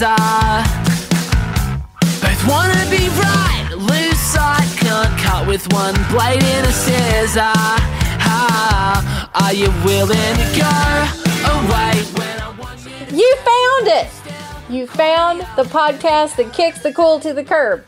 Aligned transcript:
building. 0.00 0.64
Both 2.20 2.48
wanna 2.48 2.84
be 2.90 3.08
right, 3.20 3.68
loose 3.76 4.18
side 4.20 4.68
can't 4.78 5.18
cut 5.20 5.46
with 5.46 5.70
one 5.72 5.94
blade 6.10 6.42
in 6.42 6.64
a 6.64 6.72
scissor. 6.72 7.40
Ah, 8.32 9.30
are 9.34 9.52
you 9.52 9.70
willing 9.84 10.16
to 10.16 10.48
go 10.56 10.76
away 11.52 12.02
when 12.16 12.40
I 12.40 12.54
want 12.58 12.80
you 12.84 13.16
You 13.18 13.36
found 13.36 13.88
it. 13.88 14.08
You 14.70 14.86
found 14.86 15.40
the 15.56 15.64
podcast 15.64 16.36
that 16.36 16.52
kicks 16.52 16.82
the 16.82 16.92
cool 16.92 17.18
to 17.20 17.34
the 17.34 17.44
curb. 17.44 17.84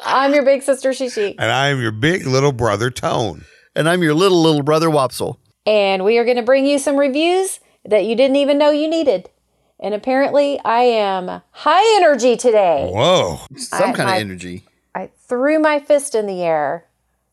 I'm 0.00 0.34
your 0.34 0.44
big 0.44 0.62
sister 0.62 0.90
Shishi, 0.90 1.34
And 1.38 1.50
I 1.50 1.68
am 1.68 1.80
your 1.80 1.92
big 1.92 2.26
little 2.26 2.52
brother, 2.52 2.90
Tone. 2.90 3.44
And 3.74 3.88
I'm 3.88 4.02
your 4.02 4.14
little, 4.14 4.42
little 4.42 4.62
brother, 4.62 4.88
Wopsle. 4.88 5.36
and 5.66 6.04
we 6.04 6.18
are 6.18 6.24
going 6.24 6.36
to 6.36 6.42
bring 6.42 6.66
you 6.66 6.78
some 6.78 6.96
reviews 6.98 7.60
that 7.84 8.04
you 8.04 8.14
didn't 8.16 8.36
even 8.36 8.58
know 8.58 8.70
you 8.70 8.88
needed. 8.88 9.30
And 9.78 9.94
apparently, 9.94 10.60
I 10.64 10.80
am 10.82 11.40
high 11.52 11.96
energy 11.96 12.36
today. 12.36 12.90
Whoa. 12.92 13.40
Some 13.56 13.90
I- 13.90 13.92
kind 13.92 14.10
I- 14.10 14.16
of 14.16 14.20
energy. 14.20 14.64
I 14.94 15.08
threw 15.28 15.58
my 15.60 15.78
fist 15.78 16.14
in 16.14 16.26
the 16.26 16.42
air 16.42 16.84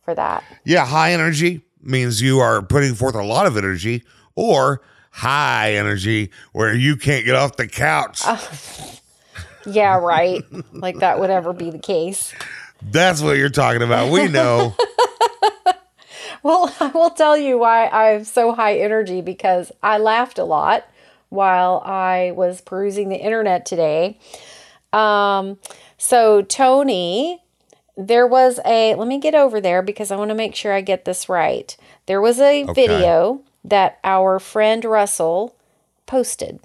for 0.05 0.13
that. 0.13 0.43
Yeah, 0.63 0.85
high 0.85 1.11
energy 1.11 1.61
means 1.81 2.21
you 2.21 2.39
are 2.39 2.61
putting 2.61 2.93
forth 2.93 3.15
a 3.15 3.23
lot 3.23 3.47
of 3.47 3.57
energy, 3.57 4.03
or 4.35 4.81
high 5.11 5.73
energy 5.73 6.29
where 6.53 6.73
you 6.75 6.95
can't 6.95 7.25
get 7.25 7.33
off 7.35 7.57
the 7.57 7.67
couch. 7.67 8.21
Uh, 8.23 8.37
yeah, 9.65 9.97
right. 9.97 10.43
like 10.71 10.99
that 10.99 11.19
would 11.19 11.31
ever 11.31 11.51
be 11.51 11.71
the 11.71 11.79
case. 11.79 12.33
That's 12.81 13.21
what 13.23 13.37
you're 13.37 13.49
talking 13.49 13.81
about. 13.81 14.11
We 14.11 14.27
know. 14.27 14.75
Well, 16.47 16.73
I 16.79 16.87
will 16.87 17.09
tell 17.09 17.37
you 17.37 17.57
why 17.57 17.87
I'm 17.87 18.23
so 18.23 18.53
high 18.53 18.77
energy 18.77 19.19
because 19.19 19.69
I 19.83 19.97
laughed 19.97 20.39
a 20.39 20.45
lot 20.45 20.87
while 21.27 21.81
I 21.83 22.31
was 22.37 22.61
perusing 22.61 23.09
the 23.09 23.17
internet 23.17 23.65
today. 23.65 24.17
Um, 24.93 25.59
so, 25.97 26.41
Tony, 26.41 27.43
there 27.97 28.25
was 28.25 28.61
a, 28.65 28.95
let 28.95 29.09
me 29.09 29.19
get 29.19 29.35
over 29.35 29.59
there 29.59 29.81
because 29.81 30.09
I 30.09 30.15
want 30.15 30.29
to 30.29 30.35
make 30.35 30.55
sure 30.55 30.71
I 30.71 30.79
get 30.79 31.03
this 31.03 31.27
right. 31.27 31.75
There 32.05 32.21
was 32.21 32.39
a 32.39 32.63
video 32.73 33.41
that 33.65 33.99
our 34.05 34.39
friend 34.39 34.85
Russell 34.85 35.53
posted. 36.05 36.61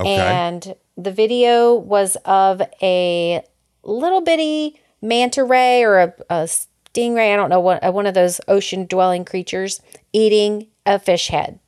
Okay. 0.00 0.16
And 0.16 0.74
the 0.96 1.12
video 1.12 1.76
was 1.76 2.16
of 2.24 2.60
a 2.82 3.44
little 3.84 4.20
bitty 4.20 4.80
manta 5.00 5.44
ray 5.44 5.84
or 5.84 5.98
a, 5.98 6.14
a 6.28 6.48
stingray, 6.96 7.32
I 7.32 7.36
don't 7.36 7.50
know, 7.50 7.60
what, 7.60 7.84
uh, 7.84 7.92
one 7.92 8.06
of 8.06 8.14
those 8.14 8.40
ocean 8.48 8.86
dwelling 8.86 9.24
creatures 9.24 9.80
eating 10.12 10.68
a 10.84 10.98
fish 10.98 11.28
head. 11.28 11.58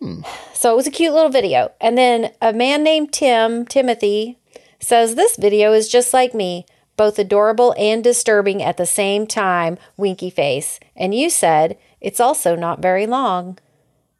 Hmm. 0.00 0.22
So 0.52 0.72
it 0.72 0.76
was 0.76 0.86
a 0.86 0.90
cute 0.90 1.12
little 1.12 1.30
video. 1.30 1.72
And 1.80 1.96
then 1.98 2.32
a 2.40 2.52
man 2.52 2.82
named 2.82 3.12
Tim, 3.12 3.66
Timothy, 3.66 4.38
says 4.80 5.14
this 5.14 5.36
video 5.36 5.72
is 5.72 5.88
just 5.88 6.12
like 6.12 6.34
me, 6.34 6.66
both 6.96 7.18
adorable 7.18 7.74
and 7.78 8.02
disturbing 8.02 8.62
at 8.62 8.76
the 8.76 8.86
same 8.86 9.26
time, 9.26 9.78
winky 9.96 10.30
face. 10.30 10.80
And 10.96 11.14
you 11.14 11.30
said 11.30 11.78
it's 12.00 12.20
also 12.20 12.56
not 12.56 12.82
very 12.82 13.06
long. 13.06 13.58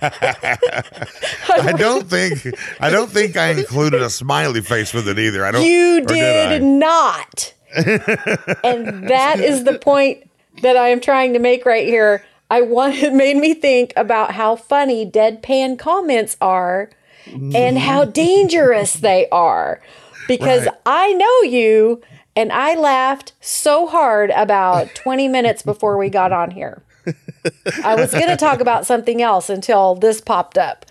I 0.02 1.74
don't 1.78 2.08
think 2.08 2.56
I 2.80 2.90
don't 2.90 3.10
think 3.10 3.38
I 3.38 3.52
included 3.52 4.02
a 4.02 4.10
smiley 4.10 4.62
face 4.62 4.94
with 4.94 5.08
it 5.08 5.20
either. 5.20 5.46
I 5.46 5.52
don't 5.52 5.64
You 5.64 6.00
or 6.00 6.06
did, 6.06 6.64
not. 6.64 7.54
and 7.76 9.10
that 9.10 9.40
is 9.40 9.64
the 9.64 9.78
point 9.80 10.30
that 10.62 10.78
I 10.78 10.90
am 10.90 11.02
trying 11.02 11.34
to 11.34 11.40
make 11.40 11.66
right 11.66 11.86
here. 11.86 12.26
I 12.50 12.62
want 12.62 12.96
it 12.96 13.14
made 13.14 13.38
me 13.38 13.54
think 13.54 13.94
about 13.96 14.32
how 14.32 14.56
funny 14.56 15.10
deadpan 15.10 15.78
comments 15.80 16.38
are 16.40 16.90
and 17.26 17.78
how 17.78 18.04
mm-hmm. 18.04 18.12
dangerous 18.12 18.94
they 18.94 19.28
are. 19.30 19.82
Because 20.28 20.66
Right. 20.66 20.76
I 20.86 21.14
know 21.14 21.42
you 21.50 22.02
and 22.36 22.52
I 22.52 22.76
laughed 22.76 23.34
so 23.40 23.88
hard 23.88 24.32
about 24.32 24.94
20 24.96 25.28
minutes 25.28 25.62
before 25.62 25.98
we 25.98 26.10
got 26.10 26.32
on 26.32 26.52
here. 26.52 26.84
I 27.84 27.96
was 27.96 28.12
going 28.12 28.28
to 28.28 28.38
talk 28.38 28.60
about 28.60 28.86
something 28.86 29.22
else 29.22 29.50
until 29.50 29.96
this 29.96 30.22
popped 30.22 30.58
up. 30.58 30.86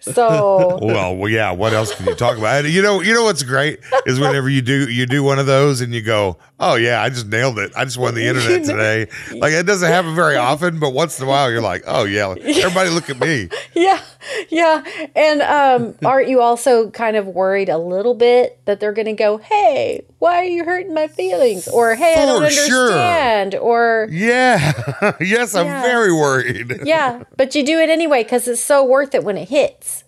So, 0.00 0.78
Well, 0.80 1.16
well, 1.16 1.28
yeah. 1.28 1.50
What 1.50 1.72
else 1.72 1.92
can 1.94 2.06
you 2.06 2.14
talk 2.14 2.38
about? 2.38 2.64
You 2.64 2.80
know, 2.82 3.00
you 3.00 3.12
know 3.12 3.24
what's 3.24 3.42
great 3.42 3.80
is 4.04 4.20
whenever 4.20 4.48
you 4.48 4.62
do 4.62 4.88
you 4.88 5.04
do 5.06 5.24
one 5.24 5.38
of 5.40 5.46
those 5.46 5.80
and 5.80 5.92
you 5.92 6.00
go, 6.02 6.36
"Oh 6.60 6.76
yeah, 6.76 7.02
I 7.02 7.08
just 7.08 7.26
nailed 7.26 7.58
it. 7.58 7.72
I 7.74 7.84
just 7.84 7.98
won 7.98 8.14
the 8.14 8.24
internet 8.24 8.64
today." 8.64 9.08
Like 9.36 9.52
it 9.52 9.66
doesn't 9.66 9.88
happen 9.88 10.14
very 10.14 10.36
often, 10.36 10.78
but 10.78 10.90
once 10.90 11.18
in 11.18 11.26
a 11.26 11.28
while 11.28 11.50
you're 11.50 11.62
like, 11.62 11.82
"Oh 11.86 12.04
yeah, 12.04 12.28
everybody 12.38 12.90
look 12.90 13.10
at 13.10 13.18
me." 13.18 13.48
yeah, 13.74 14.00
yeah. 14.48 14.82
And 15.14 15.42
um, 15.42 15.94
aren't 16.04 16.28
you 16.28 16.40
also 16.40 16.90
kind 16.90 17.16
of 17.16 17.26
worried 17.26 17.68
a 17.68 17.78
little 17.78 18.14
bit 18.14 18.58
that 18.64 18.80
they're 18.80 18.92
going 18.92 19.06
to 19.06 19.12
go, 19.12 19.38
hey, 19.38 20.04
why 20.18 20.36
are 20.36 20.44
you 20.44 20.64
hurting 20.64 20.94
my 20.94 21.08
feelings? 21.08 21.68
Or, 21.68 21.94
hey, 21.94 22.14
I 22.14 22.26
don't 22.26 22.42
For 22.42 22.50
sure. 22.50 22.82
understand. 22.86 23.54
Or, 23.54 24.08
Yeah. 24.10 25.12
yes, 25.20 25.54
I'm 25.54 25.66
very 25.82 26.12
worried. 26.12 26.80
yeah, 26.84 27.22
but 27.36 27.54
you 27.54 27.64
do 27.64 27.78
it 27.78 27.90
anyway 27.90 28.22
because 28.22 28.46
it's 28.48 28.60
so 28.62 28.84
worth 28.84 29.14
it 29.14 29.24
when 29.24 29.36
it 29.36 29.48
hits. 29.48 30.04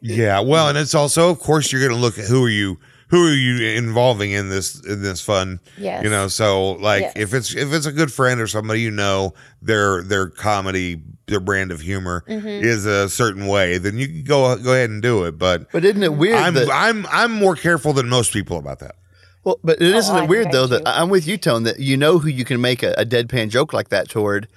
Yeah, 0.00 0.40
well, 0.40 0.68
and 0.68 0.76
it's 0.78 0.94
also, 0.94 1.30
of 1.30 1.38
course, 1.40 1.72
you're 1.72 1.80
going 1.80 1.94
to 1.94 2.00
look 2.00 2.18
at 2.18 2.26
who 2.26 2.44
are 2.44 2.50
you, 2.50 2.78
who 3.08 3.24
are 3.28 3.32
you 3.34 3.64
involving 3.76 4.32
in 4.32 4.48
this 4.48 4.80
in 4.84 5.02
this 5.02 5.20
fun. 5.20 5.60
Yes. 5.78 6.02
You 6.02 6.10
know, 6.10 6.28
so 6.28 6.72
like 6.72 7.02
Yes. 7.02 7.12
if 7.16 7.34
it's 7.34 7.54
if 7.54 7.72
it's 7.72 7.86
a 7.86 7.92
good 7.92 8.12
friend 8.12 8.40
or 8.40 8.46
somebody 8.46 8.80
you 8.80 8.90
know, 8.90 9.34
their 9.62 10.02
their 10.02 10.28
comedy, 10.28 11.00
their 11.26 11.40
brand 11.40 11.70
of 11.70 11.80
humor 11.80 12.24
Mm-hmm. 12.28 12.46
is 12.46 12.84
a 12.86 13.08
certain 13.08 13.46
way, 13.46 13.78
then 13.78 13.96
you 13.98 14.08
can 14.08 14.24
go 14.24 14.56
go 14.56 14.72
ahead 14.72 14.90
and 14.90 15.00
do 15.02 15.24
it. 15.24 15.38
But 15.38 15.70
But 15.70 15.84
isn't 15.84 16.02
it 16.02 16.14
weird 16.14 16.36
I'm 16.36 16.54
that 16.54 16.68
I'm 16.72 17.06
I'm 17.10 17.32
more 17.32 17.54
careful 17.54 17.92
than 17.92 18.08
most 18.08 18.32
people 18.32 18.58
about 18.58 18.80
that. 18.80 18.96
Well, 19.44 19.60
but 19.62 19.80
it 19.80 19.94
isn't 19.94 20.16
I 20.16 20.24
it 20.24 20.28
weird 20.28 20.50
though 20.50 20.66
do. 20.66 20.78
that 20.78 20.82
I'm 20.88 21.08
with 21.08 21.28
you, 21.28 21.36
Tone, 21.36 21.62
that 21.62 21.78
you 21.78 21.96
know 21.96 22.18
who 22.18 22.28
you 22.28 22.44
can 22.44 22.60
make 22.60 22.82
a, 22.82 22.92
a 22.98 23.04
deadpan 23.04 23.48
joke 23.50 23.72
like 23.72 23.90
that 23.90 24.08
toward, 24.08 24.48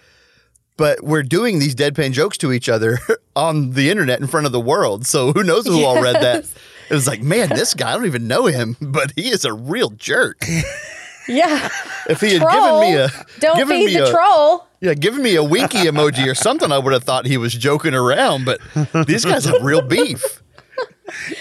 but 0.78 1.04
we're 1.04 1.22
doing 1.22 1.60
these 1.60 1.76
deadpan 1.76 2.12
jokes 2.14 2.38
to 2.40 2.52
each 2.52 2.68
other 2.68 2.98
on 3.36 3.72
the 3.74 3.92
internet 3.92 4.20
in 4.20 4.26
front 4.26 4.48
of 4.48 4.52
the 4.52 4.60
world. 4.60 5.06
So 5.06 5.32
who 5.34 5.44
knows 5.44 5.68
who 5.68 5.84
all 5.84 6.02
read 6.02 6.16
that? 6.16 6.46
It 6.90 6.94
was 6.94 7.08
like, 7.08 7.22
man, 7.22 7.50
this 7.50 7.74
guy 7.74 7.92
I 7.92 7.94
don't 7.96 8.06
even 8.06 8.28
know 8.28 8.46
him, 8.48 8.76
but 8.82 9.14
he 9.16 9.30
is 9.30 9.46
a 9.46 9.54
real 9.54 9.90
jerk. 9.92 10.44
Yeah. 11.28 11.70
If 12.10 12.22
he 12.22 12.34
had 12.34 12.42
troll. 12.42 12.52
given 12.54 12.80
me 12.82 12.96
a 12.98 13.10
don't 13.40 13.58
given 13.58 13.78
feed 13.78 13.86
me 13.86 13.94
the 13.98 14.08
a, 14.08 14.12
troll. 14.12 14.68
yeah, 14.82 14.94
given 14.96 15.22
me 15.22 15.36
a 15.36 15.44
winky 15.44 15.78
emoji 15.80 16.26
or 16.30 16.34
something, 16.34 16.72
I 16.72 16.80
would 16.80 16.94
have 16.94 17.04
thought 17.04 17.26
he 17.28 17.38
was 17.38 17.54
joking 17.54 17.94
around. 17.94 18.46
But 18.46 18.60
these 19.06 19.26
guys 19.26 19.46
have 19.46 19.62
real 19.62 19.82
beef. 19.84 20.42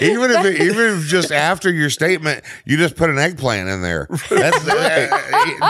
Even 0.00 0.30
if 0.30 0.44
it, 0.46 0.60
even 0.62 0.98
if 0.98 1.06
just 1.06 1.30
after 1.30 1.70
your 1.70 1.90
statement, 1.90 2.42
you 2.64 2.76
just 2.78 2.96
put 2.96 3.10
an 3.10 3.18
eggplant 3.18 3.68
in 3.68 3.82
there. 3.82 4.06
That's 4.30 4.66
uh, 4.66 5.08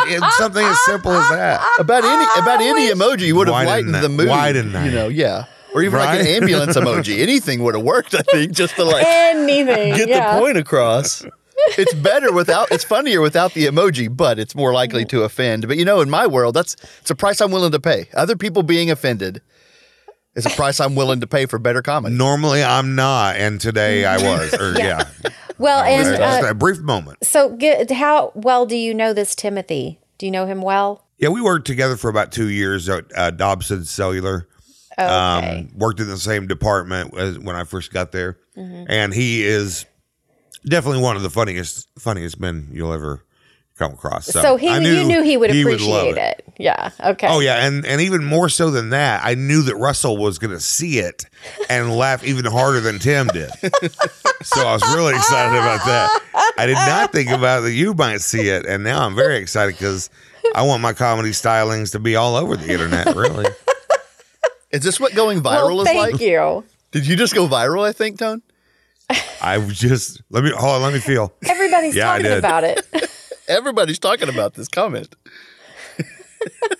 it's 0.06 0.36
something 0.38 0.64
as 0.64 0.78
simple 0.86 1.10
as 1.12 1.28
that. 1.30 1.60
About 1.80 2.04
any 2.04 2.24
about 2.40 2.60
any 2.60 2.88
emoji 2.92 3.32
would 3.32 3.48
have 3.48 3.54
Why 3.54 3.64
lightened 3.64 3.94
that- 3.94 4.02
the 4.02 4.08
mood. 4.08 4.28
why 4.28 4.52
didn't 4.52 4.84
You 4.84 4.90
know, 4.92 5.08
yeah. 5.08 5.44
Or 5.78 5.82
even 5.82 5.98
like 5.98 6.20
an 6.20 6.26
ambulance 6.26 6.76
emoji. 6.76 7.18
Anything 7.22 7.62
would 7.62 7.74
have 7.74 7.84
worked, 7.84 8.14
I 8.14 8.22
think, 8.22 8.52
just 8.52 8.76
to 8.76 8.84
like 8.84 9.04
Anything. 9.06 9.94
get 9.96 10.08
yeah. 10.08 10.34
the 10.34 10.40
point 10.40 10.56
across. 10.58 11.24
It's 11.76 11.92
better 11.94 12.32
without 12.32 12.70
it's 12.70 12.84
funnier 12.84 13.20
without 13.20 13.52
the 13.54 13.66
emoji, 13.66 14.14
but 14.14 14.38
it's 14.38 14.54
more 14.54 14.72
likely 14.72 15.04
to 15.06 15.22
offend. 15.24 15.66
But 15.68 15.76
you 15.76 15.84
know, 15.84 16.00
in 16.00 16.08
my 16.08 16.26
world, 16.26 16.54
that's 16.54 16.76
it's 17.00 17.10
a 17.10 17.14
price 17.14 17.40
I'm 17.40 17.50
willing 17.50 17.72
to 17.72 17.80
pay. 17.80 18.08
Other 18.14 18.36
people 18.36 18.62
being 18.62 18.90
offended 18.90 19.42
is 20.34 20.46
a 20.46 20.50
price 20.50 20.78
I'm 20.80 20.94
willing 20.94 21.20
to 21.20 21.26
pay 21.26 21.46
for 21.46 21.58
better 21.58 21.82
comedy. 21.82 22.14
Normally, 22.14 22.62
I'm 22.62 22.94
not, 22.94 23.36
and 23.36 23.60
today 23.60 24.04
I 24.04 24.16
was. 24.22 24.54
Or 24.54 24.78
yeah, 24.78 25.08
Well, 25.58 25.82
and 25.82 26.04
Just- 26.06 26.18
just 26.20 26.44
uh, 26.44 26.50
a 26.50 26.54
brief 26.54 26.78
moment. 26.78 27.24
so 27.24 27.50
get, 27.56 27.90
how 27.90 28.30
well 28.34 28.64
do 28.64 28.76
you 28.76 28.94
know 28.94 29.12
this 29.12 29.34
Timothy? 29.34 29.98
Do 30.16 30.26
you 30.26 30.32
know 30.32 30.46
him 30.46 30.62
well? 30.62 31.04
Yeah, 31.18 31.30
we 31.30 31.40
worked 31.42 31.66
together 31.66 31.96
for 31.96 32.08
about 32.08 32.30
two 32.30 32.48
years 32.48 32.88
at 32.88 33.04
uh, 33.16 33.30
Dobson 33.32 33.84
Cellular. 33.84 34.46
Okay. 34.98 35.58
Um, 35.60 35.68
worked 35.78 36.00
in 36.00 36.08
the 36.08 36.16
same 36.18 36.46
department 36.48 37.16
as 37.16 37.38
when 37.38 37.54
I 37.56 37.64
first 37.64 37.92
got 37.92 38.12
there, 38.12 38.38
Mm-hmm. 38.56 38.84
and 38.88 39.14
he 39.14 39.44
is 39.44 39.86
definitely 40.66 41.00
one 41.02 41.14
of 41.16 41.22
the 41.22 41.30
funniest 41.30 41.86
funniest 41.98 42.40
men 42.40 42.68
you'll 42.72 42.92
ever 42.92 43.24
come 43.78 43.92
across. 43.92 44.26
So, 44.26 44.42
so 44.42 44.56
he, 44.56 44.68
I 44.68 44.78
you 44.80 45.04
knew 45.06 45.22
he 45.22 45.36
would 45.36 45.50
love 45.52 45.60
appreciate 45.60 46.16
it. 46.16 46.44
Yeah. 46.58 46.90
Okay. 47.04 47.28
Oh 47.30 47.38
yeah, 47.38 47.64
and 47.64 47.86
and 47.86 48.00
even 48.00 48.24
more 48.24 48.48
so 48.48 48.70
than 48.72 48.90
that, 48.90 49.20
I 49.24 49.34
knew 49.36 49.62
that 49.62 49.76
Russell 49.76 50.16
was 50.16 50.38
going 50.40 50.50
to 50.50 50.58
see 50.58 50.98
it 50.98 51.24
and 51.70 51.96
laugh 51.96 52.24
even 52.24 52.44
harder 52.46 52.80
than 52.80 52.98
Tim 52.98 53.28
did. 53.28 53.50
so 54.42 54.66
I 54.66 54.72
was 54.72 54.82
really 54.94 55.14
excited 55.14 55.56
about 55.56 55.84
that. 55.86 56.52
I 56.58 56.66
did 56.66 56.74
not 56.74 57.12
think 57.12 57.30
about 57.30 57.60
that 57.60 57.72
you 57.72 57.94
might 57.94 58.20
see 58.20 58.48
it, 58.48 58.66
and 58.66 58.82
now 58.82 59.06
I'm 59.06 59.14
very 59.14 59.36
excited 59.36 59.76
because 59.76 60.10
I 60.56 60.62
want 60.62 60.82
my 60.82 60.92
comedy 60.92 61.30
stylings 61.30 61.92
to 61.92 62.00
be 62.00 62.16
all 62.16 62.34
over 62.34 62.56
the 62.56 62.72
internet. 62.72 63.14
Really, 63.14 63.46
Is 64.70 64.82
this 64.82 65.00
what 65.00 65.14
going 65.14 65.40
viral 65.40 65.66
Well, 65.68 65.80
is 65.82 65.86
thank 65.88 66.12
like? 66.12 66.20
you. 66.20 66.64
Did 66.90 67.06
you 67.06 67.16
just 67.16 67.34
go 67.34 67.46
viral, 67.48 67.86
I 67.86 67.92
think, 67.92 68.18
Tone? 68.18 68.42
I 69.40 69.56
was 69.58 69.78
just 69.78 70.20
let 70.30 70.44
me 70.44 70.50
hold 70.50 70.76
on, 70.76 70.82
let 70.82 70.92
me 70.92 71.00
feel. 71.00 71.32
Everybody's 71.46 71.94
Yeah, 71.96 72.10
I 72.12 72.18
talking 72.18 72.30
did. 72.30 72.38
about 72.38 72.64
it. 72.64 72.86
Everybody's 73.48 73.98
talking 73.98 74.28
about 74.28 74.54
this 74.54 74.68
comment. 74.68 75.14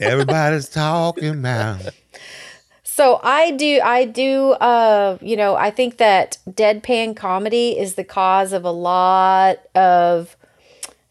Everybody's 0.00 0.69
talking 0.69 1.31
about. 1.31 1.81
So 2.85 3.20
I 3.23 3.52
do, 3.52 3.81
I 3.82 4.05
do, 4.05 4.50
uh, 4.52 5.19
you 5.20 5.37
know, 5.37 5.55
I 5.55 5.70
think 5.70 5.96
that 5.99 6.38
deadpan 6.49 7.17
comedy 7.17 7.79
is 7.79 7.94
the 7.94 8.05
cause 8.05 8.52
of 8.52 8.64
a 8.64 8.70
lot 8.70 9.58
of, 9.75 10.37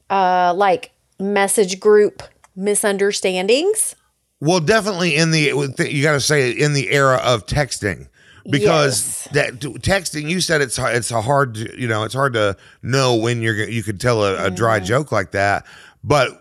uh, 0.09 0.53
like 0.55 0.91
message 1.19 1.79
group 1.79 2.23
misunderstandings. 2.55 3.95
Well, 4.39 4.59
definitely 4.59 5.15
in 5.15 5.31
the 5.31 5.41
you 5.89 6.03
got 6.03 6.13
to 6.13 6.19
say 6.21 6.51
in 6.51 6.73
the 6.73 6.91
era 6.91 7.17
of 7.23 7.45
texting 7.45 8.07
because 8.49 9.25
Yes. 9.25 9.27
that 9.33 9.59
texting 9.81 10.29
you 10.29 10.41
said 10.41 10.61
it's 10.61 10.77
it's 10.79 11.11
a 11.11 11.21
hard 11.21 11.57
you 11.57 11.87
know 11.87 12.03
it's 12.03 12.13
hard 12.13 12.33
to 12.33 12.55
know 12.81 13.15
when 13.15 13.41
you're 13.41 13.55
you 13.67 13.83
could 13.83 13.99
tell 13.99 14.23
a, 14.23 14.45
a 14.45 14.51
dry 14.51 14.79
joke 14.79 15.11
like 15.11 15.31
that, 15.31 15.65
but 16.03 16.39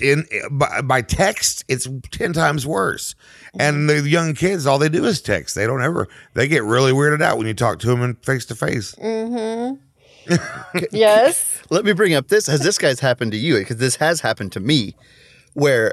in 0.00 0.24
by, 0.50 0.80
by 0.80 1.02
text 1.02 1.64
it's 1.68 1.86
ten 2.10 2.32
times 2.32 2.66
worse. 2.66 3.14
And 3.58 3.88
the 3.88 4.00
young 4.08 4.34
kids, 4.34 4.66
all 4.66 4.78
they 4.78 4.88
do 4.88 5.04
is 5.04 5.20
text. 5.22 5.54
They 5.54 5.66
don't 5.66 5.82
ever. 5.82 6.06
They 6.34 6.48
get 6.48 6.64
really 6.64 6.92
weirded 6.92 7.22
out 7.22 7.38
when 7.38 7.46
you 7.46 7.54
talk 7.54 7.78
to 7.80 7.86
them 7.86 8.02
in 8.02 8.14
face 8.16 8.44
to 8.46 8.54
face. 8.54 8.94
Yes. 10.92 11.62
Let 11.70 11.84
me 11.84 11.92
bring 11.92 12.14
up 12.14 12.28
this. 12.28 12.46
Has 12.46 12.60
this 12.60 12.78
guy's 12.78 13.00
happened 13.00 13.32
to 13.32 13.38
you? 13.38 13.58
Because 13.58 13.78
this 13.78 13.96
has 13.96 14.20
happened 14.20 14.52
to 14.52 14.60
me 14.60 14.94
where 15.54 15.92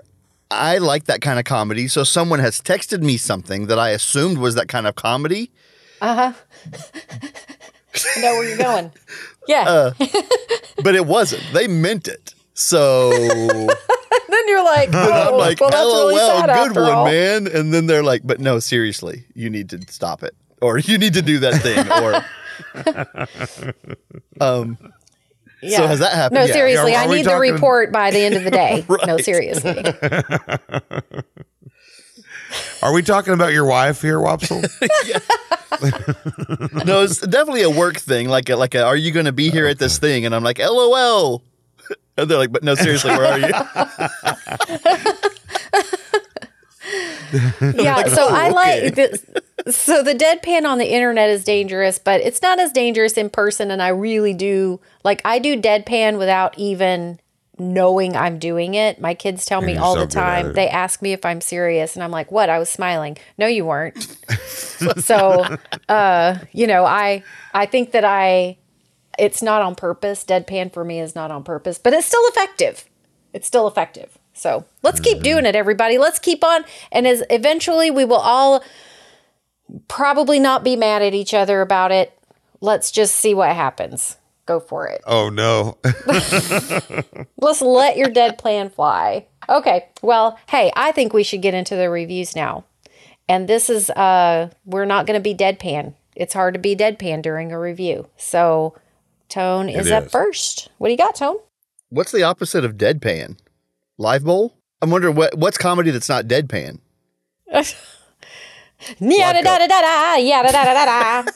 I 0.52 0.78
like 0.78 1.06
that 1.06 1.22
kind 1.22 1.40
of 1.40 1.46
comedy. 1.46 1.88
So 1.88 2.04
someone 2.04 2.40
has 2.40 2.62
texted 2.62 3.02
me 3.02 3.18
something 3.18 3.68
that 3.68 3.80
I 3.80 3.90
assumed 3.90 4.38
was 4.38 4.56
that 4.56 4.68
kind 4.68 4.88
of 4.88 4.96
comedy. 4.96 5.52
Uh 6.02 6.34
huh. 6.34 6.34
I 8.18 8.22
know 8.22 8.34
where 8.34 8.48
you're 8.48 8.58
going. 8.58 8.92
Yeah. 9.48 9.92
but 10.84 10.96
it 10.96 11.06
wasn't. 11.06 11.44
They 11.54 11.68
meant 11.68 12.08
it. 12.08 12.34
So 12.54 13.10
then 13.12 14.48
you're 14.48 14.64
like, 14.64 14.90
oh, 14.94 15.12
I'm 15.34 15.36
like, 15.36 15.60
well, 15.60 15.70
that's 15.70 15.84
LOL, 15.84 16.08
really 16.08 16.20
sad 16.20 16.68
good 16.68 16.82
one, 16.82 16.92
all. 16.92 17.06
man. 17.06 17.48
And 17.48 17.74
then 17.74 17.86
they're 17.86 18.04
like, 18.04 18.22
but 18.24 18.40
no, 18.40 18.60
seriously, 18.60 19.26
you 19.34 19.50
need 19.50 19.70
to 19.72 19.82
stop 19.92 20.24
it. 20.24 20.36
Or 20.62 20.78
you 20.78 20.98
need 20.98 21.14
to 21.16 21.22
do 21.22 21.40
that 21.40 21.62
thing. 21.62 21.86
Or 22.02 22.26
um 24.46 24.78
Yeah. 25.66 25.78
So 25.78 25.88
has 25.88 26.00
that 26.00 26.14
happened? 26.14 26.40
No, 26.40 26.46
Yeah. 26.46 26.54
seriously, 26.54 26.94
Are- 26.94 27.00
are 27.00 27.04
I 27.04 27.08
we 27.08 27.16
need 27.18 27.26
the 27.26 27.36
report 27.38 27.92
by 27.92 28.12
the 28.12 28.20
end 28.20 28.36
of 28.36 28.44
the 28.44 28.52
day. 28.52 28.86
No, 29.08 29.18
seriously. 29.18 29.76
Are 32.82 32.94
we 32.94 33.02
talking 33.02 33.34
about 33.34 33.52
your 33.52 33.66
wife 33.66 34.02
here, 34.02 34.18
Wopsle? 34.20 34.62
no, 36.86 37.02
it's 37.04 37.20
definitely 37.20 37.64
a 37.64 37.70
work 37.70 37.98
thing. 37.98 38.30
Like 38.30 38.48
a, 38.50 38.56
like 38.56 38.76
a, 38.76 38.84
are 38.86 38.96
you 38.96 39.12
gonna 39.12 39.32
be 39.34 39.50
here 39.50 39.68
at 39.68 39.80
this 39.80 39.98
thing? 39.98 40.26
And 40.26 40.34
I'm 40.36 40.44
like, 40.44 40.60
LOL. 40.60 41.42
And 42.18 42.30
they're 42.30 42.38
like, 42.38 42.52
but 42.52 42.64
no, 42.64 42.76
seriously, 42.76 43.12
where 43.12 43.26
are 43.26 43.40
you? 43.40 43.52
yeah 47.76 48.04
so 48.06 48.28
i 48.30 48.50
oh, 48.50 48.54
like 48.54 48.96
this 48.96 49.26
so 49.68 50.04
the 50.04 50.14
deadpan 50.14 50.66
on 50.66 50.78
the 50.78 50.92
internet 50.92 51.30
is 51.30 51.44
dangerous 51.44 52.00
but 52.00 52.22
it's 52.22 52.42
not 52.42 52.60
as 52.60 52.72
dangerous 52.72 53.14
in 53.14 53.30
person 53.30 53.72
and 53.72 53.82
i 53.82 53.90
really 53.90 54.34
do 54.34 54.80
like 55.04 55.22
i 55.26 55.40
do 55.40 55.60
deadpan 55.60 56.18
without 56.18 56.58
even 56.58 57.20
knowing 57.58 58.16
i'm 58.16 58.40
doing 58.40 58.74
it. 58.74 59.00
My 59.00 59.14
kids 59.14 59.46
tell 59.46 59.62
me 59.62 59.78
all 59.78 59.96
so 59.96 60.02
the 60.02 60.08
time. 60.08 60.54
they 60.54 60.68
ask 60.68 61.02
me 61.02 61.14
if 61.14 61.26
i'm 61.26 61.42
serious 61.42 61.96
and 61.96 62.04
i'm 62.04 62.12
like 62.12 62.32
what? 62.32 62.50
I 62.50 62.60
was 62.60 62.70
smiling. 62.70 63.18
No 63.38 63.48
you 63.48 63.66
weren't. 63.66 63.96
So 64.98 65.46
uh 65.88 66.38
you 66.52 66.68
know 66.68 66.84
i 66.84 67.24
i 67.54 67.66
think 67.66 67.92
that 67.92 68.04
i 68.04 68.58
it's 69.18 69.42
not 69.42 69.62
on 69.62 69.76
purpose. 69.76 70.26
Deadpan 70.26 70.74
for 70.74 70.84
me 70.84 71.00
is 71.00 71.16
not 71.16 71.32
on 71.32 71.44
purpose 71.44 71.78
but 71.78 71.94
it's 71.94 72.08
still 72.08 72.28
effective. 72.28 72.86
It's 73.34 73.48
still 73.48 73.68
effective. 73.68 74.18
So 74.36 74.66
let's 74.84 75.00
keep 75.00 75.24
doing 75.24 75.46
it, 75.46 75.56
everybody. 75.56 75.98
Let's 75.98 76.20
keep 76.20 76.44
on. 76.44 76.66
And 76.92 77.08
as 77.08 77.24
eventually 77.30 77.90
we 77.90 78.06
will 78.06 78.18
all 78.20 78.64
probably 79.88 80.40
not 80.40 80.64
be 80.64 80.76
mad 80.76 81.02
at 81.02 81.14
each 81.14 81.34
other 81.34 81.62
about 81.62 81.92
it. 81.92 82.18
Let's 82.62 82.92
just 82.92 83.16
see 83.16 83.34
what 83.34 83.56
happens. 83.56 84.18
Go 84.46 84.60
for 84.60 84.88
it. 84.88 85.02
oh 85.08 85.30
no. 85.30 85.78
Let's 87.38 87.62
let 87.62 87.98
your 87.98 88.10
dead 88.10 88.38
plan 88.38 88.70
fly. 88.70 89.26
Okay. 89.50 89.88
Well, 90.04 90.38
hey, 90.50 90.72
I 90.76 90.92
think 90.92 91.14
we 91.14 91.24
should 91.24 91.42
get 91.42 91.56
into 91.56 91.76
the 91.76 91.90
reviews 91.90 92.36
now. 92.36 92.66
And 93.28 93.48
this 93.48 93.70
is 93.72 93.90
uh 93.90 94.50
we're 94.66 94.86
not 94.86 95.08
going 95.08 95.20
to 95.20 95.24
be 95.24 95.34
deadpan. 95.34 95.96
It's 96.16 96.34
hard 96.34 96.54
to 96.54 96.60
be 96.60 96.76
deadpan 96.76 97.24
during 97.24 97.52
a 97.52 97.60
review. 97.60 98.08
So 98.18 98.76
Tone 99.30 99.70
is 99.70 99.90
up 99.90 100.12
first. 100.12 100.70
What 100.78 100.90
do 100.90 100.92
you 100.92 100.98
got, 100.98 101.16
Tone? 101.16 101.38
What's 101.90 102.12
the 102.12 102.24
opposite 102.24 102.64
of 102.64 102.74
deadpan? 102.76 103.38
Live 103.98 104.24
bowl? 104.24 104.54
I'm 104.82 104.90
wondering 104.90 105.16
what 105.16 105.38
what's 105.38 105.58
comedy 105.58 105.92
that's 105.92 106.10
not 106.10 106.26
deadpan. 106.26 106.80
Yada 109.00 109.42
da 109.42 109.58
da 109.58 109.68
da 109.68 109.82
da 109.82 110.16
yada 110.18 110.52
da 110.52 110.64
da 110.66 110.74
da 110.74 110.86
da. 110.86 111.32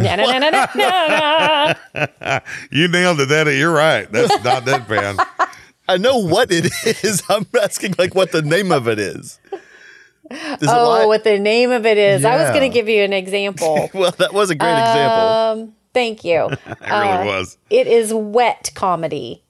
Yada 0.00 0.24
da 0.24 0.38
da 0.38 0.50
da 0.74 1.74
da 1.96 2.06
da. 2.20 2.40
You 2.70 2.86
nailed 2.88 3.20
it, 3.20 3.26
Daddy. 3.28 3.56
You're 3.58 3.72
right. 3.72 4.10
That's 4.10 4.42
not 4.44 4.62
deadpan. 4.64 5.24
I 5.88 5.96
know 5.96 6.18
what 6.18 6.52
it 6.52 6.70
is. 7.04 7.22
I'm 7.28 7.46
asking 7.60 7.96
like 7.98 8.14
what 8.14 8.30
the 8.30 8.42
name 8.42 8.70
of 8.70 8.86
it 8.86 9.00
is. 9.00 9.40
Is 10.30 10.68
Oh, 10.68 11.00
li- 11.00 11.06
what 11.06 11.24
the 11.24 11.40
name 11.40 11.72
of 11.72 11.84
it 11.86 11.98
is. 11.98 12.24
I 12.24 12.36
was 12.36 12.50
going 12.50 12.60
to 12.70 12.72
give 12.72 12.88
you 12.88 13.02
an 13.02 13.12
example. 13.12 13.90
well, 13.92 14.12
that 14.12 14.32
was 14.32 14.50
a 14.50 14.54
great 14.54 14.70
example. 14.78 15.64
Um, 15.64 15.74
thank 15.92 16.22
you. 16.24 16.44
It 16.44 16.78
really 16.82 17.26
was. 17.26 17.58
It 17.68 17.88
is 17.88 18.14
wet 18.14 18.70
comedy. 18.76 19.42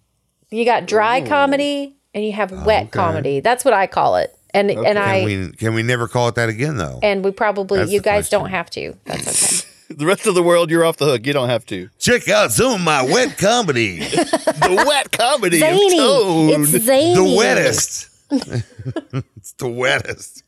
You 0.51 0.65
got 0.65 0.87
dry 0.87 1.21
comedy 1.21 1.99
and 2.15 2.25
you 2.25 2.33
have 2.33 2.53
ah, 2.53 2.65
wet 2.65 2.91
comedy. 2.91 3.41
That's 3.41 3.65
what 3.65 3.75
I 3.75 3.87
call 3.87 4.17
it. 4.17 4.35
And 4.53 4.71
and 4.71 4.99
I 4.99 5.21
Can 5.21 5.25
we 5.25 5.53
can 5.53 5.75
we 5.75 5.83
never 5.83 6.09
call 6.09 6.29
it 6.29 6.35
that 6.35 6.49
again 6.49 6.77
though? 6.77 6.99
and 7.03 7.25
we 7.25 7.31
probably 7.31 7.79
That's 7.79 7.93
you 7.93 8.01
guys 8.01 8.25
question. 8.29 8.41
don't 8.41 8.51
have 8.51 8.71
to. 8.71 8.95
That's 9.05 9.63
okay. 9.65 9.67
The 9.91 10.07
rest 10.07 10.29
of 10.29 10.37
the 10.37 10.43
world, 10.45 10.71
you're 10.71 10.85
off 10.85 10.99
the 10.99 11.05
hook. 11.05 11.27
You 11.27 11.33
don't 11.33 11.49
have 11.49 11.67
to. 11.67 11.89
Check 11.99 12.29
out 12.29 12.53
some 12.53 12.75
of 12.75 12.81
my 12.81 13.03
wet 13.03 13.37
comedy. 13.37 13.99
The 14.11 14.85
wet 14.87 15.11
comedy 15.11 15.59
zany. 15.59 15.99
of 15.99 15.99
Tone. 15.99 16.49
It's 16.63 16.85
zany. 16.85 17.15
the 17.17 17.37
wettest. 17.37 18.09
it's 18.31 19.53
the 19.55 19.69
wettest. 19.69 20.45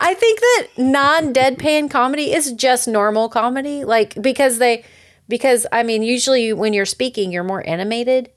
I 0.00 0.14
think 0.14 0.38
that 0.38 0.66
non-deadpan 0.78 1.90
comedy 1.90 2.32
is 2.32 2.52
just 2.52 2.86
normal 2.86 3.28
comedy, 3.28 3.84
like 3.84 4.14
because 4.22 4.58
they, 4.58 4.84
because 5.28 5.66
I 5.72 5.82
mean, 5.82 6.04
usually 6.04 6.52
when 6.52 6.72
you're 6.72 6.86
speaking, 6.86 7.32
you're 7.32 7.42
more 7.44 7.66
animated, 7.66 8.30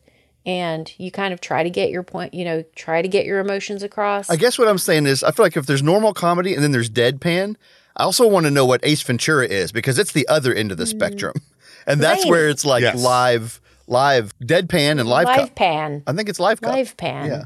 and 0.46 0.92
you 0.98 1.12
kind 1.12 1.34
of 1.34 1.42
try 1.42 1.64
to 1.64 1.70
get 1.70 1.90
your 1.90 2.04
point, 2.04 2.34
you 2.34 2.44
know, 2.44 2.64
try 2.76 3.02
to 3.02 3.08
get 3.08 3.26
your 3.26 3.40
emotions 3.40 3.84
across. 3.84 4.30
I 4.30 4.36
guess 4.36 4.58
what 4.58 4.68
I'm 4.68 4.78
saying 4.78 5.06
is, 5.06 5.24
I 5.24 5.32
feel 5.32 5.46
like 5.46 5.58
if 5.58 5.66
there's 5.66 5.84
normal 5.84 6.14
comedy 6.14 6.54
and 6.54 6.64
then 6.64 6.72
there's 6.72 6.90
deadpan, 6.90 7.56
I 7.96 8.04
also 8.04 8.28
want 8.28 8.46
to 8.46 8.52
know 8.52 8.66
what 8.66 8.82
Ace 8.84 9.02
Ventura 9.02 9.46
is 9.48 9.72
because 9.72 9.98
it's 10.00 10.12
the 10.12 10.28
other 10.28 10.54
end 10.54 10.72
of 10.72 10.78
the 10.78 10.84
mm-hmm. 10.84 10.98
spectrum, 10.98 11.36
and 11.88 12.02
that's 12.02 12.22
Zany. 12.22 12.32
where 12.32 12.50
it's 12.50 12.66
like 12.66 12.82
Yes. 12.82 13.02
live, 13.02 13.62
live 13.88 14.34
deadpan 14.40 15.00
and 15.00 15.08
live. 15.08 15.26
live 15.26 15.38
cup. 15.38 15.56
pan, 15.56 16.04
I 16.08 16.14
think 16.14 16.30
it's 16.30 16.40
live 16.40 16.62
cup. 16.62 16.74
live 16.74 16.98
pan, 16.98 17.28
Yeah. 17.28 17.44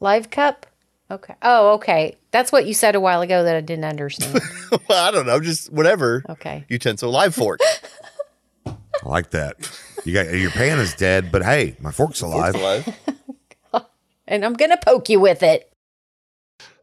live 0.00 0.30
cup. 0.30 0.66
Okay. 1.10 1.34
Oh, 1.42 1.72
okay. 1.74 2.16
That's 2.30 2.52
what 2.52 2.66
you 2.66 2.74
said 2.74 2.94
a 2.94 3.00
while 3.00 3.20
ago 3.20 3.42
that 3.42 3.56
I 3.56 3.60
didn't 3.60 3.84
understand. 3.84 4.40
well, 4.88 5.08
I 5.08 5.10
don't 5.10 5.26
know, 5.26 5.40
just 5.40 5.72
whatever. 5.72 6.24
Okay. 6.28 6.64
Utensil 6.68 7.10
live 7.10 7.34
fork. 7.34 7.58
I 9.02 9.08
like 9.08 9.30
that. 9.30 9.56
You 10.04 10.14
got 10.14 10.32
your 10.32 10.50
pan 10.50 10.78
is 10.78 10.94
dead, 10.94 11.30
but 11.30 11.42
hey, 11.42 11.76
my 11.80 11.90
fork's 11.90 12.20
alive. 12.20 12.54
live. 12.54 12.96
and 14.26 14.44
I'm 14.44 14.54
gonna 14.54 14.78
poke 14.78 15.08
you 15.08 15.20
with 15.20 15.42
it. 15.42 15.70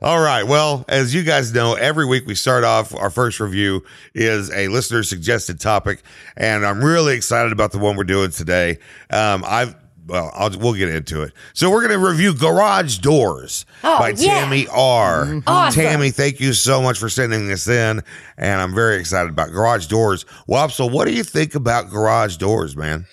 All 0.02 0.20
right. 0.20 0.44
Well, 0.44 0.86
as 0.88 1.16
you 1.16 1.24
guys 1.24 1.54
know, 1.54 1.74
every 1.74 2.06
week 2.06 2.28
we 2.28 2.36
start 2.36 2.64
off 2.64 2.94
our 2.94 3.10
first 3.10 3.40
review 3.40 3.84
is 4.14 4.52
a 4.52 4.68
listener 4.68 5.02
suggested 5.02 5.60
topic, 5.60 6.04
and 6.36 6.66
I'm 6.66 6.84
really 6.84 7.16
excited 7.16 7.52
about 7.52 7.72
the 7.72 7.80
one 7.80 7.96
we're 7.96 8.04
doing 8.04 8.30
today. 8.30 8.78
Um, 9.10 9.44
I've 9.46 9.76
well, 10.08 10.32
I'll, 10.34 10.50
we'll 10.58 10.74
get 10.74 10.90
into 10.90 11.22
it. 11.22 11.34
So 11.54 11.70
we're 11.70 11.88
going 11.88 12.00
to 12.00 12.06
review 12.08 12.34
Garage 12.34 12.98
Doors 13.00 13.66
Oh, 13.84 14.00
by 14.00 14.10
yeah. 14.10 14.16
Tammy 14.42 14.68
R. 14.72 15.26
Mm-hmm. 15.26 15.40
Awesome. 15.48 15.82
Tammy, 15.84 16.12
thank 16.12 16.40
you 16.40 16.54
so 16.54 16.82
much 16.82 16.98
for 16.98 17.10
sending 17.10 17.48
this 17.48 17.68
in, 17.68 18.02
and 18.38 18.62
I'm 18.62 18.74
very 18.74 18.98
excited 18.98 19.30
about 19.30 19.52
Garage 19.52 19.88
Doors. 19.88 20.26
Well, 20.48 20.70
so 20.70 20.86
what 20.86 21.08
do 21.08 21.14
you 21.14 21.24
think 21.24 21.56
about 21.56 21.90
Garage 21.90 22.38
Doors, 22.38 22.76
man? 22.76 23.06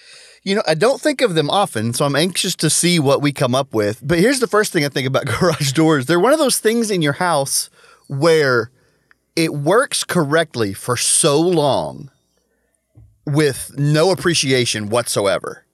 You 0.43 0.55
know, 0.57 0.63
I 0.69 0.75
don't 0.75 1.01
think 1.01 1.23
of 1.23 1.35
them 1.35 1.49
often, 1.49 1.95
so 1.95 2.05
I'm 2.05 2.15
anxious 2.17 2.55
to 2.57 2.69
see 2.69 2.99
what 2.99 3.23
we 3.23 3.33
come 3.33 3.55
up 3.55 3.73
with. 3.73 4.01
But 4.07 4.19
here's 4.19 4.41
the 4.41 4.47
first 4.47 4.73
thing 4.73 4.85
I 4.85 4.89
think 4.91 5.07
about 5.07 5.25
garage 5.41 5.73
doors. 5.73 6.05
They're 6.07 6.21
one 6.21 6.35
of 6.35 6.39
those 6.39 6.59
things 6.59 6.91
in 6.91 7.01
your 7.01 7.15
house 7.15 7.71
where 8.09 8.71
it 9.35 9.55
works 9.55 10.05
correctly 10.05 10.75
for 10.75 10.97
so 10.99 11.41
long 11.41 12.11
with 13.27 13.73
no 13.79 14.11
appreciation 14.11 14.91
whatsoever. 14.91 15.65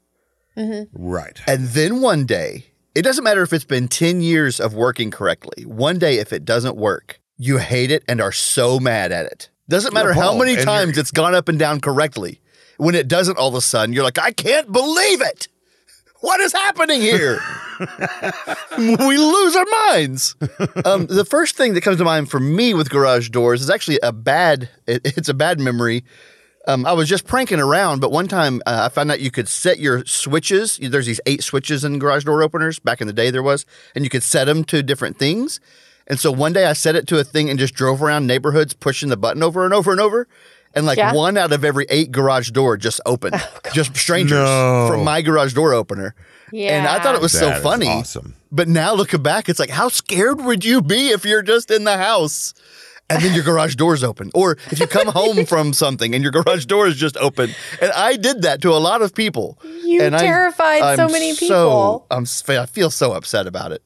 Right. 0.57 1.40
And 1.47 1.69
then 1.69 2.00
one 2.00 2.26
day, 2.26 2.66
it 2.95 3.02
doesn't 3.02 3.25
matter 3.25 3.42
if 3.42 3.52
it's 3.52 3.64
been 3.64 3.88
10 3.88 4.21
years 4.21 4.61
of 4.61 4.75
working 4.75 5.11
correctly. 5.11 5.64
One 5.64 5.99
day, 5.99 6.19
if 6.19 6.33
it 6.33 6.45
doesn't 6.45 6.76
work, 6.76 7.21
you 7.37 7.59
hate 7.59 7.90
it 7.90 8.04
and 8.09 8.21
are 8.21 8.33
so 8.33 8.78
mad 8.78 9.12
at 9.12 9.26
it. 9.26 9.49
Doesn't 9.69 9.95
matter 9.95 10.12
how 10.12 10.37
many 10.37 10.57
times 10.57 10.99
it's 10.99 11.12
gone 11.12 11.35
up 11.35 11.49
and 11.49 11.59
down 11.59 11.80
correctly. 11.80 12.40
When 12.76 12.95
it 12.95 13.07
doesn't 13.09 13.38
all 13.38 13.49
of 13.49 13.54
a 13.54 13.61
sudden, 13.61 13.95
you're 13.95 14.02
like, 14.02 14.19
I 14.19 14.33
can't 14.33 14.71
believe 14.73 15.21
it. 15.21 15.49
What 16.21 16.40
is 16.40 16.52
happening 16.52 17.00
here? 17.00 17.40
we 18.78 19.16
lose 19.16 19.57
our 19.57 19.66
minds. 19.88 20.35
Um, 20.85 21.07
the 21.07 21.25
first 21.28 21.57
thing 21.57 21.75
that 21.75 21.83
comes 21.83 21.97
to 21.99 22.04
mind 22.04 22.30
for 22.30 22.40
me 22.40 22.75
with 22.75 22.90
garage 22.90 23.30
doors 23.30 23.62
is 23.62 23.71
actually 23.71 24.00
a 24.02 24.12
bad. 24.12 24.69
It, 24.87 25.16
it's 25.16 25.28
a 25.28 25.35
bad 25.35 25.61
memory. 25.61 26.04
Um, 26.70 26.86
I 26.86 26.92
was 26.92 27.08
just 27.08 27.26
pranking 27.26 27.58
around, 27.60 28.00
but 28.00 28.12
one 28.12 28.28
time 28.28 28.62
uh, 28.66 28.82
I 28.84 28.88
found 28.88 29.10
out 29.10 29.20
you 29.20 29.30
could 29.30 29.48
set 29.48 29.78
your 29.78 30.04
switches. 30.06 30.78
There's 30.80 31.06
these 31.06 31.20
eight 31.26 31.42
switches 31.42 31.84
in 31.84 31.98
garage 31.98 32.24
door 32.24 32.42
openers. 32.42 32.78
Back 32.78 33.00
in 33.00 33.06
the 33.06 33.12
day, 33.12 33.30
there 33.30 33.42
was, 33.42 33.66
and 33.94 34.04
you 34.04 34.10
could 34.10 34.22
set 34.22 34.44
them 34.44 34.62
to 34.64 34.82
different 34.82 35.18
things. 35.18 35.58
And 36.06 36.18
so 36.18 36.30
one 36.30 36.52
day 36.52 36.66
I 36.66 36.72
set 36.72 36.96
it 36.96 37.06
to 37.08 37.18
a 37.18 37.24
thing 37.24 37.50
and 37.50 37.58
just 37.58 37.74
drove 37.74 38.02
around 38.02 38.26
neighborhoods 38.26 38.74
pushing 38.74 39.08
the 39.08 39.16
button 39.16 39.42
over 39.42 39.64
and 39.64 39.74
over 39.74 39.90
and 39.92 40.00
over. 40.00 40.28
And 40.74 40.86
like 40.86 40.98
Yeah. 40.98 41.12
one 41.12 41.36
out 41.36 41.50
of 41.52 41.64
every 41.64 41.86
eight 41.90 42.12
garage 42.12 42.50
door 42.50 42.76
just 42.76 43.00
opened, 43.04 43.34
just 43.74 43.96
strangers 43.96 44.38
No. 44.38 44.88
from 44.90 45.04
my 45.04 45.22
garage 45.22 45.54
door 45.54 45.72
opener. 45.74 46.14
Yeah. 46.52 46.78
And 46.78 46.86
I 46.88 47.00
thought 47.02 47.14
it 47.14 47.20
was 47.20 47.32
That 47.32 47.56
so 47.56 47.62
funny. 47.62 47.88
awesome. 47.88 48.34
But 48.52 48.68
now 48.68 48.94
looking 48.94 49.22
back, 49.22 49.48
it's 49.48 49.58
like, 49.60 49.70
how 49.70 49.88
scared 49.88 50.40
would 50.40 50.64
you 50.64 50.82
be 50.82 51.10
if 51.10 51.24
you're 51.24 51.42
just 51.42 51.70
in 51.70 51.84
the 51.84 51.96
house 51.96 52.54
and 53.10 53.22
then 53.22 53.34
your 53.34 53.44
garage 53.44 53.74
door's 53.74 54.02
open? 54.04 54.30
Or 54.34 54.52
if 54.70 54.80
you 54.80 54.86
come 54.86 55.08
home 55.08 55.44
from 55.52 55.72
something 55.72 56.14
and 56.14 56.22
your 56.22 56.32
garage 56.32 56.64
door 56.66 56.86
is 56.86 56.96
just 56.96 57.16
open. 57.18 57.50
And 57.82 57.90
I 57.92 58.16
did 58.16 58.42
that 58.42 58.62
to 58.62 58.70
a 58.70 58.78
lot 58.78 59.02
of 59.02 59.14
people. 59.14 59.58
You 59.84 60.00
and 60.02 60.16
terrified 60.16 60.96
so 60.96 61.04
I'm 61.04 61.12
many 61.12 61.34
so- 61.34 61.38
people. 61.46 62.06
I'm, 62.10 62.22
s- 62.22 62.48
I 62.48 62.66
feel 62.66 62.90
so 62.90 63.12
upset 63.12 63.46
about 63.46 63.72
it. 63.72 63.82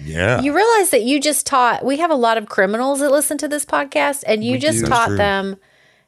Yeah. 0.00 0.40
You 0.42 0.54
realize 0.54 0.90
that 0.90 1.04
you 1.04 1.18
just 1.20 1.46
taught, 1.46 1.82
we 1.84 1.96
have 1.96 2.10
a 2.10 2.14
lot 2.16 2.36
of 2.36 2.46
criminals 2.50 3.00
that 3.00 3.10
listen 3.10 3.38
to 3.38 3.48
this 3.48 3.64
podcast, 3.64 4.24
and 4.26 4.44
you 4.44 4.58
just 4.58 4.80
do. 4.80 4.86
taught 4.86 5.16
them 5.16 5.56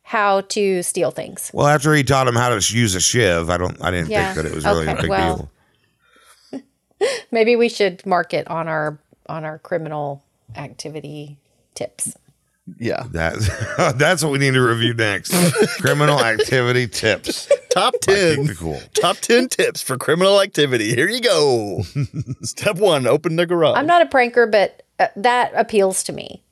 how 0.02 0.42
to 0.42 0.82
steal 0.82 1.10
things. 1.10 1.50
well, 1.54 1.66
after 1.66 1.94
he 1.94 2.02
taught 2.04 2.28
him 2.28 2.34
how 2.34 2.50
to 2.54 2.76
use 2.76 2.94
a 2.94 3.00
shiv, 3.00 3.48
I 3.48 3.56
don't. 3.56 3.82
I 3.82 3.90
didn't 3.90 4.10
Yeah. 4.10 4.34
think 4.34 4.44
that 4.44 4.52
it 4.52 4.54
was 4.54 4.64
really 4.66 4.86
a 4.88 4.94
big 4.94 5.08
well. 5.08 5.50
deal. 6.52 6.62
Maybe 7.30 7.56
we 7.56 7.68
should 7.68 8.04
mark 8.06 8.34
it 8.34 8.46
on 8.48 8.68
our 8.68 8.98
on 9.28 9.44
our 9.44 9.58
criminal 9.58 10.22
activity 10.56 11.36
tips. 11.78 12.16
Yeah. 12.78 13.04
That's 13.10 13.48
that's 13.94 14.22
what 14.22 14.32
we 14.32 14.38
need 14.38 14.54
to 14.54 14.60
review 14.60 14.94
next. 14.94 15.32
Criminal 15.80 16.20
activity 16.20 16.86
tips. 16.86 17.48
Top 17.70 17.94
10. 18.02 18.54
Cool. 18.56 18.80
Top 18.94 19.16
10 19.18 19.48
tips 19.48 19.80
for 19.80 19.96
criminal 19.96 20.40
activity. 20.40 20.94
Here 20.94 21.08
you 21.08 21.20
go. 21.20 21.82
Step 22.42 22.76
one 22.76 23.06
open 23.06 23.36
the 23.36 23.46
garage. 23.46 23.78
I'm 23.78 23.86
not 23.86 24.02
a 24.02 24.06
pranker, 24.06 24.50
but 24.50 24.82
uh, 24.98 25.06
that 25.16 25.52
appeals 25.54 26.02
to 26.04 26.12
me. 26.12 26.42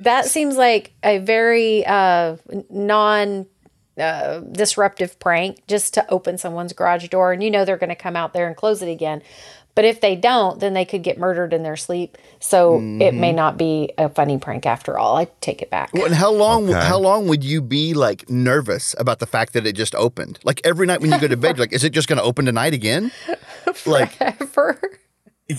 That 0.00 0.26
seems 0.26 0.56
like 0.56 0.92
a 1.02 1.18
very 1.18 1.84
uh, 1.86 2.36
non 2.70 3.46
uh, 3.98 4.40
disruptive 4.40 5.18
prank 5.18 5.66
just 5.66 5.94
to 5.94 6.08
open 6.10 6.36
someone's 6.36 6.74
garage 6.74 7.08
door, 7.08 7.32
and 7.32 7.42
you 7.42 7.50
know 7.50 7.64
they're 7.64 7.78
going 7.78 7.88
to 7.88 7.96
come 7.96 8.14
out 8.14 8.34
there 8.34 8.46
and 8.46 8.54
close 8.54 8.82
it 8.82 8.90
again. 8.90 9.22
But 9.76 9.84
if 9.84 10.00
they 10.00 10.16
don't, 10.16 10.58
then 10.58 10.72
they 10.72 10.86
could 10.86 11.02
get 11.02 11.18
murdered 11.18 11.52
in 11.52 11.62
their 11.62 11.76
sleep. 11.76 12.16
So 12.40 12.76
it 12.78 12.80
may 12.80 13.10
mm-hmm. 13.10 13.36
not 13.36 13.58
be 13.58 13.92
a 13.98 14.08
funny 14.08 14.38
prank 14.38 14.64
after 14.64 14.98
all. 14.98 15.18
I 15.18 15.28
take 15.42 15.60
it 15.60 15.68
back. 15.68 15.92
Well, 15.92 16.06
and 16.06 16.14
how 16.14 16.32
long? 16.32 16.70
Okay. 16.70 16.80
How 16.80 16.98
long 16.98 17.28
would 17.28 17.44
you 17.44 17.60
be 17.60 17.92
like 17.92 18.28
nervous 18.30 18.94
about 18.98 19.18
the 19.18 19.26
fact 19.26 19.52
that 19.52 19.66
it 19.66 19.74
just 19.74 19.94
opened? 19.94 20.38
Like 20.44 20.62
every 20.64 20.86
night 20.86 21.02
when 21.02 21.12
you 21.12 21.20
go 21.20 21.28
to 21.28 21.36
bed, 21.36 21.58
you're 21.58 21.64
like, 21.64 21.74
is 21.74 21.84
it 21.84 21.90
just 21.90 22.08
going 22.08 22.16
to 22.16 22.24
open 22.24 22.46
tonight 22.46 22.74
again? 22.74 23.12
Like 23.84 24.18
Ever. 24.20 24.80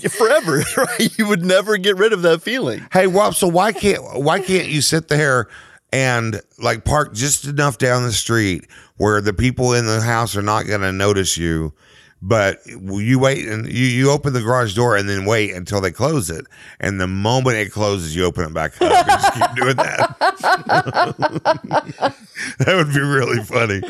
forever, 0.10 0.64
right? 0.78 1.18
You 1.20 1.28
would 1.28 1.46
never 1.46 1.78
get 1.78 1.98
rid 1.98 2.14
of 2.14 2.24
that 2.24 2.42
feeling. 2.42 2.86
Hey, 2.92 3.06
Wop. 3.06 3.36
So 3.36 3.48
why 3.48 3.72
can't 3.72 4.02
why 4.20 4.40
can't 4.40 4.68
you 4.68 4.82
sit 4.82 5.10
there 5.10 5.48
and 5.94 6.42
like 6.58 6.84
park 6.84 7.14
just 7.14 7.46
enough 7.46 7.78
down 7.78 8.04
the 8.04 8.12
street 8.12 8.66
where 8.96 9.22
the 9.22 9.34
people 9.34 9.74
in 9.74 9.86
the 9.86 10.02
house 10.02 10.36
are 10.36 10.42
not 10.42 10.66
going 10.66 10.82
to 10.82 10.92
notice 10.92 11.38
you? 11.38 11.74
But 12.22 12.66
you 12.66 13.20
wait 13.20 13.48
and 13.48 13.68
you, 13.72 13.86
you 13.86 14.12
open 14.12 14.34
the 14.34 14.42
garage 14.42 14.76
door 14.76 14.98
and 14.98 15.08
then 15.08 15.26
wait 15.26 15.54
until 15.54 15.80
they 15.82 15.92
close 15.92 16.32
it. 16.32 16.46
And 16.80 17.00
the 17.00 17.08
moment 17.08 17.58
it 17.58 17.72
closes, 17.72 18.16
you 18.16 18.26
open 18.26 18.46
it 18.46 18.54
back 18.54 18.76
up 18.82 18.92
and 18.92 19.08
just 19.08 19.34
keep 19.34 19.56
doing 19.56 19.76
that. 19.76 20.16
that 22.60 22.76
would 22.76 22.94
be 22.94 23.00
really 23.00 23.44
funny. 23.44 23.82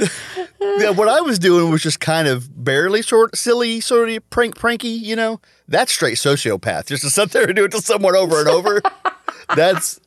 Yeah, 0.60 0.90
what 0.90 1.08
I 1.08 1.22
was 1.22 1.40
doing 1.40 1.72
was 1.72 1.82
just 1.82 2.02
kind 2.02 2.28
of 2.28 2.64
barely 2.64 3.02
sort 3.02 3.38
silly, 3.38 3.80
sort 3.80 4.10
of 4.10 4.30
prank, 4.30 4.58
pranky. 4.58 4.90
You 4.90 5.16
know, 5.16 5.40
that's 5.68 5.94
straight 5.94 6.18
sociopath. 6.18 6.88
Just 6.88 7.04
to 7.04 7.10
sit 7.10 7.32
there 7.32 7.46
and 7.46 7.56
do 7.56 7.64
it 7.64 7.72
to 7.72 7.82
someone 7.82 8.16
over 8.16 8.40
and 8.40 8.50
over. 8.50 8.82
that's 9.56 10.02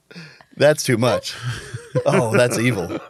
that's 0.57 0.83
too 0.83 0.99
much. 0.99 1.35
Oh, 2.05 2.37
that's 2.37 2.59
evil. 2.59 3.01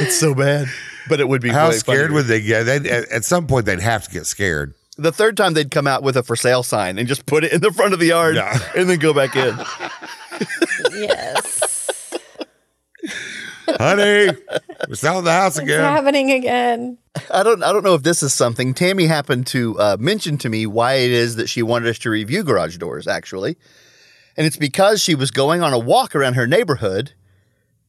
It's 0.00 0.18
so 0.18 0.34
bad, 0.34 0.66
but 1.08 1.20
it 1.20 1.28
would 1.28 1.40
be 1.42 1.50
How 1.50 1.68
way 1.68 1.74
scared 1.76 2.06
funnier. 2.06 2.14
would 2.14 2.26
they 2.26 2.40
get? 2.40 2.64
They'd, 2.64 2.86
at, 2.86 3.08
at 3.10 3.24
some 3.24 3.46
point, 3.46 3.66
they'd 3.66 3.80
have 3.80 4.04
to 4.04 4.10
get 4.10 4.26
scared. 4.26 4.74
the 4.98 5.12
third 5.12 5.36
time 5.36 5.54
they'd 5.54 5.70
come 5.70 5.86
out 5.86 6.02
with 6.02 6.16
a 6.16 6.22
for 6.22 6.36
sale 6.36 6.62
sign 6.62 6.98
and 6.98 7.06
just 7.08 7.26
put 7.26 7.44
it 7.44 7.52
in 7.52 7.60
the 7.60 7.72
front 7.72 7.92
of 7.94 8.00
the 8.00 8.06
yard 8.06 8.34
Yeah. 8.36 8.58
and 8.76 8.88
then 8.88 8.98
go 8.98 9.12
back 9.12 9.34
in. 9.36 9.56
Yes. 10.92 11.60
Honey, 13.68 14.36
we're 14.88 14.94
selling 14.94 15.24
the 15.24 15.32
house 15.32 15.56
It's 15.56 15.64
again. 15.64 15.80
happening 15.80 16.30
again. 16.32 16.98
I 17.30 17.42
don't 17.42 17.62
I 17.62 17.72
don't 17.72 17.84
know 17.84 17.94
if 17.94 18.02
this 18.02 18.22
is 18.22 18.34
something 18.34 18.74
Tammy 18.74 19.06
happened 19.06 19.46
to 19.48 19.78
uh, 19.78 19.96
mention 20.00 20.36
to 20.38 20.48
me 20.48 20.66
why 20.66 20.94
it 20.94 21.10
is 21.10 21.36
that 21.36 21.48
she 21.48 21.62
wanted 21.62 21.88
us 21.88 21.98
to 22.00 22.10
review 22.10 22.42
garage 22.42 22.76
doors 22.78 23.06
actually. 23.06 23.56
And 24.36 24.46
it's 24.46 24.56
because 24.56 25.02
she 25.02 25.14
was 25.14 25.30
going 25.30 25.62
on 25.62 25.72
a 25.72 25.78
walk 25.78 26.14
around 26.14 26.34
her 26.34 26.46
neighborhood 26.46 27.12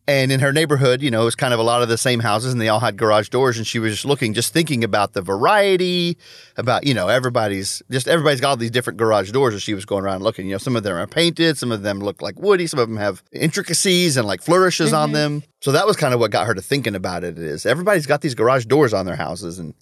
and 0.07 0.31
in 0.33 0.41
her 0.41 0.51
neighborhood, 0.51 1.01
you 1.01 1.09
know, 1.09 1.21
it 1.21 1.25
was 1.25 1.35
kind 1.35 1.53
of 1.53 1.59
a 1.59 1.63
lot 1.63 1.81
of 1.81 1.87
the 1.87 1.97
same 1.97 2.19
houses 2.19 2.51
and 2.51 2.61
they 2.61 2.67
all 2.67 2.81
had 2.81 2.97
garage 2.97 3.29
doors 3.29 3.57
and 3.57 3.65
she 3.65 3.79
was 3.79 3.93
just 3.93 4.05
looking 4.05 4.33
just 4.33 4.51
thinking 4.51 4.83
about 4.83 5.13
the 5.13 5.21
variety 5.21 6.17
about, 6.57 6.85
you 6.85 6.93
know, 6.93 7.07
everybody's 7.07 7.81
just 7.89 8.07
everybody's 8.09 8.41
got 8.41 8.49
all 8.49 8.57
these 8.57 8.71
different 8.71 8.97
garage 8.97 9.31
doors 9.31 9.53
as 9.53 9.61
she 9.61 9.73
was 9.73 9.85
going 9.85 10.03
around 10.03 10.21
looking. 10.21 10.45
You 10.47 10.53
know, 10.53 10.57
some 10.57 10.75
of 10.75 10.83
them 10.83 10.95
are 10.95 11.07
painted, 11.07 11.57
some 11.57 11.71
of 11.71 11.83
them 11.83 11.99
look 11.99 12.21
like 12.21 12.37
woody, 12.37 12.67
some 12.67 12.79
of 12.79 12.89
them 12.89 12.97
have 12.97 13.23
intricacies 13.31 14.17
and 14.17 14.27
like 14.27 14.41
flourishes 14.41 14.91
on 14.91 15.09
mm-hmm. 15.09 15.13
them. 15.13 15.43
So 15.61 15.71
that 15.71 15.87
was 15.87 15.95
kind 15.95 16.13
of 16.13 16.19
what 16.19 16.31
got 16.31 16.47
her 16.47 16.53
to 16.53 16.61
thinking 16.61 16.95
about 16.95 17.23
it 17.23 17.37
is 17.37 17.65
everybody's 17.65 18.05
got 18.05 18.19
these 18.19 18.35
garage 18.35 18.65
doors 18.65 18.93
on 18.93 19.05
their 19.05 19.15
houses 19.15 19.57
and 19.57 19.73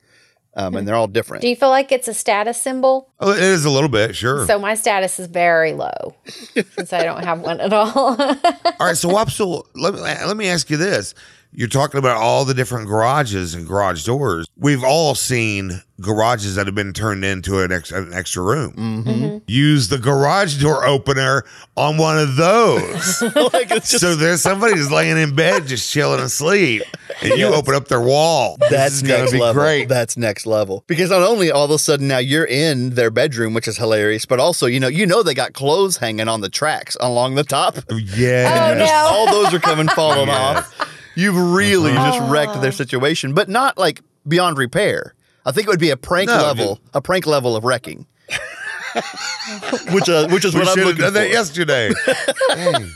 um, 0.55 0.75
and 0.75 0.87
they're 0.87 0.95
all 0.95 1.07
different. 1.07 1.41
Do 1.41 1.49
you 1.49 1.55
feel 1.55 1.69
like 1.69 1.91
it's 1.91 2.07
a 2.07 2.13
status 2.13 2.61
symbol? 2.61 3.09
Oh, 3.19 3.31
it 3.31 3.39
is 3.39 3.65
a 3.65 3.69
little 3.69 3.89
bit, 3.89 4.15
sure. 4.15 4.45
So 4.47 4.59
my 4.59 4.75
status 4.75 5.19
is 5.19 5.27
very 5.27 5.73
low 5.73 6.15
since 6.53 6.93
I 6.93 7.03
don't 7.03 7.23
have 7.23 7.41
one 7.41 7.59
at 7.59 7.73
all. 7.73 7.89
All 8.21 8.87
right, 8.87 8.97
so 8.97 9.09
Wopsle, 9.09 9.65
let 9.75 9.93
me, 9.93 9.99
let 10.01 10.35
me 10.37 10.47
ask 10.47 10.69
you 10.69 10.77
this. 10.77 11.13
You're 11.53 11.67
talking 11.67 11.97
about 11.97 12.15
all 12.17 12.45
the 12.45 12.53
different 12.53 12.87
garages 12.87 13.53
and 13.55 13.67
garage 13.67 14.05
doors. 14.05 14.47
We've 14.57 14.83
all 14.85 15.15
seen 15.15 15.81
garages 15.99 16.55
that 16.55 16.65
have 16.65 16.73
been 16.75 16.93
turned 16.93 17.25
into 17.25 17.59
an, 17.61 17.71
ex, 17.73 17.91
an 17.91 18.13
extra 18.13 18.41
room. 18.41 18.71
Mm-hmm. 18.73 19.37
Use 19.47 19.89
the 19.89 19.97
garage 19.97 20.61
door 20.61 20.85
opener 20.85 21.43
on 21.75 21.97
one 21.97 22.17
of 22.17 22.37
those. 22.37 23.21
like 23.53 23.69
it's 23.69 23.91
just 23.91 23.99
so 23.99 24.15
there's 24.15 24.41
somebody 24.41 24.75
who's 24.77 24.89
laying 24.91 25.17
in 25.17 25.35
bed 25.35 25.67
just 25.67 25.91
chilling 25.91 26.21
asleep, 26.21 26.83
and 27.21 27.33
you 27.33 27.47
open 27.47 27.75
up 27.75 27.87
their 27.89 28.01
wall. 28.01 28.57
That's 28.69 29.01
gonna 29.01 29.19
next 29.19 29.31
be 29.33 29.39
level. 29.39 29.61
great. 29.61 29.89
That's 29.89 30.15
next 30.15 30.45
level. 30.45 30.85
Because 30.87 31.09
not 31.09 31.21
only 31.21 31.51
all 31.51 31.65
of 31.65 31.71
a 31.71 31.77
sudden 31.79 32.07
now 32.07 32.17
you're 32.19 32.45
in 32.45 32.91
their 32.91 33.11
bedroom, 33.11 33.53
which 33.53 33.67
is 33.67 33.77
hilarious, 33.77 34.25
but 34.25 34.39
also 34.39 34.67
you 34.67 34.79
know 34.79 34.87
you 34.87 35.05
know 35.05 35.21
they 35.21 35.33
got 35.33 35.51
clothes 35.53 35.97
hanging 35.97 36.29
on 36.29 36.39
the 36.41 36.49
tracks 36.49 36.95
along 37.01 37.35
the 37.35 37.43
top. 37.43 37.75
yeah. 38.15 38.71
Oh, 38.73 38.77
no. 38.79 38.85
all 39.09 39.43
those 39.43 39.53
are 39.53 39.59
coming 39.59 39.89
falling 39.89 40.27
Yes. 40.27 40.57
off. 40.65 40.90
You've 41.21 41.53
really 41.53 41.93
just 41.93 42.19
wrecked 42.31 42.61
their 42.61 42.71
situation, 42.71 43.33
but 43.33 43.47
not 43.49 43.77
like 43.77 44.01
beyond 44.27 44.57
repair. 44.57 45.13
I 45.45 45.51
think 45.51 45.67
it 45.67 45.69
would 45.69 45.79
be 45.79 45.89
a 45.91 45.97
prank 45.97 46.27
No, 46.29 46.37
level, 46.37 46.79
a 46.93 47.01
prank 47.01 47.25
level 47.27 47.55
of 47.55 47.63
wrecking. 47.63 48.05
which 49.91 50.09
uh, 50.09 50.27
which 50.29 50.45
is 50.45 50.53
We 50.53 50.59
what 50.61 50.67
I'm 50.69 50.73
should 50.73 50.79
have 50.79 50.87
looking 50.87 51.01
done 51.01 51.13
that 51.13 51.27
for. 51.27 51.33
yesterday. 51.33 51.91
Hey. 52.49 52.87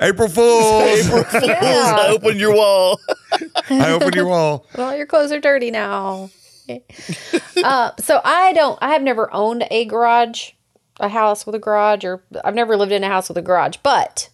April 0.00 0.28
Fools. 0.28 1.08
Yeah. 1.42 2.06
opened 2.08 2.38
your 2.38 2.54
wall. 2.54 3.00
I 3.68 3.90
opened 3.92 4.14
your 4.14 4.26
wall. 4.26 4.64
well, 4.76 4.96
your 4.96 5.06
clothes 5.06 5.32
are 5.32 5.40
dirty 5.40 5.70
now. 5.72 6.30
uh, 7.64 7.90
so 7.98 8.20
I 8.24 8.52
don't. 8.52 8.78
I 8.80 8.90
have 8.90 9.02
never 9.02 9.32
owned 9.34 9.66
a 9.70 9.84
garage, 9.86 10.50
a 11.00 11.08
house 11.08 11.44
with 11.46 11.54
a 11.56 11.58
garage, 11.58 12.04
or 12.04 12.22
I've 12.44 12.54
never 12.54 12.76
lived 12.76 12.92
in 12.92 13.02
a 13.02 13.08
house 13.08 13.28
with 13.28 13.38
a 13.38 13.42
garage. 13.42 13.78
But 13.82 14.28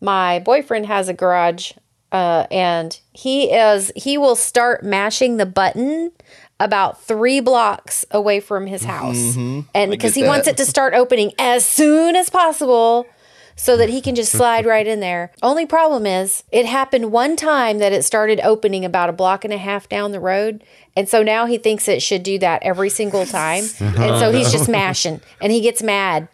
my 0.00 0.40
boyfriend 0.40 0.86
has 0.86 1.08
a 1.08 1.14
garage, 1.14 1.72
uh, 2.14 2.46
and 2.52 2.98
he 3.12 3.50
is 3.50 3.90
he 3.96 4.16
will 4.16 4.36
start 4.36 4.84
mashing 4.84 5.36
the 5.36 5.44
button 5.46 6.12
about 6.60 7.02
three 7.02 7.40
blocks 7.40 8.04
away 8.12 8.38
from 8.38 8.68
his 8.68 8.84
house, 8.84 9.36
and 9.74 9.90
because 9.90 10.14
he 10.14 10.22
wants 10.22 10.46
it 10.46 10.56
to 10.58 10.64
start 10.64 10.94
opening 10.94 11.32
as 11.38 11.66
soon 11.66 12.14
as 12.16 12.30
possible. 12.30 13.06
So 13.56 13.76
that 13.76 13.88
he 13.88 14.00
can 14.00 14.16
just 14.16 14.32
slide 14.32 14.66
right 14.66 14.84
in 14.84 14.98
there. 14.98 15.30
Only 15.40 15.64
problem 15.64 16.06
is, 16.06 16.42
it 16.50 16.66
happened 16.66 17.12
one 17.12 17.36
time 17.36 17.78
that 17.78 17.92
it 17.92 18.02
started 18.02 18.40
opening 18.42 18.84
about 18.84 19.10
a 19.10 19.12
block 19.12 19.44
and 19.44 19.54
a 19.54 19.58
half 19.58 19.88
down 19.88 20.10
the 20.10 20.18
road. 20.18 20.64
And 20.96 21.08
so 21.08 21.22
now 21.22 21.46
he 21.46 21.56
thinks 21.56 21.86
it 21.86 22.02
should 22.02 22.24
do 22.24 22.36
that 22.40 22.64
every 22.64 22.90
single 22.90 23.24
time. 23.24 23.62
and 23.78 24.18
so 24.18 24.32
he's 24.32 24.50
just 24.50 24.68
mashing 24.68 25.20
and 25.40 25.52
he 25.52 25.60
gets 25.60 25.84
mad. 25.84 26.26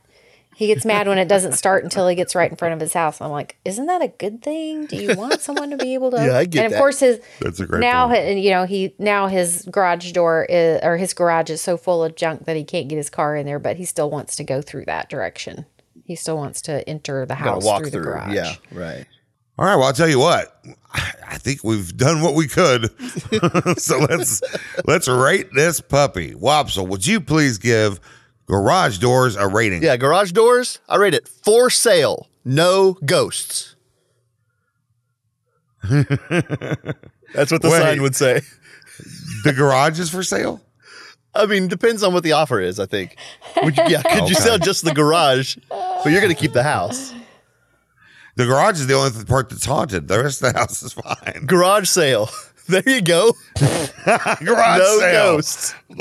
He 0.61 0.67
gets 0.67 0.85
mad 0.85 1.09
when 1.09 1.17
it 1.17 1.26
doesn't 1.26 1.52
start 1.62 1.85
until 1.85 2.07
he 2.07 2.14
gets 2.14 2.35
right 2.35 2.50
in 2.50 2.55
front 2.55 2.75
of 2.75 2.81
his 2.81 2.93
house. 2.93 3.19
I'm 3.23 3.31
like, 3.31 3.57
isn't 3.64 3.87
that 3.87 4.02
a 4.02 4.09
good 4.09 4.43
thing? 4.43 4.85
Do 4.85 4.97
you 4.97 5.17
want 5.17 5.40
someone 5.40 5.71
to 5.71 5.79
be 5.79 5.95
able 5.95 6.11
to? 6.11 6.19
Yeah, 6.19 6.37
I 6.37 6.45
get 6.45 6.59
And 6.59 6.67
of 6.67 6.73
that. 6.73 6.79
course, 6.79 7.00
his 7.00 7.19
That's 7.40 7.61
a 7.61 7.67
great 7.67 7.81
now, 7.81 8.09
point. 8.09 8.40
you 8.40 8.50
know, 8.50 8.67
he 8.67 8.95
now 8.99 9.26
his 9.26 9.67
garage 9.71 10.12
door 10.12 10.45
is, 10.50 10.79
or 10.83 10.99
his 10.99 11.14
garage 11.14 11.49
is 11.49 11.62
so 11.62 11.79
full 11.79 12.05
of 12.05 12.14
junk 12.14 12.45
that 12.45 12.57
he 12.57 12.64
can't 12.64 12.88
get 12.88 12.97
his 12.97 13.09
car 13.09 13.37
in 13.37 13.47
there. 13.47 13.59
But 13.59 13.76
he 13.79 13.87
still 13.87 14.11
wants 14.11 14.37
to 14.37 14.45
go 14.45 14.61
through 14.61 14.85
that 14.85 15.09
direction. 15.09 15.64
He 16.05 16.14
still 16.14 16.37
wants 16.37 16.61
to 16.62 16.87
enter 16.87 17.25
the 17.25 17.37
house 17.37 17.64
walk 17.64 17.81
through, 17.81 17.93
through. 17.93 18.00
the 18.02 18.07
garage. 18.09 18.35
Yeah, 18.35 18.55
right. 18.71 19.07
All 19.59 19.64
right. 19.64 19.76
Well, 19.76 19.85
I'll 19.87 19.95
tell 19.95 20.09
you 20.11 20.19
what. 20.19 20.62
I 20.93 21.38
think 21.38 21.64
we've 21.64 21.97
done 21.97 22.21
what 22.21 22.35
we 22.35 22.47
could. 22.47 22.90
so 23.81 23.99
let's 23.99 24.43
let's 24.85 25.09
rate 25.09 25.55
this 25.55 25.81
puppy. 25.81 26.35
Wopsle, 26.35 26.87
would 26.87 27.07
you 27.07 27.19
please 27.23 27.57
give 27.57 27.99
garage 28.50 28.99
doors 28.99 29.37
a 29.37 29.47
rating? 29.49 29.83
Yeah, 29.83 29.97
garage 29.97 30.33
doors. 30.33 30.80
I 30.88 30.97
rate 30.97 31.14
it 31.14 31.26
for 31.28 31.71
sale. 31.71 32.28
No 32.45 32.95
ghosts. 33.04 33.76
That's 35.88 36.11
what 37.50 37.62
the 37.62 37.71
Wait. 37.71 37.80
sign 37.80 38.02
would 38.02 38.16
say. 38.16 38.42
The 39.45 39.52
garage 39.54 39.99
is 39.99 40.11
for 40.11 40.23
sale. 40.23 40.61
I 41.35 41.47
mean, 41.47 41.69
depends 41.69 42.02
on 42.02 42.12
what 42.12 42.25
the 42.25 42.33
offer 42.33 42.61
is. 42.61 42.80
I 42.80 42.87
think. 42.87 43.16
Would 43.62 43.76
you, 43.76 43.85
yeah, 43.88 44.02
could 44.02 44.28
you 44.28 44.35
sell 44.35 44.59
just 44.59 44.85
the 44.85 44.92
garage, 44.92 45.57
but 45.69 46.07
you're 46.07 46.21
going 46.21 46.35
to 46.35 46.38
keep 46.40 46.52
the 46.52 46.64
house? 46.64 47.14
The 48.37 48.47
garage 48.47 48.80
is 48.80 48.87
the 48.87 48.95
only 48.95 49.25
part 49.25 49.49
that's 49.49 49.64
haunted. 49.64 50.09
The 50.09 50.23
rest 50.23 50.42
of 50.42 50.52
the 50.52 50.59
house 50.59 50.83
is 50.83 50.92
fine. 50.92 51.47
Garage 51.47 51.88
sale. 51.88 52.28
There 52.71 52.83
you 52.87 53.03
go. 53.03 53.33
Garage 53.57 54.79
No 54.79 54.99
sale. 55.00 55.37
ghosts. 55.37 55.75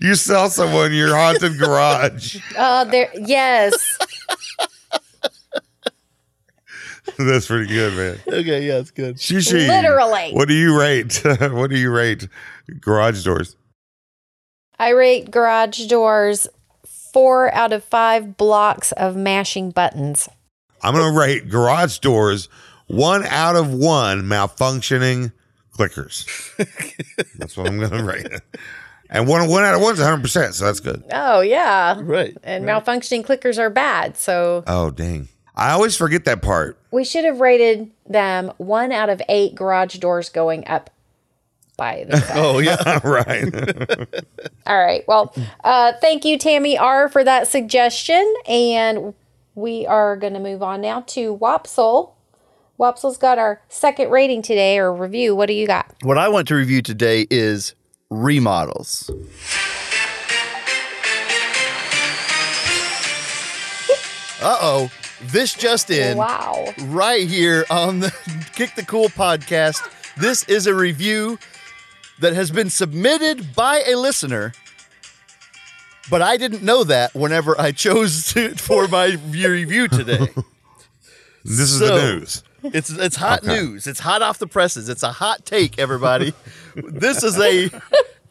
You 0.00 0.16
sell 0.16 0.50
someone 0.50 0.92
your 0.92 1.14
haunted 1.14 1.56
garage. 1.58 2.38
Oh, 2.58 2.84
there. 2.86 3.08
Yes. 3.14 3.98
That's 7.16 7.46
pretty 7.46 7.72
good, 7.72 7.94
man. 7.94 8.18
Okay, 8.26 8.66
yeah, 8.66 8.78
it's 8.78 8.90
good. 8.90 9.16
Shishi. 9.16 9.68
Literally. 9.68 10.32
What 10.32 10.48
do 10.48 10.54
you 10.54 10.78
rate? 10.78 11.20
what 11.24 11.70
do 11.70 11.78
you 11.78 11.90
rate 11.92 12.26
garage 12.80 13.24
doors? 13.24 13.56
I 14.78 14.90
rate 14.90 15.30
garage 15.30 15.86
doors 15.86 16.48
four 17.12 17.52
out 17.54 17.72
of 17.72 17.84
five 17.84 18.36
blocks 18.36 18.90
of 18.92 19.14
mashing 19.16 19.70
buttons. 19.70 20.28
I'm 20.82 20.94
going 20.94 21.12
to 21.12 21.18
rate 21.18 21.48
garage 21.48 21.98
doors 21.98 22.48
one 22.86 23.24
out 23.26 23.56
of 23.56 23.72
one 23.72 24.22
malfunctioning 24.22 25.32
clickers. 25.76 26.26
that's 27.38 27.56
what 27.56 27.66
I'm 27.68 27.78
going 27.78 27.90
to 27.90 28.02
rate 28.04 28.26
it. 28.26 28.42
And 29.08 29.26
one 29.26 29.48
one 29.48 29.64
out 29.64 29.74
of 29.74 29.80
one's 29.80 29.98
100, 29.98 30.22
percent 30.22 30.54
so 30.54 30.66
that's 30.66 30.78
good. 30.80 31.02
Oh 31.12 31.40
yeah. 31.40 31.98
Right. 32.00 32.36
And 32.44 32.64
malfunctioning 32.64 33.24
clickers 33.26 33.58
are 33.58 33.68
bad. 33.70 34.16
So 34.16 34.62
Oh 34.68 34.90
dang! 34.90 35.28
I 35.56 35.72
always 35.72 35.96
forget 35.96 36.24
that 36.26 36.42
part. 36.42 36.78
we 36.92 37.04
should 37.04 37.24
have 37.24 37.40
rated 37.40 37.90
them 38.06 38.52
one 38.58 38.92
out 38.92 39.08
of 39.10 39.20
eight 39.28 39.56
garage 39.56 39.96
doors 39.98 40.28
going 40.28 40.66
up 40.68 40.90
by 41.76 42.04
themselves. 42.08 42.32
Oh 42.36 42.58
yeah. 42.60 43.00
right. 43.04 43.52
All 44.66 44.78
right. 44.78 45.02
Well, 45.08 45.34
uh, 45.64 45.92
thank 46.00 46.24
you, 46.24 46.38
Tammy 46.38 46.78
R, 46.78 47.08
for 47.08 47.24
that 47.24 47.48
suggestion. 47.48 48.32
And 48.46 49.12
we 49.60 49.86
are 49.86 50.16
going 50.16 50.32
to 50.32 50.40
move 50.40 50.62
on 50.62 50.80
now 50.80 51.02
to 51.02 51.36
Wopsle. 51.36 52.12
Wopsle's 52.78 53.18
got 53.18 53.38
our 53.38 53.60
second 53.68 54.10
rating 54.10 54.40
today 54.42 54.78
or 54.78 54.92
review. 54.92 55.36
What 55.36 55.46
do 55.46 55.52
you 55.52 55.66
got? 55.66 55.94
what 56.02 56.16
I 56.16 56.28
want 56.28 56.48
to 56.48 56.54
review 56.54 56.80
today 56.80 57.26
is 57.30 57.74
remodels. 58.10 59.10
Uh 64.42 64.56
oh. 64.62 64.90
This 65.24 65.52
just 65.52 65.90
in. 65.90 66.16
Wow. 66.16 66.72
right 66.84 67.28
here 67.28 67.66
on 67.68 68.00
the 68.00 68.10
Kick 68.54 68.74
the 68.74 68.84
Cool 68.84 69.08
podcast. 69.10 69.86
This 70.16 70.44
is 70.44 70.66
a 70.66 70.74
review 70.74 71.38
that 72.20 72.32
has 72.32 72.50
been 72.50 72.70
submitted 72.70 73.54
by 73.54 73.82
a 73.86 73.96
listener, 73.96 74.54
but 76.08 76.22
I 76.22 76.36
didn't 76.36 76.62
know 76.62 76.84
that 76.84 77.14
whenever 77.14 77.60
I 77.60 77.72
chose 77.72 78.24
to, 78.32 78.54
for 78.54 78.88
my 78.88 79.18
review 79.28 79.88
today. 79.88 80.28
this 81.44 81.60
is 81.72 81.78
the 81.80 81.94
news. 81.96 82.42
It's 82.62 82.90
it's 82.90 83.16
hot 83.16 83.42
Okay. 83.42 83.54
news. 83.60 83.86
It's 83.86 84.00
hot 84.00 84.20
off 84.22 84.38
the 84.38 84.46
presses. 84.46 84.88
It's 84.88 85.02
a 85.02 85.12
hot 85.12 85.46
take, 85.46 85.78
everybody. 85.78 86.34
this 86.74 87.22
is 87.22 87.38
a 87.40 87.70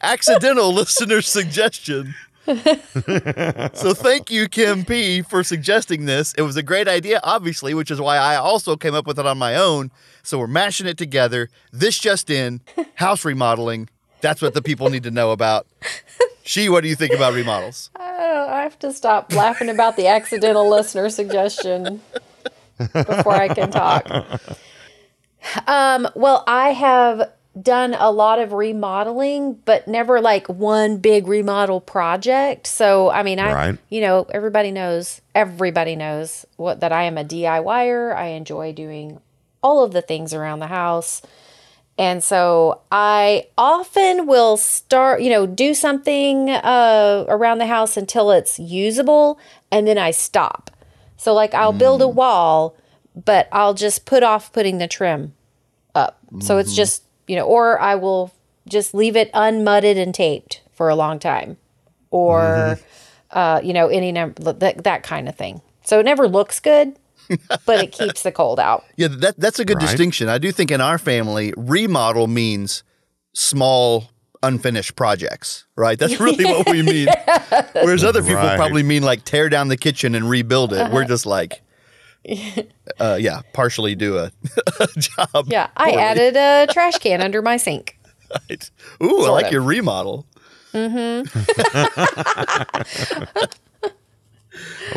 accidental 0.02 0.72
listener 0.72 1.20
suggestion. 1.20 2.14
so 2.46 3.92
thank 3.94 4.30
you, 4.30 4.48
Kim 4.48 4.84
P, 4.84 5.22
for 5.22 5.42
suggesting 5.44 6.06
this. 6.06 6.32
It 6.34 6.42
was 6.42 6.56
a 6.56 6.62
great 6.62 6.88
idea, 6.88 7.20
obviously, 7.22 7.74
which 7.74 7.90
is 7.90 8.00
why 8.00 8.16
I 8.16 8.36
also 8.36 8.76
came 8.76 8.94
up 8.94 9.06
with 9.06 9.18
it 9.18 9.26
on 9.26 9.36
my 9.38 9.56
own. 9.56 9.90
So 10.22 10.38
we're 10.38 10.46
mashing 10.46 10.86
it 10.86 10.96
together. 10.98 11.48
This 11.72 11.98
just 11.98 12.30
in, 12.30 12.60
house 12.94 13.24
remodeling. 13.24 13.88
That's 14.20 14.40
what 14.42 14.54
the 14.54 14.62
people 14.62 14.90
need 14.90 15.02
to 15.04 15.10
know 15.10 15.32
about. 15.32 15.66
She, 16.50 16.68
what 16.68 16.82
do 16.82 16.88
you 16.88 16.96
think 16.96 17.12
about 17.14 17.32
remodels? 17.34 17.90
Oh, 18.22 18.48
I 18.50 18.62
have 18.62 18.78
to 18.80 18.92
stop 18.92 19.32
laughing 19.32 19.68
about 19.70 19.96
the 19.96 20.08
accidental 20.08 20.68
listener 20.68 21.08
suggestion 21.08 22.02
before 22.76 23.32
I 23.34 23.48
can 23.48 23.70
talk. 23.70 24.06
Um, 25.66 26.06
well, 26.14 26.44
I 26.46 26.70
have 26.72 27.30
done 27.60 27.94
a 27.98 28.10
lot 28.10 28.38
of 28.40 28.52
remodeling, 28.52 29.54
but 29.64 29.88
never 29.88 30.20
like 30.20 30.48
one 30.48 30.98
big 30.98 31.26
remodel 31.28 31.80
project. 31.80 32.66
So, 32.66 33.10
I 33.10 33.22
mean, 33.22 33.38
I, 33.40 33.52
Right. 33.52 33.78
you 33.88 34.00
know, 34.02 34.26
everybody 34.34 34.70
knows, 34.70 35.20
everybody 35.34 35.96
knows 35.96 36.44
what 36.56 36.80
that 36.80 36.92
I 36.92 37.04
am 37.04 37.16
a 37.16 37.24
DIYer. 37.24 38.14
I 38.14 38.26
enjoy 38.28 38.72
doing 38.72 39.18
all 39.62 39.82
of 39.82 39.92
the 39.92 40.02
things 40.02 40.34
around 40.34 40.58
the 40.58 40.66
house. 40.66 41.22
And 42.00 42.24
so 42.24 42.80
I 42.90 43.48
often 43.58 44.26
will 44.26 44.56
start, 44.56 45.20
you 45.20 45.28
know, 45.28 45.46
do 45.46 45.74
something 45.74 46.48
uh, 46.48 47.26
around 47.28 47.58
the 47.58 47.66
house 47.66 47.98
until 47.98 48.30
it's 48.30 48.58
usable 48.58 49.38
and 49.70 49.86
then 49.86 49.98
I 49.98 50.10
stop. 50.10 50.70
So, 51.18 51.34
like, 51.34 51.52
I'll 51.52 51.72
build 51.78 52.00
a 52.00 52.08
wall, 52.08 52.74
but 53.14 53.50
I'll 53.52 53.74
just 53.74 54.06
put 54.06 54.22
off 54.22 54.50
putting 54.50 54.78
the 54.78 54.88
trim 54.88 55.34
up. 55.94 56.18
So 56.40 56.56
it's 56.56 56.74
just, 56.74 57.02
you 57.28 57.36
know, 57.36 57.44
or 57.44 57.78
I 57.78 57.96
will 57.96 58.32
just 58.66 58.94
leave 58.94 59.14
it 59.14 59.30
unmudded 59.34 59.98
and 59.98 60.14
taped 60.14 60.62
for 60.72 60.88
a 60.88 60.94
long 60.94 61.18
time 61.18 61.58
or, 62.10 62.78
uh, 63.32 63.60
you 63.62 63.74
know, 63.74 63.88
any 63.88 64.10
number, 64.10 64.54
that, 64.54 64.84
that 64.84 65.02
kind 65.02 65.28
of 65.28 65.36
thing. 65.36 65.60
So 65.84 66.00
it 66.00 66.04
never 66.04 66.26
looks 66.26 66.60
good, 66.60 66.96
but 67.66 67.84
it 67.84 67.92
keeps 67.92 68.22
the 68.22 68.32
cold 68.32 68.58
out. 68.60 68.84
Yeah, 68.96 69.08
that 69.08 69.38
that's 69.38 69.58
a 69.58 69.64
good 69.64 69.76
Right. 69.78 69.86
distinction. 69.88 70.28
I 70.28 70.38
do 70.38 70.52
think 70.52 70.70
in 70.70 70.80
our 70.80 70.98
family, 70.98 71.52
remodel 71.56 72.26
means 72.26 72.82
small 73.32 74.10
unfinished 74.42 74.96
projects, 74.96 75.66
right? 75.76 75.98
That's 75.98 76.18
really 76.18 76.44
what 76.46 76.68
we 76.70 76.82
mean. 76.82 77.08
Whereas 77.74 78.02
other 78.04 78.22
people 78.22 78.36
Right. 78.36 78.56
probably 78.56 78.82
mean 78.82 79.02
like 79.02 79.24
tear 79.24 79.48
down 79.48 79.68
the 79.68 79.76
kitchen 79.76 80.14
and 80.14 80.28
rebuild 80.30 80.72
it. 80.72 80.90
We're 80.90 81.04
just 81.04 81.26
like 81.26 81.62
uh, 83.00 83.16
yeah, 83.20 83.40
partially 83.52 83.94
do 83.94 84.18
a, 84.18 84.30
a 84.80 84.86
job. 84.96 85.46
Yeah, 85.48 85.68
I 85.76 85.90
poorly, 85.90 86.02
added 86.02 86.36
a 86.36 86.66
trash 86.72 86.98
can 86.98 87.20
under 87.22 87.40
my 87.42 87.56
sink. 87.56 87.98
right? 88.48 88.70
Ooh, 89.02 89.24
I 89.24 89.30
like 89.30 89.46
of. 89.46 89.52
your 89.52 89.62
remodel. 89.62 90.26
Mm-hmm. 90.72 91.26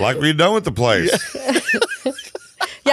Like 0.01 0.17
we're 0.17 0.33
done 0.33 0.53
with 0.53 0.65
the 0.65 0.71
place. 0.71 1.11
Yeah, 1.35 2.11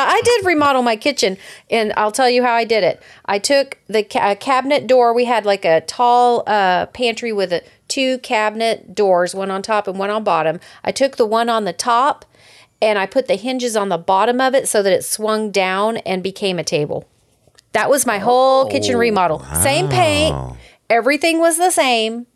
I 0.08 0.20
did 0.22 0.46
remodel 0.46 0.82
my 0.82 0.96
kitchen, 0.96 1.36
and 1.70 1.92
I'll 1.96 2.12
tell 2.12 2.28
you 2.28 2.42
how 2.42 2.54
I 2.54 2.64
did 2.64 2.84
it. 2.84 3.02
I 3.26 3.38
took 3.38 3.78
the 3.86 4.02
ca- 4.02 4.34
cabinet 4.36 4.86
door. 4.86 5.12
We 5.14 5.24
had 5.24 5.44
like 5.44 5.64
a 5.64 5.80
tall 5.82 6.42
uh, 6.46 6.86
pantry 6.86 7.32
with 7.32 7.52
a, 7.52 7.62
two 7.88 8.18
cabinet 8.18 8.94
doors, 8.94 9.34
one 9.34 9.50
on 9.50 9.62
top 9.62 9.88
and 9.88 9.98
one 9.98 10.10
on 10.10 10.24
bottom. 10.24 10.60
I 10.84 10.92
took 10.92 11.16
the 11.16 11.26
one 11.26 11.48
on 11.48 11.64
the 11.64 11.72
top, 11.72 12.24
and 12.82 12.98
I 12.98 13.06
put 13.06 13.28
the 13.28 13.36
hinges 13.36 13.76
on 13.76 13.88
the 13.88 13.98
bottom 13.98 14.40
of 14.40 14.54
it 14.54 14.68
so 14.68 14.82
that 14.82 14.92
it 14.92 15.04
swung 15.04 15.50
down 15.50 15.98
and 15.98 16.22
became 16.22 16.58
a 16.58 16.64
table. 16.64 17.08
That 17.72 17.88
was 17.90 18.06
my 18.06 18.18
whole 18.18 18.68
kitchen 18.68 18.96
remodel. 18.96 19.44
Same 19.62 19.88
paint, 19.88 20.34
everything 20.88 21.38
was 21.38 21.56
the 21.56 21.70
same, 21.70 22.26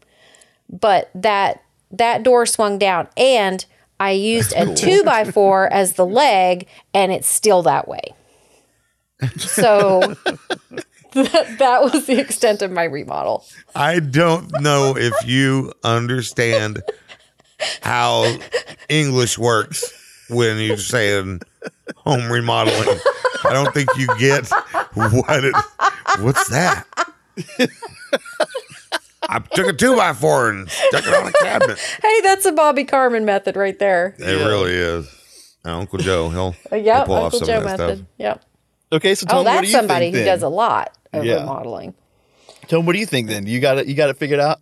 but 0.71 1.11
that 1.15 1.63
that 1.91 2.23
door 2.23 2.47
swung 2.47 2.79
down 2.79 3.09
and 3.17 3.65
I 4.01 4.11
used 4.13 4.53
a 4.55 4.75
two 4.75 5.03
by 5.05 5.25
four 5.25 5.73
as 5.73 5.95
the 5.95 6.07
leg, 6.07 6.67
and 6.93 7.13
it's 7.13 7.29
still 7.29 7.63
that 7.63 7.89
way. 7.89 8.15
So 9.39 10.01
that, 11.13 11.57
that 11.59 11.83
was 11.83 12.07
the 12.07 12.19
extent 12.19 12.63
of 12.63 12.71
my 12.71 12.85
remodel. 12.85 13.45
I 13.75 14.01
don't 14.01 14.61
know 14.61 14.97
if 14.97 15.15
you 15.27 15.73
understand 15.83 16.83
how 17.83 18.37
English 18.89 19.39
works 19.39 19.93
when 20.29 20.59
you're 20.59 20.77
saying 20.77 21.41
home 21.97 22.31
remodeling. 22.31 22.99
I 23.45 23.53
don't 23.53 23.73
think 23.73 23.89
you 23.97 24.09
get 24.19 24.49
what 24.95 25.45
it. 25.45 25.55
What's 26.21 26.49
that? 26.49 26.87
I'm 29.29 29.45
took 29.55 29.67
a 29.69 29.73
two 29.73 29.97
by 29.97 30.13
four 30.13 30.51
and 30.51 30.69
stuck 30.71 31.07
it 31.07 31.15
on 31.15 31.29
a 31.29 31.33
cabinet. 31.33 31.79
Hey, 32.03 32.21
that's 32.23 32.45
a 32.47 32.53
Bobby 32.53 32.85
Carmen 32.85 33.25
method 33.25 33.57
right 33.57 33.79
there. 33.79 34.15
It 34.19 34.25
really 34.47 34.73
is. 34.73 35.07
Uh, 35.65 35.79
Uncle 35.79 35.99
Joe, 35.99 36.29
he'll, 36.31 36.55
Uh, 36.73 36.77
he'll 36.77 36.85
Yep, 36.85 37.07
pull 37.07 37.15
off 37.17 37.25
Uncle 37.25 37.39
some 37.41 37.49
Joe 37.49 37.59
of 37.59 37.65
that 37.65 37.79
method. 37.79 37.99
stuff. 37.99 38.09
Yep. 38.19 38.45
Okay, 38.93 39.15
so 39.15 39.27
Oh, 39.29 39.33
Tom, 39.37 39.45
what 39.45 39.51
do 39.53 39.67
that's 39.67 39.73
somebody 39.73 40.07
think 40.13 40.17
who 40.17 40.25
does 40.25 40.43
a 40.43 40.49
lot 40.49 40.97
of 41.13 41.25
Yeah. 41.25 41.41
remodeling. 41.41 41.95
Tom, 42.69 42.87
what 42.87 42.93
do 42.93 42.99
you 42.99 43.07
think 43.07 43.29
then? 43.29 43.47
You 43.47 43.61
got 43.61 43.79
it. 43.79 43.87
You 43.87 43.95
got 43.95 44.11
it 44.11 44.17
figured 44.17 44.41
out. 44.41 44.61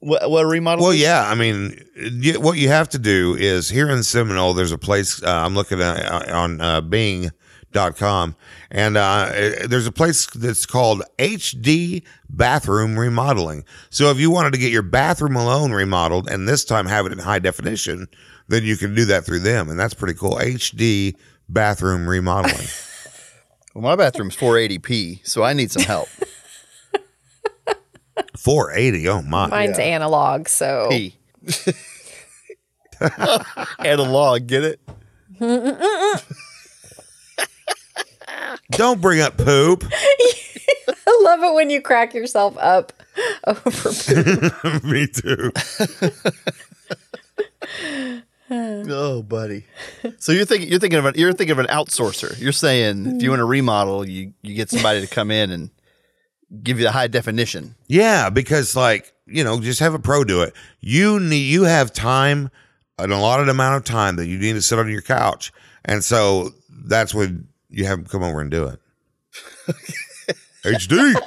What 0.00 0.30
what 0.30 0.44
remodel? 0.44 0.84
Well, 0.84 0.92
is? 0.92 1.00
yeah. 1.00 1.24
I 1.26 1.34
mean, 1.34 1.82
y- 1.96 2.36
what 2.36 2.58
you 2.58 2.68
have 2.68 2.88
to 2.90 2.98
do 2.98 3.34
is 3.38 3.70
here 3.70 3.88
in 3.88 4.02
Seminole, 4.02 4.52
there's 4.54 4.70
a 4.72 4.76
place 4.78 5.22
uh, 5.22 5.28
I'm 5.30 5.54
looking 5.54 5.80
at 5.80 6.04
uh, 6.04 6.36
on 6.36 6.60
uh, 7.76 7.90
Bing.com, 7.90 8.36
and 8.70 8.96
uh, 8.96 9.30
there's 9.66 9.86
a 9.86 9.92
place 9.92 10.26
that's 10.26 10.66
called 10.66 11.02
HD 11.18 12.02
Bathroom 12.28 12.98
Remodeling. 12.98 13.64
So 13.90 14.10
if 14.10 14.18
you 14.18 14.30
wanted 14.30 14.52
to 14.52 14.58
get 14.58 14.72
your 14.72 14.82
bathroom 14.82 15.36
alone 15.36 15.72
remodeled, 15.72 16.28
and 16.28 16.48
this 16.48 16.64
time 16.64 16.86
have 16.86 17.06
it 17.06 17.12
in 17.12 17.18
high 17.18 17.38
definition, 17.38 18.08
then 18.48 18.64
you 18.64 18.76
can 18.76 18.94
do 18.94 19.04
that 19.06 19.24
through 19.24 19.40
them, 19.40 19.68
and 19.68 19.78
that's 19.78 19.94
pretty 19.94 20.14
cool. 20.14 20.36
HD 20.36 21.14
Bathroom 21.48 22.08
Remodeling. 22.08 22.66
Well, 23.74 23.82
my 23.82 23.96
bathroom's 23.96 24.36
480p, 24.36 25.26
so 25.26 25.42
I 25.42 25.52
need 25.52 25.72
some 25.72 25.82
help. 25.82 26.06
480. 28.38 29.08
Oh 29.08 29.20
my. 29.22 29.48
Mine's 29.48 29.80
analog, 29.80 30.46
so 30.46 30.86
P. 30.90 31.16
Analog, 33.80 34.46
get 34.46 34.62
it? 34.62 34.80
Don't 38.76 39.00
bring 39.00 39.20
up 39.20 39.36
poop. 39.36 39.84
I 41.06 41.20
love 41.22 41.42
it 41.42 41.54
when 41.54 41.70
you 41.70 41.80
crack 41.80 42.14
yourself 42.14 42.56
up 42.58 42.92
over 43.46 43.70
poop. 43.70 44.84
Me 44.84 45.06
too. 45.06 45.52
Oh, 48.50 49.22
buddy. 49.22 49.64
So 50.18 50.32
you're 50.32 50.44
thinking 50.44 50.68
you're 50.68 50.78
thinking 50.78 50.98
of 50.98 51.06
an 51.06 51.14
you're 51.16 51.32
thinking 51.32 51.52
of 51.52 51.58
an 51.58 51.66
outsourcer. 51.66 52.38
You're 52.40 52.52
saying 52.52 53.06
if 53.06 53.22
you 53.22 53.28
hmm. 53.28 53.32
want 53.32 53.40
to 53.40 53.44
remodel, 53.44 54.06
you 54.06 54.34
you 54.42 54.54
get 54.54 54.70
somebody 54.70 55.00
to 55.00 55.06
come 55.06 55.30
in 55.30 55.50
and 55.50 55.70
give 56.62 56.78
you 56.78 56.84
the 56.84 56.92
high 56.92 57.06
definition. 57.06 57.74
Yeah, 57.86 58.30
because 58.30 58.76
like 58.76 59.12
you 59.26 59.44
know, 59.44 59.60
just 59.60 59.80
have 59.80 59.94
a 59.94 59.98
pro 59.98 60.24
do 60.24 60.42
it. 60.42 60.54
You 60.80 61.20
need 61.20 61.44
you 61.50 61.64
have 61.64 61.92
time, 61.92 62.50
an 62.98 63.12
allotted 63.12 63.48
amount 63.48 63.76
of 63.76 63.84
time 63.84 64.16
that 64.16 64.26
you 64.26 64.38
need 64.38 64.52
to 64.54 64.62
sit 64.62 64.78
on 64.78 64.90
your 64.90 65.02
couch, 65.02 65.52
and 65.84 66.04
so 66.04 66.50
that's 66.68 67.14
when 67.14 67.48
you 67.76 67.84
have 67.86 67.98
them 67.98 68.06
come 68.06 68.22
over 68.22 68.40
and 68.40 68.50
do 68.50 68.66
it. 68.66 68.80
HD. 70.64 71.14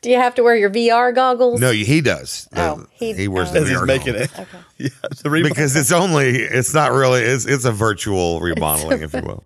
Do 0.00 0.10
you 0.10 0.16
have 0.16 0.36
to 0.36 0.42
wear 0.44 0.54
your 0.56 0.70
VR 0.70 1.12
goggles? 1.14 1.60
No, 1.60 1.72
he 1.72 2.00
does. 2.00 2.48
Oh, 2.54 2.86
he- 2.92 3.14
he 3.14 3.26
wears 3.28 3.50
oh. 3.50 3.54
the 3.54 3.60
As 3.60 3.68
he's 3.68 3.82
making 3.82 4.12
goggles. 4.14 4.38
it. 4.38 4.46
Yeah, 4.78 4.88
the 5.24 5.28
remodel. 5.28 5.50
because 5.56 5.74
it's 5.74 5.90
only 5.90 6.36
it's 6.36 6.72
not 6.72 6.92
really 6.92 7.20
it's 7.22 7.44
it's 7.46 7.64
a 7.64 7.72
virtual 7.72 8.38
remodeling, 8.40 9.02
if 9.02 9.12
you 9.12 9.22
will. 9.22 9.44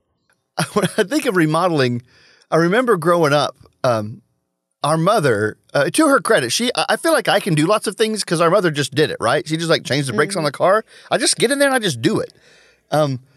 when 0.74 0.84
I 0.98 1.04
think 1.04 1.24
of 1.24 1.36
remodeling, 1.36 2.02
I 2.50 2.56
remember 2.56 2.98
growing 2.98 3.32
up. 3.32 3.56
Um, 3.82 4.20
our 4.84 4.98
mother, 4.98 5.56
uh, 5.72 5.88
to 5.88 6.08
her 6.08 6.20
credit, 6.20 6.52
she 6.52 6.70
I 6.76 6.84
I 6.90 6.96
feel 6.96 7.12
like 7.14 7.28
I 7.28 7.40
can 7.40 7.54
do 7.54 7.64
lots 7.66 7.86
of 7.86 7.96
things 7.96 8.22
because 8.22 8.42
our 8.42 8.50
mother 8.50 8.70
just 8.70 8.94
did 8.94 9.10
it. 9.10 9.16
Right? 9.20 9.48
She 9.48 9.56
just 9.56 9.70
like 9.70 9.84
changed 9.84 10.06
the 10.10 10.12
brakes 10.12 10.36
on 10.36 10.44
the 10.44 10.52
car. 10.52 10.84
I 11.10 11.16
just 11.16 11.36
get 11.38 11.50
in 11.50 11.58
there 11.58 11.68
and 11.68 11.74
I 11.74 11.78
just 11.78 12.02
do 12.02 12.20
it. 12.20 12.34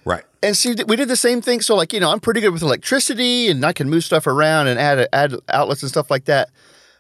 Right. 0.04 0.25
And 0.46 0.56
she, 0.56 0.76
we 0.88 0.96
did 0.96 1.08
the 1.08 1.16
same 1.16 1.42
thing. 1.42 1.62
So 1.62 1.76
like 1.76 1.92
you 1.92 2.00
know, 2.00 2.12
I'm 2.12 2.20
pretty 2.20 2.40
good 2.40 2.54
with 2.54 2.62
electricity, 2.62 3.50
and 3.50 3.66
I 3.66 3.74
can 3.74 3.90
move 3.90 4.04
stuff 4.04 4.28
around 4.28 4.68
and 4.68 4.80
add 4.80 5.08
add 5.12 5.34
outlets 5.50 5.82
and 5.82 5.90
stuff 5.90 6.12
like 6.12 6.26
that. 6.26 6.50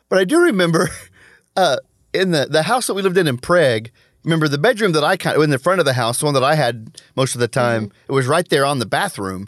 But 0.09 0.19
I 0.19 0.23
do 0.23 0.41
remember 0.41 0.89
uh, 1.55 1.77
in 2.13 2.31
the 2.31 2.47
the 2.49 2.63
house 2.63 2.87
that 2.87 2.95
we 2.95 3.01
lived 3.01 3.17
in 3.17 3.27
in 3.27 3.37
Prague. 3.37 3.89
Remember 4.23 4.47
the 4.47 4.57
bedroom 4.57 4.93
that 4.93 5.03
I 5.03 5.17
kind 5.17 5.37
of 5.37 5.43
in 5.43 5.51
the 5.51 5.59
front 5.59 5.79
of 5.79 5.85
the 5.85 5.93
house, 5.93 6.19
the 6.19 6.25
one 6.25 6.33
that 6.33 6.43
I 6.43 6.55
had 6.55 6.99
most 7.15 7.35
of 7.35 7.41
the 7.41 7.47
time. 7.47 7.87
Mm-hmm. 7.87 8.11
It 8.11 8.15
was 8.15 8.25
right 8.25 8.49
there 8.49 8.65
on 8.65 8.79
the 8.79 8.87
bathroom, 8.87 9.47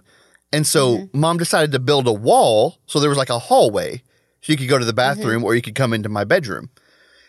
and 0.53 0.67
so 0.67 0.97
mm-hmm. 0.97 1.19
mom 1.19 1.37
decided 1.37 1.71
to 1.71 1.79
build 1.79 2.07
a 2.07 2.13
wall, 2.13 2.77
so 2.85 2.99
there 2.99 3.09
was 3.09 3.17
like 3.17 3.31
a 3.31 3.39
hallway, 3.39 4.03
so 4.41 4.53
you 4.53 4.57
could 4.57 4.69
go 4.69 4.77
to 4.77 4.85
the 4.85 4.91
mm-hmm. 4.91 5.19
bathroom 5.19 5.43
or 5.43 5.55
you 5.55 5.63
could 5.63 5.73
come 5.73 5.93
into 5.93 6.09
my 6.09 6.23
bedroom. 6.23 6.69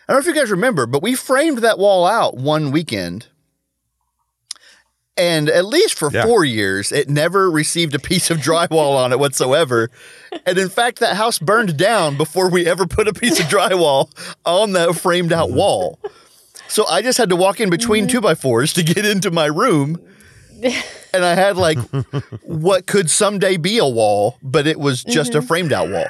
I 0.07 0.13
don't 0.13 0.23
know 0.23 0.29
if 0.29 0.35
you 0.35 0.39
guys 0.39 0.51
remember, 0.51 0.85
but 0.85 1.01
we 1.01 1.15
framed 1.15 1.59
that 1.59 1.79
wall 1.79 2.05
out 2.05 2.37
one 2.37 2.69
weekend. 2.71 3.27
And 5.19 5.49
at 5.49 5.65
least 5.65 5.95
for 5.95 6.09
Yeah. 6.11 6.23
four 6.23 6.45
years, 6.45 6.93
it 6.93 7.09
never 7.09 7.51
received 7.51 7.93
a 7.93 7.99
piece 7.99 8.31
of 8.31 8.37
drywall 8.37 8.95
on 8.95 9.11
it 9.11 9.19
whatsoever. 9.19 9.91
And 10.45 10.57
in 10.57 10.69
fact, 10.69 10.99
that 10.99 11.17
house 11.17 11.37
burned 11.37 11.75
down 11.75 12.15
before 12.15 12.49
we 12.49 12.65
ever 12.65 12.87
put 12.87 13.07
a 13.07 13.13
piece 13.13 13.37
of 13.37 13.45
drywall 13.53 14.09
on 14.45 14.71
that 14.73 14.95
framed 14.95 15.33
out 15.33 15.49
mm-hmm. 15.49 15.57
wall. 15.57 15.99
So 16.69 16.87
I 16.87 17.01
just 17.01 17.17
had 17.17 17.29
to 17.29 17.35
walk 17.35 17.59
in 17.59 17.69
between 17.69 18.05
mm-hmm. 18.05 18.11
two 18.11 18.21
by 18.21 18.33
fours 18.33 18.71
to 18.73 18.83
get 18.83 19.05
into 19.05 19.29
my 19.29 19.45
room. 19.45 20.01
And 21.11 21.25
I 21.25 21.33
had 21.33 21.57
like 21.57 21.79
what 22.43 22.85
could 22.85 23.09
someday 23.09 23.57
be 23.57 23.79
a 23.79 23.87
wall, 23.87 24.37
but 24.43 24.67
it 24.67 24.79
was 24.79 25.03
just 25.03 25.33
a 25.33 25.39
mm-hmm. 25.39 25.47
framed 25.47 25.73
out 25.73 25.89
wall. 25.89 26.05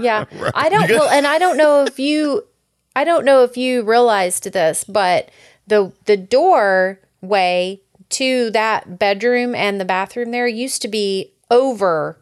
Yeah. 0.00 0.26
I 0.54 0.68
don't 0.68 0.88
well 0.88 1.08
and 1.08 1.26
I 1.26 1.40
don't 1.40 1.56
know 1.56 1.82
if 1.82 1.98
you 1.98 2.46
I 2.94 3.02
don't 3.02 3.24
know 3.24 3.42
if 3.42 3.56
you 3.56 3.82
realized 3.82 4.44
this, 4.52 4.84
but 4.84 5.30
the 5.66 5.92
the 6.04 6.16
doorway 6.16 7.81
to 8.12 8.50
that 8.50 8.98
bedroom 8.98 9.54
and 9.54 9.80
the 9.80 9.84
bathroom 9.84 10.30
there 10.30 10.46
used 10.46 10.82
to 10.82 10.88
be 10.88 11.32
over 11.50 12.18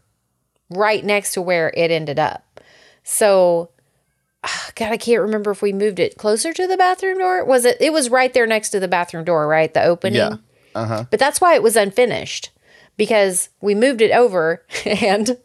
right 0.71 1.05
next 1.05 1.35
to 1.35 1.43
where 1.43 1.73
it 1.77 1.91
ended 1.91 2.19
up. 2.19 2.61
So 3.03 3.71
ah, 4.45 4.71
God, 4.75 4.93
I 4.93 4.97
can't 4.97 5.23
remember 5.23 5.51
if 5.51 5.63
we 5.63 5.73
moved 5.73 5.99
it 5.99 6.19
closer 6.19 6.53
to 6.53 6.67
the 6.67 6.77
bathroom 6.77 7.19
door. 7.19 7.45
Was 7.45 7.65
it? 7.65 7.77
It 7.81 7.93
was 7.93 8.11
right 8.11 8.33
there 8.33 8.47
next 8.47 8.71
to 8.71 8.81
the 8.81 8.89
bathroom 8.89 9.25
door, 9.25 9.47
right? 9.47 9.73
The 9.73 9.85
opening. 9.85 10.19
Yeah. 10.19 10.37
Uh-huh. 10.75 11.05
But 11.11 11.19
that's 11.21 11.41
why 11.41 11.55
it 11.55 11.63
was 11.63 11.77
unfinished 11.77 12.51
because 12.97 13.49
we 13.61 13.75
moved 13.75 14.01
it 14.01 14.13
over 14.13 14.65
and 14.85 15.37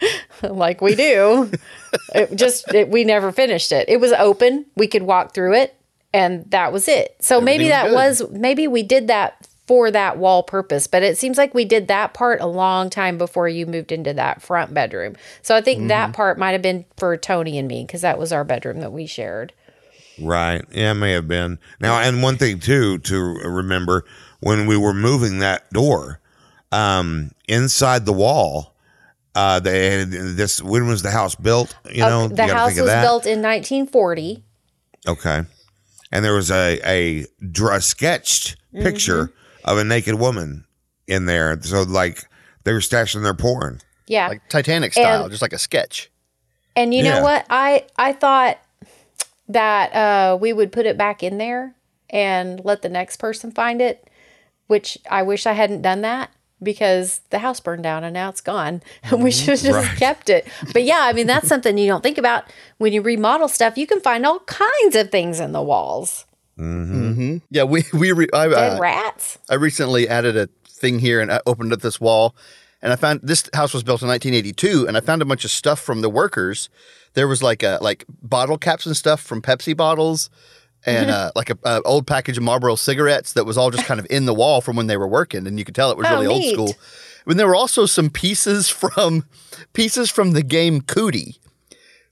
like 0.42 0.80
we 0.80 0.94
do, 0.94 1.50
it 2.14 2.34
just 2.34 2.72
it, 2.72 2.88
we 2.88 3.04
never 3.04 3.32
finished 3.32 3.72
it. 3.72 3.88
It 3.88 4.00
was 4.00 4.12
open. 4.12 4.66
We 4.76 4.86
could 4.86 5.02
walk 5.02 5.34
through 5.34 5.54
it 5.54 5.76
and 6.12 6.48
that 6.52 6.72
was 6.72 6.88
it. 6.88 7.16
So 7.20 7.40
maybe 7.40 7.68
that 7.68 7.90
was 7.90 8.22
was 8.22 8.30
maybe 8.30 8.68
we 8.68 8.82
did 8.82 9.08
that 9.08 9.43
for 9.66 9.90
that 9.90 10.18
wall 10.18 10.42
purpose, 10.42 10.86
but 10.86 11.02
it 11.02 11.16
seems 11.16 11.38
like 11.38 11.54
we 11.54 11.64
did 11.64 11.88
that 11.88 12.12
part 12.12 12.40
a 12.40 12.46
long 12.46 12.90
time 12.90 13.16
before 13.16 13.48
you 13.48 13.64
moved 13.66 13.92
into 13.92 14.12
that 14.12 14.42
front 14.42 14.74
bedroom. 14.74 15.16
So 15.42 15.54
I 15.56 15.60
think 15.62 15.88
that 15.88 16.06
Mm-hmm. 16.08 16.12
part 16.12 16.38
might 16.38 16.52
have 16.52 16.62
been 16.62 16.84
for 16.98 17.16
Tony 17.16 17.58
and 17.58 17.66
me 17.66 17.84
because 17.84 18.02
that 18.02 18.18
was 18.18 18.32
our 18.32 18.44
bedroom 18.44 18.80
that 18.80 18.92
we 18.92 19.06
shared. 19.06 19.52
Right. 20.20 20.62
Yeah, 20.70 20.92
it 20.92 20.94
may 20.94 21.12
have 21.12 21.26
been. 21.26 21.58
Now, 21.80 21.98
and 22.00 22.22
one 22.22 22.36
thing 22.36 22.60
too 22.60 22.98
to 22.98 23.16
remember 23.16 24.04
when 24.40 24.66
we 24.66 24.76
were 24.76 24.94
moving 24.94 25.38
that 25.40 25.70
door, 25.72 26.20
um, 26.70 27.30
inside 27.48 28.04
the 28.06 28.12
wall, 28.12 28.74
uh, 29.34 29.58
they 29.60 29.98
had 29.98 30.10
this. 30.10 30.62
When 30.62 30.86
was 30.86 31.02
the 31.02 31.10
house 31.10 31.34
built? 31.34 31.74
You 31.90 32.02
know, 32.02 32.22
Okay, 32.24 32.34
the 32.36 32.46
you 32.46 32.52
house 32.52 32.68
think 32.68 32.78
of 32.80 32.84
was 32.84 32.92
that. 32.92 33.02
built 33.02 33.26
in 33.26 33.42
1940. 33.42 34.44
Okay. 35.08 35.42
And 36.12 36.24
there 36.24 36.34
was 36.34 36.50
a 36.50 36.78
a, 36.84 37.24
a 37.72 37.80
sketched 37.80 38.56
Mm-hmm. 38.74 38.84
Picture 39.64 39.72
of 39.72 39.78
a 39.78 39.84
naked 39.84 40.14
woman 40.16 40.64
in 41.06 41.26
there. 41.26 41.60
So 41.62 41.82
like 41.82 42.24
they 42.64 42.72
were 42.72 42.80
stashing 42.80 43.22
their 43.22 43.34
porn. 43.34 43.80
Yeah. 44.06 44.28
Like 44.28 44.48
Titanic 44.48 44.92
style, 44.92 45.22
And- 45.22 45.30
just 45.30 45.42
like 45.42 45.52
a 45.52 45.58
sketch. 45.58 46.10
And 46.76 46.92
you 46.92 47.04
Yeah. 47.04 47.16
know 47.18 47.22
what? 47.22 47.46
I 47.50 47.84
I 47.96 48.12
thought 48.12 48.58
that 49.48 49.94
uh, 49.94 50.36
we 50.40 50.52
would 50.52 50.72
put 50.72 50.86
it 50.86 50.96
back 50.96 51.22
in 51.22 51.38
there 51.38 51.74
and 52.10 52.60
let 52.64 52.82
the 52.82 52.88
next 52.88 53.18
person 53.18 53.50
find 53.52 53.80
it, 53.80 54.08
which 54.66 54.98
I 55.10 55.22
wish 55.22 55.46
I 55.46 55.52
hadn't 55.52 55.82
done 55.82 56.00
that 56.02 56.30
because 56.62 57.20
the 57.30 57.38
house 57.40 57.60
burned 57.60 57.82
down 57.82 58.04
and 58.04 58.14
now 58.14 58.28
it's 58.30 58.40
gone. 58.40 58.82
And 59.04 59.22
we 59.22 59.30
should 59.30 59.50
have 59.50 59.60
just 59.62 59.88
Right. 59.88 59.98
kept 59.98 60.30
it. 60.30 60.46
But 60.72 60.84
yeah, 60.84 61.00
I 61.02 61.12
mean 61.12 61.26
that's 61.26 61.48
something 61.48 61.76
you 61.78 61.86
don't 61.86 62.02
think 62.02 62.18
about 62.18 62.44
when 62.78 62.92
you 62.92 63.02
remodel 63.02 63.48
stuff. 63.48 63.76
You 63.78 63.86
can 63.86 64.00
find 64.00 64.24
all 64.26 64.40
kinds 64.40 64.96
of 64.96 65.10
things 65.10 65.40
in 65.40 65.52
the 65.52 65.62
walls. 65.62 66.24
Yeah, 67.50 67.64
we 67.64 67.84
we 67.92 68.12
re, 68.12 68.26
I, 68.32 68.48
Dead 68.48 68.76
uh, 68.76 68.78
rats. 68.80 69.38
I 69.50 69.54
recently 69.54 70.08
added 70.08 70.36
a 70.36 70.48
thing 70.68 70.98
here 70.98 71.20
and 71.20 71.32
I 71.32 71.40
opened 71.46 71.72
up 71.72 71.80
this 71.80 72.00
wall 72.00 72.34
and 72.82 72.92
I 72.92 72.96
found 72.96 73.20
this 73.22 73.48
house 73.54 73.72
was 73.72 73.82
built 73.82 74.02
in 74.02 74.08
1982 74.08 74.86
and 74.86 74.96
I 74.96 75.00
found 75.00 75.22
a 75.22 75.24
bunch 75.24 75.44
of 75.44 75.50
stuff 75.50 75.80
from 75.80 76.00
the 76.00 76.10
workers. 76.10 76.68
There 77.14 77.28
was 77.28 77.42
like 77.42 77.62
a 77.62 77.78
like 77.80 78.04
bottle 78.22 78.58
caps 78.58 78.86
and 78.86 78.96
stuff 78.96 79.20
from 79.20 79.40
Pepsi 79.40 79.76
bottles 79.76 80.30
and 80.84 81.10
uh, 81.10 81.30
like 81.34 81.50
a, 81.50 81.58
a 81.64 81.82
old 81.82 82.06
package 82.06 82.36
of 82.36 82.42
Marlboro 82.44 82.74
cigarettes 82.76 83.32
that 83.32 83.44
was 83.44 83.56
all 83.56 83.70
just 83.70 83.86
kind 83.86 83.98
of 84.00 84.06
in 84.10 84.26
the 84.26 84.34
wall 84.34 84.60
from 84.60 84.76
when 84.76 84.86
they 84.86 84.96
were 84.96 85.08
working 85.08 85.46
and 85.46 85.58
you 85.58 85.64
could 85.64 85.74
tell 85.74 85.90
it 85.90 85.96
was 85.96 86.06
Oh, 86.08 86.14
really 86.14 86.26
old 86.26 86.44
school. 86.44 86.74
And 87.26 87.38
there 87.40 87.46
were 87.48 87.56
also 87.56 87.86
some 87.86 88.10
pieces 88.10 88.68
from 88.68 89.24
pieces 89.72 90.10
from 90.10 90.32
the 90.32 90.42
game 90.42 90.82
Cootie. 90.82 91.36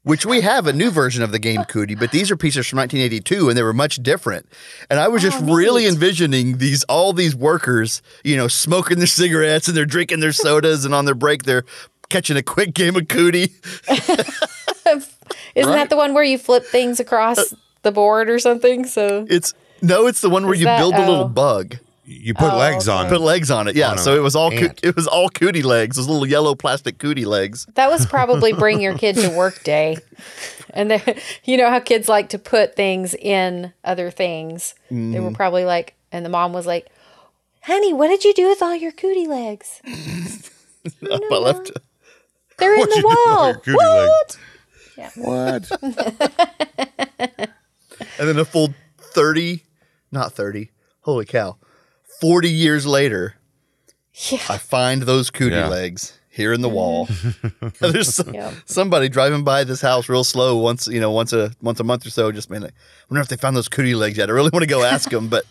Which 0.05 0.27
we 0.27 0.41
have 0.41 0.67
a 0.67 0.73
new 0.73 0.91
version 0.91 1.23
of 1.23 1.31
the 1.31 1.39
game 1.39 1.63
Cootie, 1.65 1.95
but 1.95 2.11
these 2.11 2.31
are 2.33 2.37
pieces 2.37 2.67
from 2.67 2.79
1982 2.79 3.49
and 3.49 3.57
they 3.57 3.63
were 3.63 3.73
much 3.73 4.03
different. 4.03 4.47
And 4.91 4.99
I 4.99 5.07
was 5.07 5.23
just 5.23 5.41
oh, 5.41 5.55
really 5.55 5.87
envisioning 5.87 6.59
these 6.59 6.83
all 6.85 7.13
these 7.13 7.37
workers, 7.37 8.03
you 8.25 8.37
know, 8.37 8.49
smoking 8.49 8.99
their 8.99 9.07
cigarettes 9.07 9.69
and 9.69 9.77
they're 9.77 9.87
drinking 9.87 10.19
their 10.19 10.33
sodas 10.33 10.85
and 10.85 10.93
on 10.93 11.05
their 11.05 11.15
break 11.15 11.45
they're 11.45 11.63
catching 12.09 12.37
a 12.37 12.43
quick 12.43 12.75
game 12.75 12.97
of 12.97 13.07
Cootie. 13.07 13.53
Isn't 13.89 15.09
Right. 15.71 15.77
that 15.77 15.91
the 15.91 15.97
one 15.97 16.15
where 16.15 16.25
you 16.25 16.37
flip 16.39 16.65
things 16.65 16.99
across 16.99 17.39
uh, 17.39 17.45
the 17.83 17.93
board 17.93 18.29
or 18.29 18.39
something? 18.39 18.87
So 18.87 19.25
It's 19.31 19.55
no, 19.81 20.07
it's 20.09 20.21
the 20.21 20.31
one 20.31 20.45
where 20.45 20.55
Is 20.55 20.61
you 20.61 20.67
that- 20.67 20.79
build 20.79 20.95
a 20.95 21.01
little 21.01 21.15
oh. 21.25 21.29
bug, 21.29 21.77
You 22.05 22.35
put 22.35 22.53
Oh, 22.53 22.57
legs 22.59 22.89
on 22.89 23.09
put 23.09 23.21
legs 23.21 23.51
on 23.51 23.69
it. 23.69 23.77
Yeah, 23.77 23.93
On 23.93 23.99
so 23.99 24.17
it 24.17 24.23
was 24.23 24.35
all 24.35 24.51
coo- 24.51 24.71
it 24.83 24.97
was 24.97 25.07
all 25.07 25.29
cootie 25.29 25.63
legs, 25.63 25.97
those 25.97 26.09
little 26.09 26.27
yellow 26.27 26.55
plastic 26.57 26.99
cootie 26.99 27.25
legs. 27.25 27.67
that 27.75 27.91
was 27.91 28.07
probably 28.07 28.53
bring 28.53 28.81
your 28.81 28.99
kid 28.99 29.15
to 29.17 29.29
work 29.31 29.63
day. 29.63 29.97
And 30.75 30.91
then, 30.91 31.03
you 31.45 31.57
know 31.57 31.71
how 31.71 31.79
kids 31.81 32.09
like 32.09 32.31
to 32.31 32.39
put 32.39 32.75
things 32.75 33.15
in 33.15 33.73
other 33.85 34.11
things. 34.11 34.75
They 34.91 34.97
Mm-hmm. 34.97 35.23
were 35.25 35.31
probably 35.31 35.65
like, 35.65 35.95
and 36.11 36.25
the 36.25 36.29
mom 36.31 36.53
was 36.53 36.67
like, 36.67 36.89
"Honey, 37.63 37.93
what 37.93 38.09
did 38.09 38.25
you 38.25 38.35
do 38.35 38.49
with 38.49 38.63
all 38.63 38.75
your 38.75 38.91
cootie 38.93 39.27
legs? 39.29 39.81
Up 41.09 41.21
I 41.31 41.37
left. 41.37 41.71
They're 42.59 42.75
in 42.75 42.81
What'd 42.81 42.95
the 42.95 42.97
you 42.97 43.03
do 43.03 43.09
with 43.09 43.19
wall. 43.27 43.47
your 43.47 43.55
cootie 45.15 45.19
What? 45.19 45.71
What? 45.79 47.49
And 48.19 48.29
then 48.29 48.39
a 48.39 48.45
full 48.45 48.75
30, 48.99 49.63
not 50.11 50.33
30, 50.33 50.71
holy 51.03 51.25
cow, 51.25 51.57
40 52.23 52.49
years 52.49 52.87
later, 52.87 53.35
Yeah. 54.31 54.39
I 54.49 54.59
find 54.59 55.03
those 55.03 55.29
cootie 55.31 55.57
Yeah. 55.57 55.67
legs 55.67 56.13
here 56.31 56.53
in 56.53 56.61
the 56.61 56.69
wall. 56.69 57.09
There's 57.81 58.15
some, 58.15 58.33
Yep. 58.33 58.55
somebody 58.65 59.09
driving 59.09 59.43
by 59.43 59.65
this 59.65 59.81
house 59.81 60.09
real 60.09 60.23
slow 60.23 60.57
once, 60.57 60.87
you 60.87 61.01
know, 61.01 61.11
once 61.11 61.33
a 61.33 61.51
once 61.61 61.81
a 61.81 61.85
month 61.85 62.07
or 62.07 62.11
so. 62.11 62.31
Just 62.31 62.49
man, 62.49 62.63
I 62.65 62.71
wonder 63.11 63.21
if 63.21 63.27
they 63.27 63.37
found 63.37 63.57
those 63.57 63.69
cootie 63.69 63.97
legs 63.97 64.19
yet. 64.19 64.29
I 64.29 64.33
really 64.33 64.51
want 64.53 64.63
to 64.63 64.69
go 64.69 64.85
ask 64.95 65.11
them, 65.11 65.27
but 65.27 65.45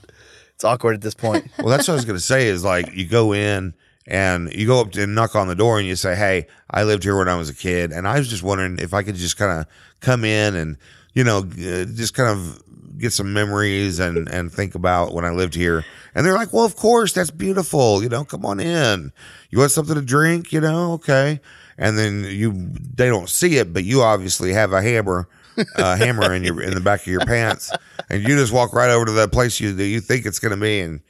it's 0.56 0.64
awkward 0.64 0.96
at 0.96 1.02
this 1.02 1.14
point. 1.14 1.52
Well, 1.60 1.68
that's 1.68 1.90
what 1.90 1.96
I 1.96 1.98
was 1.98 2.06
going 2.06 2.18
to 2.18 2.24
say 2.24 2.48
is 2.48 2.64
like 2.64 2.94
you 2.94 3.06
go 3.06 3.34
in 3.34 3.74
and 4.08 4.50
you 4.54 4.66
go 4.66 4.80
up 4.80 4.96
and 4.96 5.14
knock 5.14 5.36
on 5.36 5.50
the 5.50 5.56
door 5.56 5.78
and 5.78 5.86
you 5.86 5.98
say, 5.98 6.16
Hey, 6.16 6.48
I 6.70 6.84
lived 6.84 7.04
here 7.04 7.18
when 7.18 7.28
I 7.28 7.36
was 7.36 7.50
a 7.50 7.54
kid. 7.56 7.92
And 7.92 8.08
I 8.08 8.18
was 8.18 8.30
just 8.30 8.44
wondering 8.44 8.80
if 8.80 8.94
I 8.94 9.04
could 9.04 9.16
just 9.16 9.36
kind 9.38 9.60
of 9.60 9.66
come 10.00 10.24
in 10.24 10.56
and, 10.56 10.78
you 11.14 11.26
know, 11.26 11.40
uh, 11.40 11.86
just 11.86 12.14
kind 12.14 12.30
of 12.30 12.64
get 13.02 13.14
some 13.14 13.34
memories 13.34 14.00
and, 14.00 14.28
and 14.30 14.52
think 14.52 14.76
about 14.76 15.14
when 15.14 15.26
I 15.26 15.32
lived 15.32 15.56
here. 15.56 15.84
And 16.16 16.26
they're 16.26 16.34
like, 16.36 16.54
Well, 16.54 16.66
of 16.66 16.76
course, 16.76 17.14
that's 17.14 17.32
beautiful. 17.32 18.02
You 18.02 18.10
know, 18.10 18.24
come 18.24 18.46
on 18.46 18.60
in. 18.60 19.12
You 19.50 19.60
want 19.60 19.72
something 19.72 19.96
to 19.96 20.02
drink? 20.02 20.52
You 20.52 20.62
know, 20.62 20.94
okay. 20.94 21.40
And 21.78 21.98
then 21.98 22.26
you, 22.26 22.54
they 22.96 23.08
don't 23.08 23.30
see 23.30 23.58
it, 23.58 23.74
but 23.74 23.84
you 23.84 24.02
obviously 24.02 24.54
have 24.54 24.72
a 24.74 24.82
hammer. 24.82 25.28
a 25.76 25.98
hammer 25.98 26.34
in 26.34 26.44
your 26.44 26.62
in 26.62 26.74
the 26.74 26.80
back 26.80 27.02
of 27.02 27.08
your 27.08 27.26
pants, 27.26 27.72
and 28.10 28.24
you 28.24 28.38
just 28.38 28.54
walk 28.54 28.74
right 28.74 28.90
over 28.90 29.06
to 29.06 29.12
that 29.12 29.32
place 29.34 29.60
you 29.60 29.74
that 29.74 29.86
you 29.86 30.00
think 30.00 30.26
it's 30.26 30.40
going 30.40 30.52
to 30.54 30.58
be, 30.58 30.80
and 30.80 31.02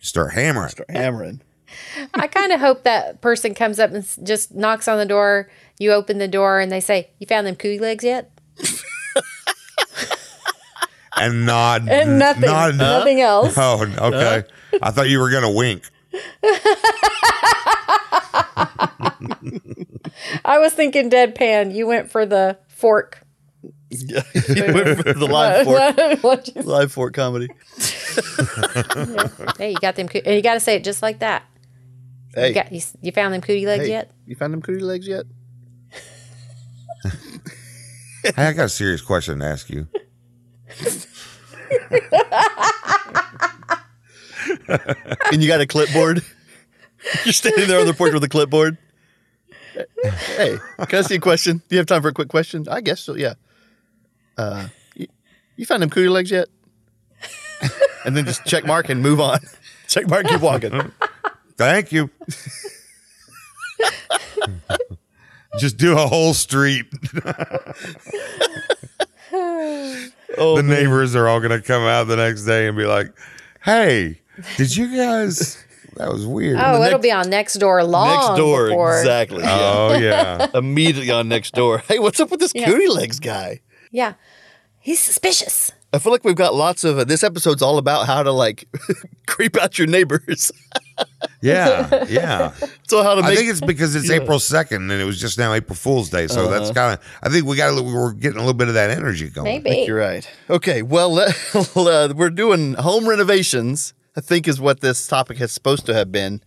start 0.00 0.32
hammering. 0.32 0.70
Start 0.70 0.90
hammering. 0.90 1.42
I 2.14 2.26
kind 2.26 2.52
of 2.52 2.60
hope 2.60 2.84
that 2.84 3.20
person 3.20 3.54
comes 3.54 3.78
up 3.78 3.92
and 3.92 4.04
just 4.26 4.54
knocks 4.54 4.88
on 4.88 4.98
the 4.98 5.04
door. 5.04 5.50
You 5.78 5.92
open 5.92 6.18
the 6.18 6.28
door 6.28 6.60
and 6.60 6.72
they 6.72 6.80
say, 6.80 7.10
"You 7.18 7.26
found 7.26 7.46
them 7.46 7.56
cootie 7.56 7.78
legs 7.78 8.04
yet?" 8.04 8.30
and 11.20 11.46
nod 11.46 11.88
And 11.88 12.18
nothing, 12.18 12.42
nod- 12.42 12.76
nothing 12.76 13.20
else. 13.20 13.54
Oh, 13.56 13.82
okay. 13.82 14.44
I 14.82 14.90
thought 14.90 15.08
you 15.08 15.18
were 15.20 15.30
gonna 15.30 15.52
wink. 15.52 15.82
I 20.44 20.58
was 20.58 20.72
thinking 20.72 21.10
deadpan. 21.10 21.74
You 21.74 21.86
went 21.86 22.10
for 22.10 22.26
the 22.26 22.58
fork. 22.68 23.22
Yeah, 23.90 24.22
you 24.48 24.72
went 24.72 24.98
for 25.04 25.12
the 25.12 25.26
live 25.26 25.66
fork, 26.20 26.42
live 26.64 26.92
fork 26.92 27.14
comedy. 27.14 27.48
hey, 29.58 29.70
you 29.72 29.78
got 29.80 29.96
them. 29.96 30.08
coo- 30.08 30.22
and 30.24 30.34
You 30.36 30.42
got 30.42 30.54
to 30.54 30.60
say 30.60 30.76
it 30.76 30.84
just 30.84 31.02
like 31.02 31.18
that. 31.20 31.44
Hey, 32.34 32.48
You, 32.48 32.54
got, 32.54 32.70
you, 32.72 32.80
you 33.02 33.12
found 33.12 33.34
them 33.34 33.40
cootie 33.40 33.66
legs 33.66 33.84
hey, 33.86 33.90
yet? 33.90 34.10
you 34.26 34.36
found 34.36 34.52
them 34.52 34.62
cootie 34.62 34.80
legs 34.84 35.08
yet? 35.08 35.24
Hey, 38.22 38.32
I 38.36 38.52
got 38.52 38.66
a 38.66 38.68
serious 38.68 39.00
question 39.02 39.40
to 39.40 39.46
ask 39.46 39.68
you. 39.70 39.88
And 45.32 45.42
you 45.42 45.48
got 45.48 45.60
a 45.60 45.66
clipboard. 45.66 46.24
You're 47.24 47.32
standing 47.32 47.68
there 47.68 47.80
on 47.80 47.86
the 47.86 47.94
porch 47.94 48.12
with 48.12 48.24
a 48.24 48.28
clipboard. 48.28 48.78
Hey, 50.36 50.58
can 50.88 50.98
I 50.98 51.02
see 51.02 51.14
a 51.16 51.20
question? 51.20 51.58
Do 51.58 51.64
you 51.76 51.78
have 51.78 51.86
time 51.86 52.02
for 52.02 52.08
a 52.08 52.12
quick 52.12 52.28
question? 52.28 52.66
I 52.68 52.80
guess 52.80 53.00
so. 53.00 53.14
Yeah. 53.14 53.34
Uh, 54.36 54.68
you, 54.94 55.06
you 55.56 55.66
found 55.66 55.82
them 55.82 55.90
cootie 55.90 56.08
legs 56.08 56.30
yet? 56.30 56.48
and 58.04 58.16
then 58.16 58.24
just 58.24 58.44
check 58.44 58.64
mark 58.66 58.88
and 58.88 59.02
move 59.02 59.20
on. 59.20 59.40
Check 59.88 60.08
mark, 60.08 60.26
keep 60.26 60.40
walking. 60.40 60.92
Thank 61.56 61.92
you. 61.92 62.10
Just 65.58 65.76
do 65.76 65.98
a 65.98 66.06
whole 66.06 66.32
street. 66.32 66.86
Oh, 70.38 70.56
the 70.56 70.62
neighbors 70.62 71.14
are 71.16 71.28
all 71.28 71.40
gonna 71.40 71.60
come 71.60 71.82
out 71.82 72.04
the 72.04 72.16
next 72.16 72.44
day 72.44 72.66
and 72.68 72.76
be 72.76 72.84
like, 72.86 73.12
"Hey, 73.62 74.20
did 74.56 74.76
you 74.76 74.96
guys? 74.96 75.62
That 75.96 76.12
was 76.12 76.24
weird." 76.24 76.56
Oh, 76.58 76.74
it'll 76.84 76.98
next- 76.98 77.02
be 77.02 77.10
on 77.12 77.28
next 77.30 77.54
door 77.54 77.82
long 77.84 78.08
next 78.14 78.38
door, 78.38 78.68
before. 78.68 78.98
exactly. 79.00 79.42
yeah. 79.42 79.58
Oh 79.74 79.98
yeah. 79.98 80.46
Immediately 80.54 81.10
on 81.10 81.28
next 81.28 81.52
door. 81.52 81.78
Hey, 81.78 81.98
what's 81.98 82.20
up 82.20 82.30
with 82.30 82.38
this 82.40 82.52
Yeah. 82.54 82.66
cootie 82.66 82.86
legs 82.88 83.18
guy? 83.18 83.60
Yeah, 83.90 84.14
he's 84.78 85.00
suspicious. 85.00 85.72
I 85.92 85.98
feel 85.98 86.12
like 86.12 86.24
we've 86.24 86.36
got 86.36 86.54
lots 86.54 86.84
of. 86.84 86.98
Uh, 86.98 87.04
this 87.04 87.24
episode's 87.24 87.62
all 87.62 87.78
about 87.78 88.06
how 88.06 88.22
to 88.22 88.30
like 88.32 88.68
creep 89.26 89.56
out 89.56 89.78
your 89.78 89.86
neighbors. 89.88 90.52
Yeah, 91.42 92.04
yeah. 92.10 92.52
so 92.86 93.02
how 93.02 93.14
to 93.14 93.22
I 93.22 93.34
think 93.34 93.48
it's 93.48 93.62
because 93.62 93.94
it's 93.94 94.10
April 94.10 94.38
second, 94.38 94.90
and 94.90 95.00
it 95.00 95.04
was 95.06 95.18
just 95.18 95.38
now 95.38 95.54
April 95.54 95.74
Fool's 95.74 96.10
Day, 96.10 96.26
so 96.26 96.50
that's 96.50 96.70
kind 96.72 96.92
of. 96.98 97.06
I 97.22 97.30
think 97.30 97.46
we 97.46 97.56
got. 97.56 97.70
a 97.70 97.72
little- 97.72 97.90
We're 97.90 98.12
getting 98.12 98.36
a 98.36 98.40
little 98.40 98.52
bit 98.52 98.68
of 98.68 98.74
that 98.74 98.90
energy 98.90 99.30
going. 99.30 99.44
Maybe. 99.44 99.84
You're 99.86 99.96
right. 99.98 100.28
Okay, 100.50 100.82
well, 100.82 101.10
let, 101.10 101.34
uh, 101.76 102.12
we're 102.14 102.28
doing 102.28 102.74
home 102.74 103.08
renovations. 103.08 103.94
I 104.16 104.20
think 104.20 104.46
is 104.46 104.60
what 104.60 104.80
this 104.80 105.06
topic 105.06 105.40
is 105.40 105.52
supposed 105.52 105.86
to 105.86 105.94
have 105.94 106.12
been. 106.12 106.42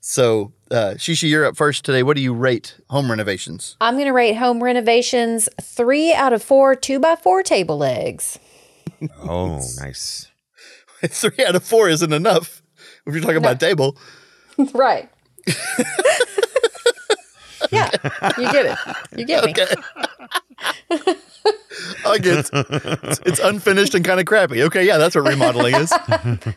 So, 0.00 0.52
uh, 0.72 0.94
Shishi, 0.96 1.28
you're 1.30 1.44
up 1.46 1.56
first 1.56 1.84
today. 1.84 2.02
What 2.02 2.16
do 2.16 2.22
you 2.22 2.34
rate 2.34 2.74
home 2.90 3.08
renovations? 3.08 3.76
I'm 3.80 3.94
going 3.94 4.06
to 4.06 4.12
rate 4.12 4.34
home 4.34 4.60
renovations 4.62 5.48
three 5.60 6.12
out 6.12 6.32
of 6.32 6.42
four 6.42 6.74
two 6.74 6.98
by 6.98 7.14
four 7.14 7.44
table 7.44 7.78
legs. 7.78 8.40
Oh, 9.22 9.60
nice. 9.80 10.28
Three 11.06 11.44
out 11.44 11.56
of 11.56 11.64
four 11.64 11.88
isn't 11.88 12.12
enough 12.12 12.62
if 13.06 13.14
you're 13.14 13.22
talking 13.22 13.36
about 13.38 13.58
table. 13.60 13.96
right. 14.74 15.08
yeah, 17.72 17.90
you 18.38 18.52
get 18.52 18.66
it. 18.66 18.78
You 19.16 19.24
get 19.24 19.44
me. 19.44 19.54
I 22.06 22.18
get 22.18 22.48
it's, 22.52 23.20
it's 23.24 23.38
unfinished 23.40 23.94
and 23.94 24.04
kind 24.04 24.20
of 24.20 24.26
crappy. 24.26 24.62
Okay, 24.62 24.86
yeah, 24.86 24.98
that's 24.98 25.16
what 25.16 25.26
remodeling 25.26 25.74
is. 25.74 25.92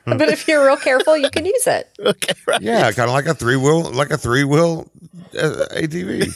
But 0.05 0.29
if 0.29 0.47
you're 0.47 0.63
real 0.65 0.77
careful, 0.77 1.17
you 1.17 1.29
can 1.31 1.45
use 1.45 1.65
it. 1.65 1.89
Okay, 1.99 2.33
right. 2.45 2.61
Yeah, 2.61 2.91
kind 2.91 3.09
of 3.09 3.13
like 3.13 3.25
a 3.25 3.33
three 3.33 3.55
wheel, 3.55 3.91
like 3.91 4.11
a 4.11 4.17
three 4.17 4.43
wheel 4.43 4.91
uh, 5.39 5.65
ATV. 5.71 6.31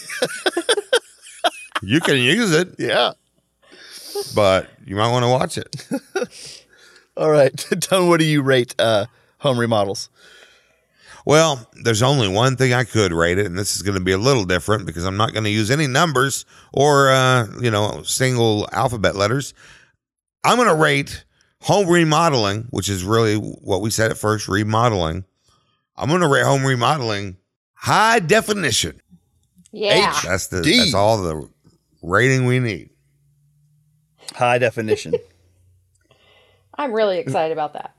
you 1.83 1.99
can 1.99 2.17
use 2.17 2.51
it, 2.51 2.75
Yeah. 2.79 3.11
But 4.35 4.69
you 4.85 4.95
might 4.95 5.11
want 5.11 5.23
to 5.23 5.29
watch 5.29 5.57
it. 5.57 5.87
All 7.17 7.29
right, 7.29 7.55
Tone, 7.81 8.07
what 8.07 8.19
do 8.19 8.25
you 8.25 8.41
rate 8.41 8.75
uh, 8.79 9.05
home 9.39 9.59
remodels? 9.59 10.09
Well, 11.25 11.69
there's 11.83 12.01
only 12.01 12.27
one 12.27 12.55
thing 12.55 12.73
I 12.73 12.85
could 12.85 13.11
rate 13.11 13.37
it, 13.37 13.45
and 13.45 13.57
this 13.57 13.75
is 13.75 13.81
going 13.81 13.97
to 13.97 14.03
be 14.03 14.13
a 14.13 14.17
little 14.17 14.45
different 14.45 14.85
because 14.85 15.05
I'm 15.05 15.17
not 15.17 15.33
going 15.33 15.43
to 15.43 15.49
use 15.49 15.69
any 15.69 15.85
numbers 15.85 16.45
or 16.73 17.09
uh, 17.09 17.47
you 17.59 17.69
know 17.69 18.03
single 18.03 18.67
alphabet 18.71 19.15
letters. 19.15 19.53
I'm 20.43 20.55
going 20.55 20.69
to 20.69 20.75
rate 20.75 21.25
home 21.61 21.87
remodeling, 21.87 22.67
which 22.69 22.89
is 22.89 23.03
really 23.03 23.35
what 23.35 23.81
we 23.81 23.89
said 23.89 24.11
at 24.11 24.17
first, 24.17 24.47
remodeling. 24.47 25.25
I'm 25.97 26.07
going 26.07 26.21
to 26.21 26.27
rate 26.27 26.45
home 26.45 26.65
remodeling 26.65 27.37
high 27.73 28.19
definition. 28.19 29.01
Yeah. 29.71 30.09
H. 30.09 30.23
That's 30.23 30.47
the 30.47 30.61
that's 30.61 30.93
all 30.93 31.21
the 31.21 31.49
rating 32.01 32.45
we 32.45 32.59
need. 32.59 32.89
High 34.35 34.57
definition. 34.57 35.13
I'm 36.75 36.93
really 36.93 37.19
excited 37.19 37.51
about 37.51 37.73
that. 37.73 37.93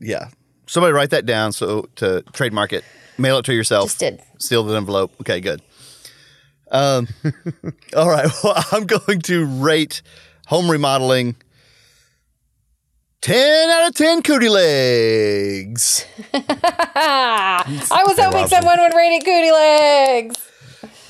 yeah. 0.00 0.28
Somebody 0.66 0.92
write 0.92 1.10
that 1.10 1.26
down 1.26 1.52
so 1.52 1.88
to 1.96 2.22
trademark 2.32 2.72
it. 2.72 2.84
Mail 3.18 3.38
it 3.38 3.44
to 3.46 3.52
yourself. 3.54 3.86
Just 3.86 3.98
did. 3.98 4.22
Seal 4.38 4.62
the 4.62 4.74
envelope. 4.76 5.12
Okay, 5.20 5.40
good. 5.40 5.60
Um, 6.70 7.08
all 7.96 8.08
right. 8.08 8.30
Well, 8.42 8.64
I'm 8.72 8.86
going 8.86 9.20
to 9.22 9.44
rate 9.44 10.00
home 10.46 10.70
remodeling 10.70 11.36
10 13.20 13.70
out 13.70 13.88
of 13.88 13.94
10 13.94 14.22
cootie 14.22 14.48
legs. 14.48 16.06
I 16.32 17.64
was 18.06 18.18
hoping 18.18 18.40
awesome. 18.40 18.48
someone 18.48 18.80
would 18.80 18.94
rate 18.94 19.16
it 19.16 19.24
cootie 19.24 19.52
legs. 19.52 20.36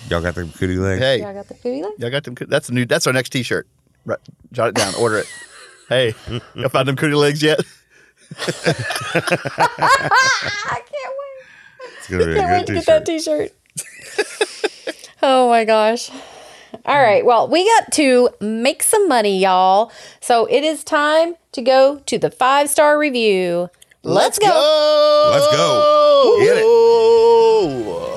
Y'all 0.08 0.20
got 0.22 0.34
the 0.34 0.44
cootie 0.58 0.76
legs. 0.76 1.00
Hey, 1.00 1.20
y'all 1.20 1.32
got 1.32 1.46
the 1.46 1.54
cootie 1.54 1.82
legs. 1.82 1.94
y'all 1.98 2.10
got 2.10 2.24
them. 2.24 2.34
That's 2.48 2.68
a 2.68 2.74
new. 2.74 2.84
That's 2.84 3.06
our 3.06 3.12
next 3.12 3.30
T-shirt. 3.30 3.68
Right, 4.04 4.18
jot 4.52 4.68
it 4.68 4.74
down. 4.74 4.94
Order 4.96 5.18
it. 5.18 5.26
hey, 5.88 6.14
y'all 6.54 6.68
found 6.68 6.88
them 6.88 6.96
cootie 6.96 7.14
legs 7.14 7.42
yet? 7.42 7.60
I 8.40 8.52
can't 10.72 11.14
wait. 11.18 11.92
It's 11.98 12.08
gonna 12.08 12.24
be 12.24 12.32
a 12.32 12.34
Can't 12.36 12.50
wait 12.50 12.58
good 12.58 12.66
to 12.66 12.74
get 12.74 12.86
that 12.86 13.06
t-shirt. 13.06 13.52
T-shirt. 13.76 15.10
oh 15.22 15.48
my 15.48 15.64
gosh. 15.64 16.10
All 16.84 17.00
right. 17.00 17.24
Well, 17.24 17.48
we 17.48 17.64
got 17.64 17.92
to 17.92 18.30
make 18.40 18.82
some 18.82 19.06
money, 19.08 19.38
y'all. 19.38 19.92
So 20.20 20.46
it 20.46 20.64
is 20.64 20.82
time 20.82 21.36
to 21.52 21.62
go 21.62 21.98
to 22.06 22.18
the 22.18 22.30
five 22.30 22.70
star 22.70 22.98
review. 22.98 23.68
Let's, 24.02 24.38
go. 24.38 25.30
Let's 25.32 25.56
go. 25.56 26.38
Get 26.40 26.56
it. 26.58 28.11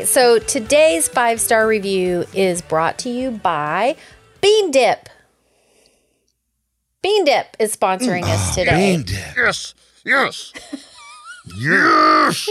Right. 0.00 0.08
So 0.08 0.38
today's 0.38 1.08
five 1.08 1.40
star 1.40 1.66
review 1.66 2.24
is 2.34 2.62
brought 2.62 2.98
to 3.00 3.10
you 3.10 3.30
by 3.30 3.96
Bean 4.40 4.70
Dip. 4.70 5.08
Bean 7.02 7.24
Dip 7.24 7.56
is 7.58 7.74
sponsoring 7.76 8.24
us 8.24 8.50
ah, 8.50 8.52
today. 8.54 8.96
Bean 8.96 9.02
dip. 9.04 9.36
Yes. 9.36 9.74
Yes. 10.04 10.52
Yes. 11.58 12.48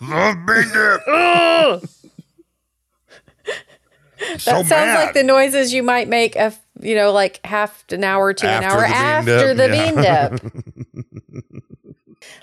Love 0.00 0.36
bean 0.46 0.68
dip. 0.72 1.00
Ah! 1.08 1.78
so 1.80 1.86
That 4.26 4.40
sounds 4.40 4.70
mad. 4.70 5.04
like 5.04 5.14
the 5.14 5.22
noises 5.22 5.72
you 5.74 5.82
might 5.82 6.08
make 6.08 6.34
of 6.34 6.58
you 6.80 6.96
know 6.96 7.12
like 7.12 7.44
half 7.44 7.84
an 7.90 8.02
hour 8.02 8.32
to 8.32 8.48
an 8.48 8.64
hour 8.64 8.80
the 8.80 8.86
bean 8.86 8.94
after 8.96 9.54
dip, 9.54 9.56
the 9.56 9.76
yeah. 9.76 10.28
bean 10.28 10.38
dip. 10.40 11.64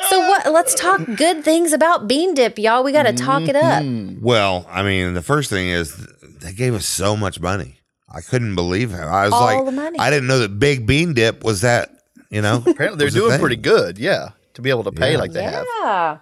so 0.10 0.20
what? 0.20 0.52
Let's 0.52 0.74
talk 0.76 1.02
good 1.16 1.44
things 1.44 1.74
about 1.74 2.08
bean 2.08 2.34
dip, 2.34 2.58
y'all. 2.60 2.84
We 2.84 2.92
got 2.92 3.04
to 3.04 3.14
talk 3.14 3.44
it 3.44 3.56
up. 3.56 3.84
Mm-hmm. 3.84 4.24
Well, 4.24 4.66
I 4.70 4.84
mean, 4.84 5.14
the 5.14 5.22
first 5.22 5.50
thing 5.50 5.70
is 5.70 5.96
they 6.42 6.54
gave 6.54 6.74
us 6.74 6.86
so 6.86 7.16
much 7.16 7.40
money. 7.40 7.78
I 8.14 8.22
couldn't 8.22 8.56
believe 8.56 8.92
it. 8.94 8.98
I 8.98 9.26
was 9.26 9.34
All 9.34 9.42
like, 9.46 9.66
the 9.66 9.72
money. 9.72 9.98
I 10.00 10.10
didn't 10.10 10.28
know 10.28 10.40
that 10.40 10.60
Big 10.60 10.86
Bean 10.86 11.14
Dip 11.14 11.44
was 11.44 11.62
that. 11.62 11.90
You 12.30 12.42
know, 12.42 12.58
Apparently 12.66 12.98
they're 12.98 13.06
was 13.08 13.16
a 13.16 13.20
doing 13.20 13.32
thing. 13.32 13.40
pretty 13.40 13.56
good. 13.58 13.98
Yeah. 13.98 14.30
To 14.56 14.62
be 14.62 14.70
able 14.70 14.84
to 14.86 14.92
pay 14.92 15.14
Yeah. 15.14 15.18
like 15.18 15.32
they 15.32 15.44
have. 15.44 15.66
Yeah, 15.82 16.18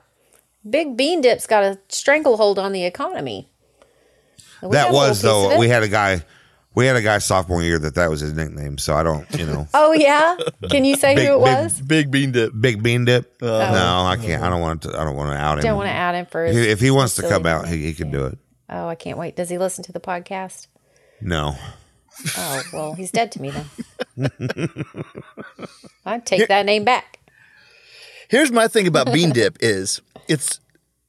big 0.69 0.95
bean 0.97 1.21
dip's 1.21 1.47
got 1.47 1.63
a 1.63 1.79
stranglehold 1.89 2.59
on 2.59 2.73
the 2.73 2.83
economy. 2.85 3.49
We 4.61 4.69
got 4.69 4.71
That 4.71 4.89
a 4.89 4.91
little 4.91 5.07
was 5.09 5.17
piece 5.17 5.21
though. 5.23 5.51
it. 5.51 5.59
We 5.59 5.67
had 5.69 5.83
a 5.83 5.87
guy. 5.87 6.23
We 6.75 6.86
had 6.86 6.95
a 6.95 7.01
guy 7.01 7.17
sophomore 7.17 7.62
year 7.63 7.79
that 7.79 7.95
that 7.95 8.10
was 8.10 8.21
his 8.21 8.34
nickname. 8.34 8.77
So 8.77 8.93
I 8.95 9.03
don't, 9.03 9.25
you 9.38 9.45
know, 9.45 9.67
Oh 9.73 9.91
yeah, 9.91 10.38
can 10.69 10.86
you 10.86 10.95
say 10.95 11.15
Big- 11.15 11.27
who 11.27 11.34
it 11.41 11.43
big- 11.45 11.63
was? 11.63 11.82
Big 11.82 12.12
bean 12.12 12.32
dip. 12.32 12.53
Big 12.60 12.82
Bean 12.84 13.05
Dip. 13.05 13.36
Oh. 13.41 13.47
no, 13.47 14.05
I 14.05 14.17
can't. 14.21 14.41
I 14.43 14.49
don't 14.49 14.62
want 14.62 14.84
to. 14.84 14.89
I 14.97 15.03
don't 15.03 15.15
want 15.15 15.32
to 15.32 15.38
out 15.38 15.58
him. 15.58 15.63
Don't 15.63 15.77
want 15.77 15.88
to 15.88 15.93
add 15.93 16.15
him 16.15 16.25
for. 16.27 16.45
If 16.45 16.55
his- 16.55 16.65
he- 16.65 16.71
if 16.71 16.79
he 16.79 16.91
wants 16.91 17.15
to 17.15 17.23
come 17.23 17.45
out, 17.45 17.67
he, 17.67 17.77
he 17.86 17.93
can 17.93 18.12
do 18.12 18.25
it. 18.27 18.38
Oh, 18.69 18.88
I 18.88 18.95
can't 18.95 19.17
wait. 19.17 19.36
Does 19.36 19.49
he 19.49 19.58
listen 19.58 19.84
to 19.86 19.91
the 19.91 19.99
podcast? 19.99 20.67
No. 21.21 21.55
Oh 22.38 22.62
well, 22.73 22.93
he's 22.93 23.12
dead 23.12 23.32
to 23.34 23.41
me 23.41 23.51
then. 23.51 24.29
I 26.05 26.19
take 26.19 26.47
that 26.49 26.65
name 26.65 26.84
back. 26.84 27.19
Here's 28.29 28.51
my 28.51 28.67
thing 28.67 28.88
about 28.88 29.12
bean 29.12 29.32
dip 29.32 29.58
is 29.60 30.01
it's 30.27 30.60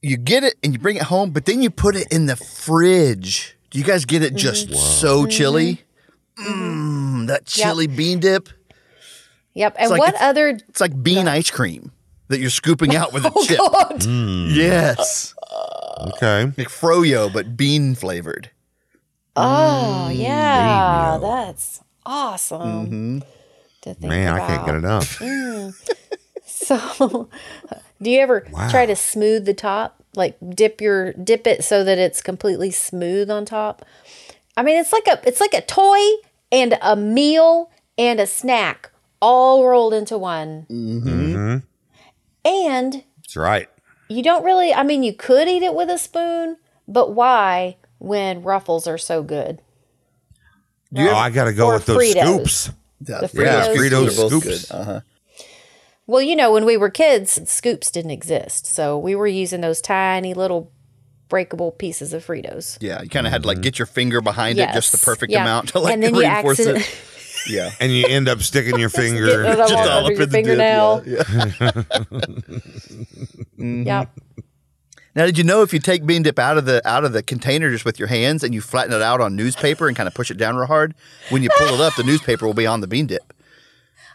you 0.01 0.17
get 0.17 0.43
it 0.43 0.55
and 0.63 0.73
you 0.73 0.79
bring 0.79 0.95
it 0.95 1.03
home, 1.03 1.31
but 1.31 1.45
then 1.45 1.61
you 1.61 1.69
put 1.69 1.95
it 1.95 2.07
in 2.11 2.25
the 2.25 2.35
fridge. 2.35 3.55
Do 3.71 3.79
you 3.79 3.85
guys 3.85 4.05
get 4.05 4.21
it 4.21 4.35
just 4.35 4.67
Mm-hmm. 4.67 4.75
so 4.75 5.21
mm-hmm. 5.21 5.29
chilly? 5.29 5.81
Mmm, 6.37 7.27
that 7.27 7.45
chili 7.45 7.87
bean 7.87 8.19
dip. 8.19 8.49
Yep. 9.53 9.75
And 9.79 9.89
like 9.91 9.99
what 9.99 10.09
it's- 10.09 10.23
other? 10.23 10.47
It's 10.49 10.79
like 10.81 11.01
bean 11.03 11.27
ice 11.27 11.49
cream 11.51 11.91
that 12.29 12.39
you're 12.39 12.49
scooping 12.49 12.95
out 12.95 13.11
with 13.13 13.25
a 13.25 13.31
Oh 13.35 13.45
chip. 13.45 13.57
God! 13.57 13.99
Mm. 14.01 14.55
Yes. 14.55 15.33
Okay. 16.15 16.45
Like 16.57 16.69
froyo, 16.69 17.31
but 17.31 17.57
bean 17.57 17.95
flavored. 17.95 18.49
Oh 19.35 20.07
Mm, 20.11 20.17
yeah, 20.17 21.17
that's 21.21 21.81
awesome. 22.05 22.85
Mm-hmm. 22.87 23.19
To 23.83 23.93
think 23.93 24.09
Man, 24.09 24.33
I 24.33 24.45
can't 24.47 24.65
get 24.65 24.75
enough. 24.75 25.19
Mm. 25.19 25.73
So, 26.43 27.27
do 28.01 28.09
you 28.09 28.19
ever 28.19 28.41
try 28.69 28.85
to 28.85 28.95
smooth 28.95 29.45
the 29.45 29.53
top? 29.53 30.00
Like 30.15 30.37
dip 30.49 30.81
your 30.81 31.13
dip 31.13 31.47
it 31.47 31.63
so 31.63 31.83
that 31.83 31.97
it's 31.97 32.21
completely 32.21 32.71
smooth 32.71 33.29
on 33.31 33.45
top. 33.45 33.85
I 34.57 34.63
mean, 34.63 34.77
it's 34.77 34.91
like 34.91 35.07
a 35.07 35.21
it's 35.27 35.39
like 35.39 35.53
a 35.53 35.61
toy 35.61 35.99
and 36.51 36.77
a 36.81 36.95
meal 36.95 37.71
and 37.97 38.19
a 38.19 38.27
snack 38.27 38.91
all 39.21 39.65
rolled 39.65 39.93
into 39.93 40.17
one. 40.17 40.65
Mm-hmm. 40.69 41.57
And 42.43 43.03
That's 43.17 43.35
right. 43.35 43.69
you 44.09 44.23
don't 44.23 44.43
really. 44.43 44.73
I 44.73 44.83
mean, 44.83 45.03
you 45.03 45.13
could 45.13 45.47
eat 45.47 45.63
it 45.63 45.75
with 45.75 45.89
a 45.89 45.97
spoon, 45.97 46.57
but 46.87 47.13
why 47.13 47.77
when 47.99 48.41
ruffles 48.41 48.87
are 48.87 48.97
so 48.97 49.21
good? 49.23 49.61
oh, 50.97 51.15
I 51.15 51.29
got 51.29 51.45
to 51.45 51.53
go 51.53 51.67
or 51.67 51.73
with 51.75 51.85
those 51.85 51.97
Fritos. 51.97 52.21
scoops. 52.23 52.71
The 52.99 53.29
Yeah, 53.33 53.67
Fritos 53.73 54.13
are 54.13 54.29
both 54.29 54.43
scoops. 54.43 54.65
good. 54.65 54.75
Uh-huh. 54.75 55.01
Well, 56.11 56.21
you 56.21 56.35
know, 56.35 56.51
when 56.51 56.65
we 56.65 56.75
were 56.75 56.89
kids, 56.89 57.39
scoops 57.49 57.89
didn't 57.89 58.11
exist. 58.11 58.65
So 58.65 58.97
we 58.99 59.15
were 59.15 59.27
using 59.27 59.61
those 59.61 59.79
tiny 59.79 60.33
little 60.33 60.69
breakable 61.29 61.71
pieces 61.71 62.11
of 62.11 62.25
Fritos. 62.25 62.77
Yeah, 62.81 63.01
you 63.01 63.07
kind 63.07 63.25
of 63.25 63.31
had 63.31 63.43
to 63.43 63.47
like 63.47 63.59
mm-hmm. 63.59 63.61
get 63.61 63.79
your 63.79 63.85
finger 63.85 64.19
behind 64.19 64.59
it 64.59 64.73
just 64.73 64.91
the 64.91 64.97
perfect 64.97 65.31
Yeah. 65.31 65.43
amount 65.43 65.69
to 65.69 65.79
like 65.79 65.93
and 65.93 66.03
then 66.03 66.13
you 66.13 66.19
reinforce 66.19 66.59
accident- 66.59 66.85
it. 66.85 66.95
Yeah. 67.47 67.71
And 67.79 67.91
you 67.91 68.05
end 68.05 68.27
up 68.27 68.41
sticking 68.41 68.77
your 68.77 68.89
finger. 69.03 69.45
it 69.45 69.59
all 69.59 69.67
Just 69.69 69.89
all 69.89 70.05
up 70.05 70.11
in 70.11 70.17
the 70.19 70.27
dip. 70.27 70.31
fingernail. 70.31 71.01
Yeah, 71.07 71.71
yeah. 73.57 74.01
Yep. 74.01 74.09
Now, 75.15 75.25
did 75.25 75.37
you 75.37 75.43
know 75.45 75.61
if 75.61 75.73
you 75.73 75.79
take 75.79 76.05
bean 76.05 76.23
dip 76.23 76.37
out 76.37 76.57
of 76.57 76.65
the 76.65 76.85
out 76.87 77.05
of 77.05 77.13
the 77.13 77.23
container 77.23 77.71
just 77.71 77.85
with 77.85 77.97
your 77.99 78.09
hands 78.09 78.43
and 78.43 78.53
you 78.53 78.59
flatten 78.59 78.93
it 78.93 79.01
out 79.01 79.21
on 79.21 79.37
newspaper 79.37 79.87
and 79.87 79.95
kind 79.95 80.07
of 80.07 80.13
push 80.13 80.29
it 80.29 80.37
down 80.37 80.57
real 80.57 80.67
hard, 80.67 80.93
when 81.29 81.41
you 81.41 81.49
pull 81.57 81.73
it 81.73 81.79
up, 81.79 81.95
the 81.95 82.03
newspaper 82.03 82.45
will 82.45 82.53
be 82.53 82.67
on 82.67 82.81
the 82.81 82.87
bean 82.87 83.07
dip. 83.07 83.33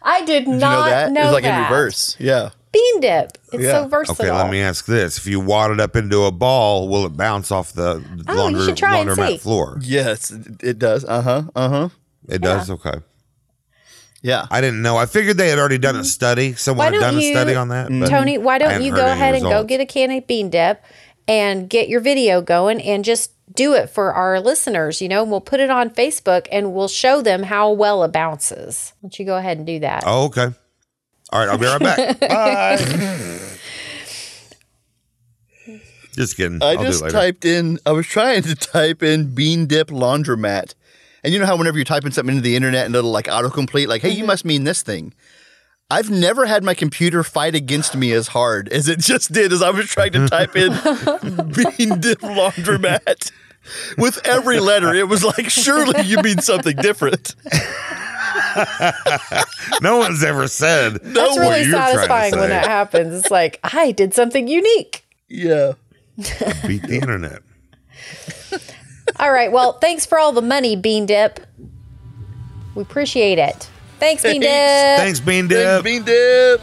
I 0.03 0.25
did 0.25 0.45
Did 0.45 0.47
you 0.47 0.53
know 0.55 0.59
not 0.59 0.91
that? 0.91 1.13
know 1.13 1.23
it's 1.25 1.33
like 1.33 1.45
that. 1.45 1.57
in 1.59 1.63
reverse. 1.65 2.17
Yeah. 2.19 2.51
Bean 2.73 3.01
dip. 3.01 3.39
It's 3.53 3.63
Yeah. 3.63 3.83
so 3.83 3.89
versatile. 3.89 4.27
Okay, 4.27 4.31
let 4.33 4.51
me 4.51 4.61
ask 4.61 4.85
this: 4.87 5.17
If 5.19 5.27
you 5.27 5.41
wad 5.41 5.71
it 5.71 5.81
up 5.81 5.97
into 5.97 6.25
a 6.25 6.31
ball, 6.31 6.89
will 6.89 7.07
it 7.07 7.17
bounce 7.17 7.51
off 7.51 7.73
the 7.73 8.03
Oh, 8.29 8.35
you 8.49 8.57
launder, 8.57 8.65
should 8.67 8.77
try 8.77 8.99
and 8.99 9.09
laundromat 9.09 9.29
see. 9.29 9.39
floor? 9.39 9.79
Yes, 9.81 10.31
it, 10.31 10.47
it 10.63 10.79
does. 10.79 11.05
Uh 11.05 11.23
huh. 11.23 11.43
Uh 11.57 11.69
huh. 11.69 11.89
It 12.29 12.43
does. 12.43 12.69
Okay. 12.71 12.99
Yeah. 14.23 14.47
I 14.51 14.61
didn't 14.61 14.83
know. 14.83 14.97
I 14.97 15.07
figured 15.07 15.37
they 15.37 15.49
had 15.49 15.59
already 15.59 15.79
done 15.79 15.97
a 15.97 16.05
study. 16.05 16.55
Someone 16.55 16.87
Mm-hmm. 16.87 16.95
Had 16.95 17.01
don't 17.01 17.15
done 17.15 17.23
a 17.23 17.33
study 17.33 17.55
on 17.55 17.69
that. 17.69 18.11
Tony, 18.11 18.39
why 18.39 18.59
don't 18.59 18.83
you 18.83 18.91
go 18.93 19.03
any 19.07 19.13
ahead 19.13 19.35
and 19.37 19.45
go 19.45 19.63
get 19.65 19.81
a 19.81 19.87
can 19.87 20.11
of 20.11 20.27
bean 20.27 20.51
dip 20.51 20.83
and 21.29 21.69
get 21.69 21.89
your 21.89 22.01
video 22.01 22.41
going 22.41 22.81
and 22.81 23.05
just 23.05 23.33
do 23.55 23.75
it 23.75 23.89
for 23.89 24.13
our 24.13 24.41
listeners, 24.41 25.01
you 25.01 25.09
know, 25.09 25.23
and 25.23 25.31
we'll 25.31 25.41
put 25.41 25.61
it 25.61 25.71
on 25.71 25.91
Facebook 25.91 26.47
and 26.51 26.73
we'll 26.75 26.89
show 26.89 27.23
them 27.23 27.45
how 27.45 27.71
well 27.71 28.03
it 28.05 28.13
bounces. 28.13 28.93
Why 29.01 29.09
don't 29.09 29.19
you 29.19 29.25
go 29.25 29.37
ahead 29.37 29.59
and 29.59 29.67
do 29.67 29.81
that? 29.81 30.05
Oh, 30.07 30.27
okay. 30.27 30.49
All 31.33 31.41
right, 31.41 31.49
I'll 31.49 31.59
be 31.59 31.67
right 31.67 31.81
back. 31.81 32.21
Bye. 32.21 33.39
Just 36.13 36.37
kidding. 36.37 36.63
I 36.63 36.69
I'll 36.69 36.85
just 36.85 37.01
do 37.01 37.05
it 37.05 37.09
later. 37.09 37.13
typed 37.13 37.45
in. 37.45 37.79
I 37.85 37.93
was 37.93 38.07
trying 38.07 38.43
to 38.45 38.55
type 38.55 39.03
in 39.03 39.35
bean 39.35 39.67
dip 39.67 39.89
laundromat, 39.89 40.73
and 41.23 41.35
you 41.35 41.39
know 41.39 41.45
how 41.45 41.59
whenever 41.59 41.77
you're 41.77 41.85
typing 41.85 42.11
something 42.11 42.37
into 42.37 42.43
the 42.43 42.57
internet 42.57 42.87
and 42.87 42.95
it'll 42.95 43.11
like 43.11 43.27
autocomplete, 43.27 43.87
like, 43.87 44.01
"Hey, 44.01 44.09
you 44.09 44.21
mm-hmm. 44.21 44.29
must 44.29 44.47
mean 44.47 44.65
this 44.65 44.81
thing." 44.81 45.13
I've 45.89 46.11
never 46.11 46.47
had 46.47 46.65
my 46.65 46.75
computer 46.75 47.23
fight 47.23 47.55
against 47.55 47.97
me 47.97 48.13
as 48.13 48.29
hard 48.29 48.69
as 48.71 48.89
it 48.89 48.99
just 48.99 49.33
did 49.33 49.53
as 49.53 49.63
I 49.63 49.71
was 49.71 49.87
trying 49.87 50.13
to 50.13 50.29
type 50.29 50.57
in 50.57 50.71
bean 51.77 52.01
dip 52.01 52.21
laundromat. 52.21 53.31
With 53.99 54.25
every 54.25 54.61
letter, 54.61 54.95
it 54.95 55.09
was 55.09 55.25
like, 55.25 55.49
surely 55.51 56.03
you 56.03 56.19
mean 56.23 56.39
something 56.39 56.77
different. 56.77 57.35
no 59.83 59.99
one's 59.99 60.23
ever 60.23 60.47
said 60.49 60.95
That's 61.03 61.37
what 61.37 61.39
really 61.39 61.63
you're 61.63 61.73
satisfying 61.73 62.37
when 62.37 62.51
that 62.51 62.67
happens. 62.67 63.15
It's 63.15 63.31
like, 63.31 63.59
I 63.63 63.93
did 63.93 64.15
something 64.15 64.47
unique. 64.49 65.05
Yeah. 65.29 65.73
Beat 66.17 66.83
the 66.83 66.99
internet. 67.01 67.43
All 69.19 69.33
right. 69.33 69.51
Well, 69.53 69.75
thanks 69.75 70.07
for 70.07 70.19
all 70.19 70.33
the 70.33 70.43
money, 70.43 70.77
Bean 70.77 71.07
Dip. 71.07 71.41
We 72.75 72.83
appreciate 72.83 73.39
it. 73.39 73.69
Thanks, 73.99 74.23
Bean 74.23 74.41
Dip. 74.41 74.51
Thanks, 74.51 75.21
Bean 75.21 75.49
Dip. 75.49 75.83
Bean 75.85 76.03
dip. 76.03 76.61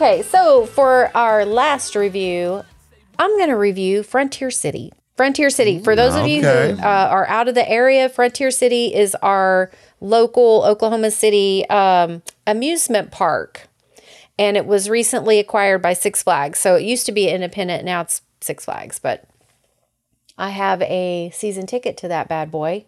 Okay, 0.00 0.22
so 0.22 0.64
for 0.64 1.10
our 1.16 1.44
last 1.44 1.96
review, 1.96 2.62
I'm 3.18 3.36
going 3.36 3.48
to 3.48 3.56
review 3.56 4.04
Frontier 4.04 4.48
City. 4.48 4.92
Frontier 5.16 5.50
City. 5.50 5.80
For 5.80 5.96
those 5.96 6.14
of 6.14 6.28
you 6.28 6.42
who 6.42 6.48
uh, 6.48 7.08
are 7.10 7.26
out 7.26 7.48
of 7.48 7.56
the 7.56 7.68
area, 7.68 8.08
Frontier 8.08 8.52
City 8.52 8.94
is 8.94 9.16
our 9.16 9.72
local 10.00 10.62
Oklahoma 10.64 11.10
City 11.10 11.68
um, 11.68 12.22
amusement 12.46 13.10
park. 13.10 13.66
And 14.38 14.56
it 14.56 14.66
was 14.66 14.88
recently 14.88 15.40
acquired 15.40 15.82
by 15.82 15.94
Six 15.94 16.22
Flags. 16.22 16.60
So 16.60 16.76
it 16.76 16.84
used 16.84 17.04
to 17.06 17.12
be 17.12 17.28
independent, 17.28 17.84
now 17.84 18.02
it's 18.02 18.22
Six 18.40 18.66
Flags. 18.66 19.00
But 19.00 19.24
I 20.38 20.50
have 20.50 20.80
a 20.82 21.32
season 21.34 21.66
ticket 21.66 21.96
to 21.96 22.06
that 22.06 22.28
bad 22.28 22.52
boy. 22.52 22.86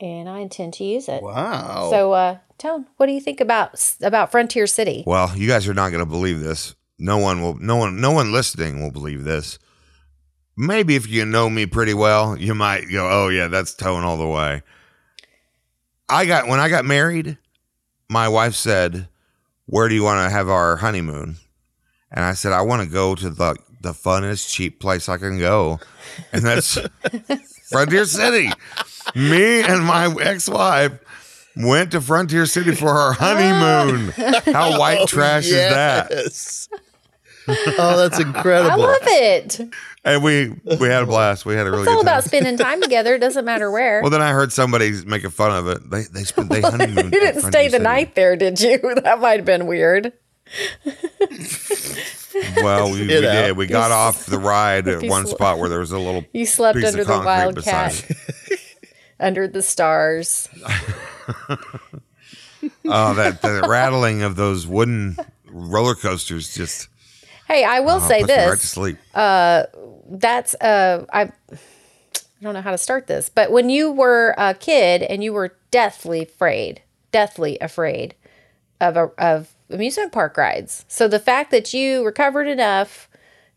And 0.00 0.28
I 0.28 0.38
intend 0.38 0.74
to 0.74 0.84
use 0.84 1.08
it. 1.08 1.24
Wow. 1.24 1.88
So, 1.90 2.12
uh, 2.12 2.38
Tone, 2.58 2.86
what 2.96 3.06
do 3.06 3.12
you 3.12 3.20
think 3.20 3.40
about 3.40 3.94
about 4.02 4.32
Frontier 4.32 4.66
City? 4.66 5.04
Well, 5.06 5.36
you 5.36 5.46
guys 5.46 5.68
are 5.68 5.74
not 5.74 5.90
going 5.90 6.02
to 6.02 6.10
believe 6.10 6.40
this. 6.40 6.74
No 6.98 7.18
one 7.18 7.40
will. 7.40 7.54
No 7.54 7.76
one. 7.76 8.00
No 8.00 8.10
one 8.10 8.32
listening 8.32 8.82
will 8.82 8.90
believe 8.90 9.22
this. 9.22 9.60
Maybe 10.56 10.96
if 10.96 11.08
you 11.08 11.24
know 11.24 11.48
me 11.48 11.66
pretty 11.66 11.94
well, 11.94 12.36
you 12.36 12.56
might 12.56 12.90
go, 12.90 13.08
"Oh 13.08 13.28
yeah, 13.28 13.46
that's 13.46 13.74
tone 13.74 14.02
all 14.02 14.18
the 14.18 14.26
way." 14.26 14.62
I 16.08 16.26
got 16.26 16.48
when 16.48 16.58
I 16.58 16.68
got 16.68 16.84
married, 16.84 17.38
my 18.10 18.28
wife 18.28 18.54
said, 18.54 19.06
"Where 19.66 19.88
do 19.88 19.94
you 19.94 20.02
want 20.02 20.26
to 20.26 20.30
have 20.30 20.48
our 20.48 20.78
honeymoon?" 20.78 21.36
And 22.10 22.24
I 22.24 22.32
said, 22.32 22.52
"I 22.52 22.62
want 22.62 22.82
to 22.82 22.88
go 22.88 23.14
to 23.14 23.30
the 23.30 23.56
the 23.80 23.92
funnest 23.92 24.52
cheap 24.52 24.80
place 24.80 25.08
I 25.08 25.18
can 25.18 25.38
go, 25.38 25.78
and 26.32 26.42
that's 26.42 26.76
Frontier 27.70 28.04
City." 28.04 28.50
Me 29.14 29.62
and 29.62 29.84
my 29.84 30.14
ex-wife 30.20 30.98
went 31.58 31.92
to 31.92 32.00
Frontier 32.00 32.46
City 32.46 32.74
for 32.74 32.88
our 32.88 33.12
honeymoon. 33.18 34.08
How 34.52 34.78
white 34.78 34.98
oh, 35.00 35.06
trash 35.06 35.46
is 35.46 35.52
that? 35.52 36.10
Oh, 37.78 37.96
that's 37.96 38.20
incredible. 38.20 38.84
I 38.84 38.86
love 38.86 38.98
it. 39.02 39.60
And 40.04 40.22
we 40.22 40.54
we 40.78 40.88
had 40.88 41.02
a 41.02 41.06
blast. 41.06 41.46
We 41.46 41.54
had 41.54 41.66
a 41.66 41.70
really 41.70 41.82
It's 41.82 41.88
all 41.90 42.02
good 42.02 42.06
time. 42.06 42.14
about 42.18 42.24
spending 42.24 42.56
time 42.56 42.80
together. 42.82 43.14
It 43.14 43.20
doesn't 43.20 43.44
matter 43.44 43.70
where. 43.70 44.02
well, 44.02 44.10
then 44.10 44.22
I 44.22 44.32
heard 44.32 44.52
somebody 44.52 44.92
making 45.04 45.30
fun 45.30 45.52
of 45.52 45.66
it. 45.68 45.90
They 45.90 46.02
they 46.02 46.24
spent 46.24 46.50
they 46.50 46.60
honeymoon. 46.60 47.06
you 47.12 47.20
didn't 47.20 47.42
stay 47.42 47.68
the 47.68 47.78
night 47.78 48.14
there, 48.14 48.36
did 48.36 48.60
you? 48.60 48.78
That 49.02 49.20
might 49.20 49.36
have 49.38 49.44
been 49.44 49.66
weird. 49.66 50.12
Well, 52.56 52.92
we, 52.92 53.00
we 53.00 53.06
did. 53.06 53.56
We 53.56 53.66
got 53.66 53.90
off 53.90 54.26
the 54.26 54.38
ride 54.38 54.86
at 54.86 55.02
one 55.02 55.26
sl- 55.26 55.34
spot 55.34 55.58
where 55.58 55.68
there 55.68 55.80
was 55.80 55.92
a 55.92 55.98
little 55.98 56.24
You 56.32 56.46
slept 56.46 56.78
piece 56.78 56.88
under 56.88 57.02
of 57.02 57.08
the 57.08 57.18
wildcat, 57.20 58.10
under 59.18 59.48
the 59.48 59.62
stars. 59.62 60.48
Oh, 62.84 63.14
that 63.14 63.40
the 63.40 63.64
rattling 63.68 64.22
of 64.22 64.34
those 64.34 64.66
wooden 64.66 65.16
roller 65.46 65.94
coasters 65.94 66.54
just 66.54 66.88
Hey, 67.46 67.64
I 67.64 67.80
will 67.80 67.96
oh, 68.02 68.08
say 68.08 68.22
me 68.22 68.24
right 68.24 68.44
to 68.44 68.50
this. 68.50 68.62
sleep. 68.62 68.98
That's 70.10 70.54
uh, 70.56 71.06
I. 71.12 71.30
I 72.40 72.44
don't 72.44 72.54
know 72.54 72.60
how 72.62 72.70
to 72.70 72.78
start 72.78 73.08
this, 73.08 73.28
but 73.28 73.50
when 73.50 73.68
you 73.68 73.90
were 73.90 74.32
a 74.38 74.54
kid 74.54 75.02
and 75.02 75.24
you 75.24 75.32
were 75.32 75.56
deathly 75.72 76.22
afraid, 76.22 76.82
deathly 77.10 77.58
afraid 77.60 78.14
of 78.80 78.96
a, 78.96 79.06
of 79.18 79.54
amusement 79.70 80.12
park 80.12 80.36
rides. 80.36 80.84
So 80.86 81.08
the 81.08 81.18
fact 81.18 81.50
that 81.50 81.74
you 81.74 82.04
recovered 82.04 82.46
enough 82.46 83.08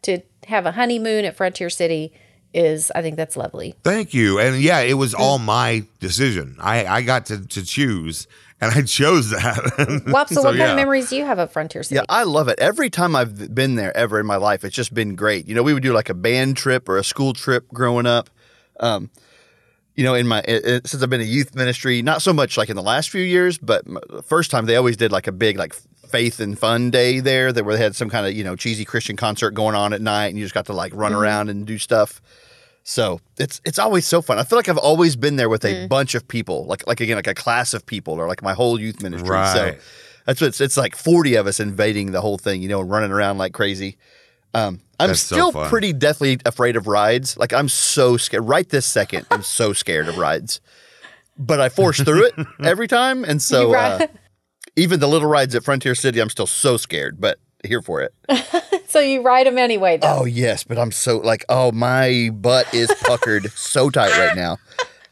to 0.01 0.21
have 0.47 0.65
a 0.65 0.71
honeymoon 0.71 1.25
at 1.25 1.35
Frontier 1.35 1.69
City 1.69 2.11
is, 2.53 2.91
I 2.95 3.01
think 3.01 3.15
that's 3.17 3.37
lovely. 3.37 3.75
Thank 3.83 4.13
you. 4.13 4.39
And 4.39 4.61
yeah, 4.61 4.79
it 4.81 4.95
was 4.95 5.13
all 5.13 5.39
Mm. 5.39 5.45
my 5.45 5.83
decision. 5.99 6.57
I 6.59 6.85
I 6.85 7.01
got 7.01 7.25
to 7.27 7.45
to 7.47 7.63
choose, 7.65 8.27
and 8.59 8.71
I 8.71 8.81
chose 8.99 9.29
that. 9.29 10.03
Well, 10.07 10.27
so, 10.27 10.41
what 10.43 10.57
kind 10.57 10.71
of 10.71 10.75
memories 10.75 11.09
do 11.09 11.15
you 11.15 11.25
have 11.25 11.39
of 11.39 11.51
Frontier 11.51 11.83
City? 11.83 11.95
Yeah, 11.95 12.05
I 12.09 12.23
love 12.23 12.47
it. 12.49 12.59
Every 12.59 12.89
time 12.89 13.15
I've 13.15 13.53
been 13.55 13.75
there 13.75 13.95
ever 13.95 14.19
in 14.19 14.25
my 14.25 14.35
life, 14.37 14.63
it's 14.65 14.75
just 14.75 14.93
been 14.93 15.15
great. 15.15 15.47
You 15.47 15.55
know, 15.55 15.63
we 15.63 15.73
would 15.73 15.83
do 15.83 15.93
like 15.93 16.09
a 16.09 16.13
band 16.13 16.57
trip 16.57 16.89
or 16.89 16.97
a 16.97 17.03
school 17.03 17.33
trip 17.33 17.67
growing 17.73 18.05
up. 18.05 18.29
Um, 18.79 19.09
you 19.95 20.03
know, 20.05 20.13
in 20.13 20.27
my 20.27 20.39
it, 20.39 20.65
it- 20.65 20.87
since 20.87 21.01
I've 21.03 21.09
been 21.09 21.21
in 21.21 21.27
youth 21.27 21.53
ministry, 21.55 22.01
not 22.01 22.21
so 22.21 22.33
much 22.33 22.57
like 22.57 22.69
in 22.69 22.75
the 22.75 22.81
last 22.83 23.09
few 23.09 23.21
years, 23.23 23.57
but 23.57 23.85
the 23.85 24.23
first 24.23 24.49
time 24.51 24.65
they 24.65 24.75
always 24.75 24.97
did 24.97 25.11
like 25.11 25.27
a 25.27 25.31
big 25.31 25.57
like 25.57 25.75
faith 26.11 26.39
and 26.39 26.57
fun 26.57 26.91
day 26.91 27.19
there, 27.19 27.51
that 27.51 27.63
where 27.63 27.75
they 27.75 27.83
had 27.83 27.95
some 27.95 28.09
kind 28.09 28.25
of 28.25 28.33
you 28.33 28.43
know 28.43 28.55
cheesy 28.55 28.85
Christian 28.85 29.15
concert 29.15 29.51
going 29.51 29.75
on 29.75 29.93
at 29.93 30.01
night, 30.01 30.27
and 30.27 30.37
you 30.37 30.45
just 30.45 30.53
got 30.53 30.65
to 30.67 30.73
like 30.73 30.93
run 30.95 31.13
around 31.13 31.49
and 31.49 31.65
do 31.65 31.77
stuff. 31.77 32.21
So 32.83 33.21
it's 33.37 33.61
it's 33.65 33.79
always 33.79 34.05
so 34.05 34.21
fun. 34.21 34.39
I 34.39 34.43
feel 34.43 34.57
like 34.57 34.69
I've 34.69 34.77
always 34.77 35.15
been 35.15 35.35
there 35.35 35.49
with 35.49 35.63
a 35.65 35.87
bunch 35.87 36.15
of 36.15 36.27
people, 36.27 36.65
like 36.65 36.85
like 36.87 36.99
again 36.99 37.15
like 37.15 37.27
a 37.27 37.33
class 37.33 37.73
of 37.73 37.85
people, 37.85 38.15
or 38.15 38.27
like 38.27 38.41
my 38.41 38.53
whole 38.53 38.79
youth 38.79 39.01
ministry. 39.01 39.29
Right. 39.29 39.53
So 39.53 39.75
that's 40.25 40.41
what 40.41 40.47
it's, 40.47 40.61
it's 40.61 40.77
like 40.77 40.95
forty 40.95 41.35
of 41.35 41.47
us 41.47 41.59
invading 41.59 42.11
the 42.11 42.21
whole 42.21 42.37
thing, 42.37 42.61
you 42.61 42.69
know, 42.69 42.81
running 42.81 43.11
around 43.11 43.37
like 43.37 43.53
crazy. 43.53 43.97
Um, 44.53 44.81
I'm 44.99 45.07
That's 45.07 45.21
still 45.21 45.51
fun. 45.51 45.69
pretty 45.69 45.93
deathly 45.93 46.39
afraid 46.45 46.75
of 46.75 46.87
rides. 46.87 47.37
Like 47.37 47.53
I'm 47.53 47.69
so 47.69 48.17
scared. 48.17 48.47
Right 48.47 48.67
this 48.67 48.85
second, 48.85 49.25
I'm 49.31 49.43
so 49.43 49.73
scared 49.73 50.07
of 50.07 50.17
rides. 50.17 50.59
But 51.37 51.59
I 51.59 51.69
force 51.69 52.01
through 52.01 52.25
it 52.25 52.33
every 52.63 52.87
time, 52.87 53.23
and 53.23 53.41
so 53.41 53.73
uh, 53.73 54.07
even 54.75 54.99
the 54.99 55.07
little 55.07 55.27
rides 55.27 55.53
at 55.55 55.63
Frontier 55.63 55.95
City, 55.95 56.19
I'm 56.19 56.29
still 56.29 56.47
so 56.47 56.77
scared. 56.77 57.19
But 57.21 57.39
here 57.63 57.81
for 57.81 58.01
it. 58.01 58.13
So 58.91 58.99
you 58.99 59.21
ride 59.21 59.47
them 59.47 59.57
anyway, 59.57 59.95
though. 59.95 60.17
Oh 60.19 60.25
yes, 60.25 60.65
but 60.65 60.77
I'm 60.77 60.91
so 60.91 61.19
like, 61.19 61.45
oh 61.47 61.71
my 61.71 62.29
butt 62.33 62.73
is 62.73 62.93
puckered 63.05 63.49
so 63.53 63.89
tight 63.89 64.11
right 64.17 64.35
now, 64.35 64.57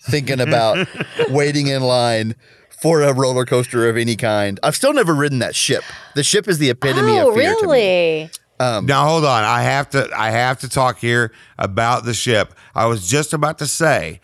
thinking 0.02 0.42
about 0.42 0.86
waiting 1.30 1.68
in 1.68 1.82
line 1.84 2.36
for 2.82 3.02
a 3.04 3.14
roller 3.14 3.46
coaster 3.46 3.88
of 3.88 3.96
any 3.96 4.18
kind. 4.18 4.60
I've 4.64 4.76
still 4.76 4.92
never 4.92 5.16
ridden 5.16 5.40
that 5.40 5.56
ship. 5.56 5.86
The 6.14 6.24
ship 6.26 6.50
is 6.50 6.58
the 6.58 6.70
epitome 6.72 7.18
Oh, 7.22 7.30
of 7.30 7.36
fear 7.36 7.56
to 7.56 7.68
me. 7.68 7.72
really? 7.72 8.30
Um, 8.60 8.86
now 8.86 9.08
hold 9.08 9.24
on. 9.24 9.46
I 9.46 9.62
have 9.62 9.90
to 9.92 10.10
I 10.14 10.32
have 10.32 10.60
to 10.60 10.68
talk 10.68 10.98
here 10.98 11.32
about 11.58 12.04
the 12.04 12.14
ship. 12.14 12.54
I 12.76 12.86
was 12.88 13.10
just 13.10 13.32
about 13.32 13.60
to 13.60 13.66
say 13.66 14.20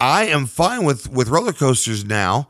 I 0.00 0.24
am 0.24 0.46
fine 0.46 0.84
with 0.84 1.06
with 1.10 1.28
roller 1.28 1.52
coasters 1.52 2.02
now. 2.02 2.48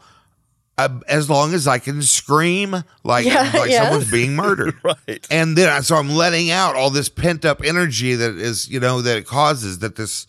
Uh, 0.84 1.00
as 1.08 1.28
long 1.30 1.54
as 1.54 1.66
I 1.66 1.78
can 1.78 2.02
scream 2.02 2.82
like 3.04 3.26
Yeah, 3.26 3.50
like 3.54 3.70
yes. 3.70 3.82
someone's 3.84 4.10
being 4.10 4.34
murdered, 4.36 4.74
Right. 4.82 5.26
And 5.30 5.56
then 5.56 5.68
I- 5.68 5.80
so 5.80 5.96
I'm 5.96 6.10
letting 6.10 6.50
out 6.50 6.76
all 6.76 6.90
this 6.90 7.08
pent 7.08 7.44
up 7.44 7.62
energy 7.64 8.14
that 8.14 8.36
is 8.36 8.68
you 8.68 8.80
know 8.80 9.02
that 9.02 9.16
it 9.16 9.26
causes 9.26 9.78
that 9.80 9.96
this 9.96 10.26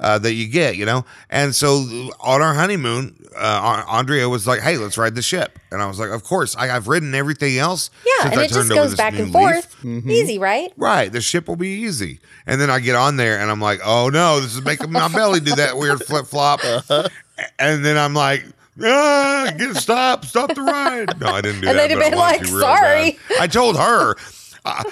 uh, 0.00 0.18
that 0.18 0.32
you 0.34 0.48
get 0.48 0.76
you 0.76 0.84
know. 0.84 1.04
And 1.30 1.54
so 1.54 2.10
on 2.20 2.42
our 2.42 2.54
honeymoon, 2.54 3.14
uh, 3.36 3.84
Andrea 3.86 4.28
was 4.28 4.46
like, 4.48 4.60
"Hey, 4.60 4.76
let's 4.76 4.98
ride 4.98 5.14
the 5.14 5.22
ship," 5.22 5.58
and 5.70 5.80
I 5.80 5.86
was 5.86 6.00
like, 6.00 6.10
"Of 6.10 6.24
course, 6.24 6.56
I, 6.56 6.74
I've 6.74 6.88
ridden 6.88 7.14
everything 7.14 7.56
else." 7.58 7.88
Yeah, 8.04 8.22
since 8.22 8.32
and 8.32 8.40
I 8.40 8.44
it 8.44 8.50
just 8.52 8.68
goes 8.70 8.94
back 8.96 9.12
new 9.14 9.24
and 9.24 9.32
leaf." 9.34 9.64
forth. 9.64 9.84
Easy, 9.84 10.38
right? 10.40 10.72
Right, 10.76 11.12
the 11.12 11.20
ship 11.20 11.46
will 11.46 11.56
be 11.56 11.68
easy. 11.84 12.18
And 12.46 12.60
then 12.60 12.68
I 12.70 12.80
get 12.80 12.96
on 12.96 13.16
there 13.16 13.38
and 13.38 13.48
I'm 13.48 13.60
like, 13.60 13.78
oh 13.84 14.08
no, 14.08 14.40
this 14.40 14.56
is 14.56 14.64
making 14.64 14.90
my 14.90 15.06
belly 15.06 15.38
do 15.38 15.54
that 15.54 15.76
weird 15.76 16.02
flip 16.02 16.26
flop. 16.26 16.60
And 17.58 17.84
then 17.84 17.96
I'm 17.96 18.14
like, 18.14 18.44
ah, 18.82 19.52
get 19.56 19.76
stop, 19.76 20.24
stop 20.24 20.54
the 20.54 20.62
ride. 20.62 21.18
No, 21.20 21.28
I 21.28 21.40
didn't 21.40 21.60
do 21.60 21.68
And 21.68 21.78
that. 21.78 21.90
And 21.90 21.90
they'd 21.90 21.94
have 21.94 22.00
I 22.00 22.10
been 22.10 22.18
wanted 22.18 22.18
like, 22.18 22.40
to 22.42 22.60
"Sorry." 22.60 23.18
bad. 23.28 23.40
I 23.40 23.46
told 23.46 23.76
her. 23.76 24.16
I, 24.64 24.84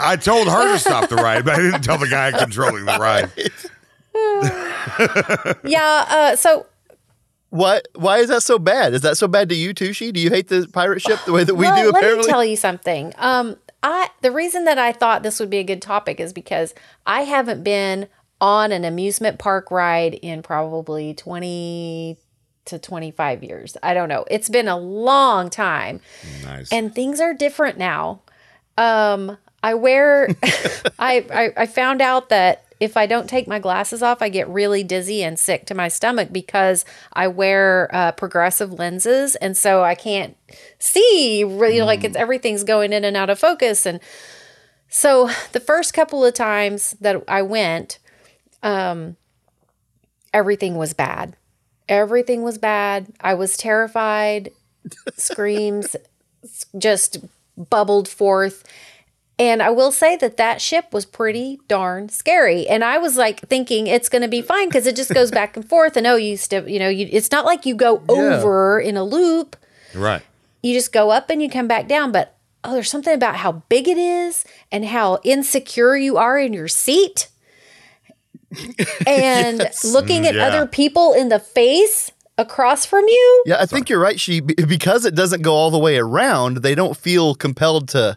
I 0.00 0.16
told 0.16 0.48
her 0.48 0.72
to 0.72 0.78
stop 0.78 1.08
the 1.08 1.16
ride, 1.16 1.44
but 1.44 1.54
I 1.54 1.58
didn't 1.58 1.82
tell 1.82 1.98
the 1.98 2.08
guy 2.08 2.30
controlling 2.32 2.84
the 2.84 2.98
ride. 2.98 3.30
Yeah. 5.64 6.04
Uh, 6.08 6.36
so 6.36 6.66
What? 7.50 7.88
Why 7.94 8.18
is 8.18 8.28
that 8.28 8.42
so 8.42 8.58
bad? 8.58 8.94
Is 8.94 9.02
that 9.02 9.16
so 9.16 9.28
bad 9.28 9.48
to 9.50 9.54
you, 9.54 9.74
Tushi? 9.74 10.12
Do 10.12 10.20
you 10.20 10.30
hate 10.30 10.48
the 10.48 10.68
pirate 10.72 11.00
ship 11.02 11.20
the 11.24 11.32
way 11.32 11.44
that 11.44 11.54
we 11.54 11.66
well, 11.66 11.76
do? 11.76 11.88
Apparently, 11.90 11.92
let 11.92 11.98
Apparently, 11.98 12.26
me 12.26 12.32
tell 12.32 12.44
you 12.44 12.56
something. 12.56 13.12
Um, 13.18 13.56
I 13.82 14.10
the 14.22 14.32
reason 14.32 14.64
that 14.64 14.78
I 14.78 14.92
thought 14.92 15.22
this 15.22 15.38
would 15.40 15.50
be 15.50 15.58
a 15.58 15.64
good 15.64 15.82
topic 15.82 16.20
is 16.20 16.32
because 16.32 16.74
I 17.06 17.22
haven't 17.22 17.62
been 17.62 18.08
on 18.40 18.72
an 18.72 18.84
amusement 18.84 19.38
park 19.38 19.70
ride 19.70 20.14
in 20.14 20.42
probably 20.42 21.14
twenty 21.14 22.18
to 22.68 22.78
twenty 22.78 23.10
five 23.10 23.42
years. 23.42 23.76
I 23.82 23.94
don't 23.94 24.08
know. 24.08 24.24
It's 24.30 24.48
been 24.48 24.68
a 24.68 24.78
long 24.78 25.50
time. 25.50 26.00
Nice. 26.44 26.72
and 26.72 26.94
things 26.94 27.20
are 27.20 27.34
different 27.34 27.78
now. 27.78 28.22
Um, 28.76 29.36
I 29.62 29.74
wear, 29.74 30.28
I, 30.98 31.26
I 31.32 31.52
I 31.56 31.66
found 31.66 32.00
out 32.00 32.28
that 32.28 32.64
if 32.80 32.96
I 32.96 33.06
don't 33.06 33.28
take 33.28 33.48
my 33.48 33.58
glasses 33.58 34.02
off, 34.02 34.22
I 34.22 34.28
get 34.28 34.48
really 34.48 34.84
dizzy 34.84 35.24
and 35.24 35.36
sick 35.38 35.66
to 35.66 35.74
my 35.74 35.88
stomach 35.88 36.28
because 36.30 36.84
I 37.12 37.26
wear 37.26 37.90
uh, 37.92 38.12
progressive 38.12 38.72
lenses, 38.72 39.34
and 39.36 39.56
so 39.56 39.82
I 39.82 39.94
can't 39.94 40.36
see 40.78 41.42
really 41.44 41.82
like 41.82 42.04
it's 42.04 42.16
everything's 42.16 42.64
going 42.64 42.92
in 42.92 43.04
and 43.04 43.16
out 43.16 43.30
of 43.30 43.38
focus. 43.38 43.84
And 43.84 44.00
so 44.88 45.28
the 45.52 45.60
first 45.60 45.92
couple 45.92 46.24
of 46.24 46.34
times 46.34 46.92
that 47.00 47.22
I 47.26 47.42
went, 47.42 47.98
um, 48.62 49.16
everything 50.32 50.76
was 50.76 50.92
bad. 50.92 51.36
Everything 51.88 52.42
was 52.42 52.58
bad. 52.58 53.06
I 53.20 53.34
was 53.34 53.56
terrified. 53.56 54.50
Screams 55.16 55.96
just 56.76 57.18
bubbled 57.56 58.08
forth. 58.08 58.64
And 59.40 59.62
I 59.62 59.70
will 59.70 59.92
say 59.92 60.16
that 60.16 60.36
that 60.36 60.60
ship 60.60 60.92
was 60.92 61.06
pretty 61.06 61.60
darn 61.68 62.08
scary. 62.08 62.66
And 62.66 62.82
I 62.82 62.98
was 62.98 63.16
like 63.16 63.40
thinking 63.48 63.86
it's 63.86 64.08
going 64.08 64.22
to 64.22 64.28
be 64.28 64.42
fine 64.42 64.68
because 64.68 64.86
it 64.86 64.96
just 64.96 65.14
goes 65.14 65.30
back 65.30 65.56
and 65.56 65.68
forth. 65.68 65.96
And 65.96 66.06
oh, 66.08 66.16
you 66.16 66.36
still, 66.36 66.68
you 66.68 66.80
know, 66.80 66.88
you, 66.88 67.08
it's 67.10 67.30
not 67.30 67.44
like 67.44 67.64
you 67.64 67.76
go 67.76 68.02
over 68.08 68.80
in 68.80 68.96
a 68.96 69.04
loop. 69.04 69.56
right. 69.94 70.22
You 70.60 70.74
just 70.74 70.92
go 70.92 71.10
up 71.10 71.30
and 71.30 71.40
you 71.40 71.48
come 71.48 71.68
back 71.68 71.86
down. 71.86 72.10
But 72.10 72.36
oh, 72.64 72.72
there's 72.74 72.90
something 72.90 73.14
about 73.14 73.36
how 73.36 73.62
big 73.68 73.86
it 73.86 73.96
is 73.96 74.44
and 74.72 74.84
how 74.86 75.20
insecure 75.22 75.96
you 75.96 76.16
are 76.16 76.36
in 76.36 76.52
your 76.52 76.66
seat. 76.66 77.28
and 79.06 79.68
looking 79.84 80.26
at 80.26 80.34
Yeah. 80.34 80.46
other 80.46 80.66
people 80.66 81.12
in 81.12 81.28
the 81.28 81.38
face 81.38 82.10
across 82.36 82.86
from 82.86 83.04
you. 83.08 83.42
Yeah, 83.46 83.56
I 83.60 83.66
think 83.66 83.88
you're 83.88 84.00
right. 84.00 84.18
She 84.20 84.40
because 84.40 85.04
it 85.04 85.14
doesn't 85.14 85.42
go 85.42 85.54
all 85.54 85.70
the 85.70 85.78
way 85.78 85.98
around, 85.98 86.58
they 86.58 86.74
don't 86.74 86.96
feel 86.96 87.34
compelled 87.34 87.88
to 87.90 88.16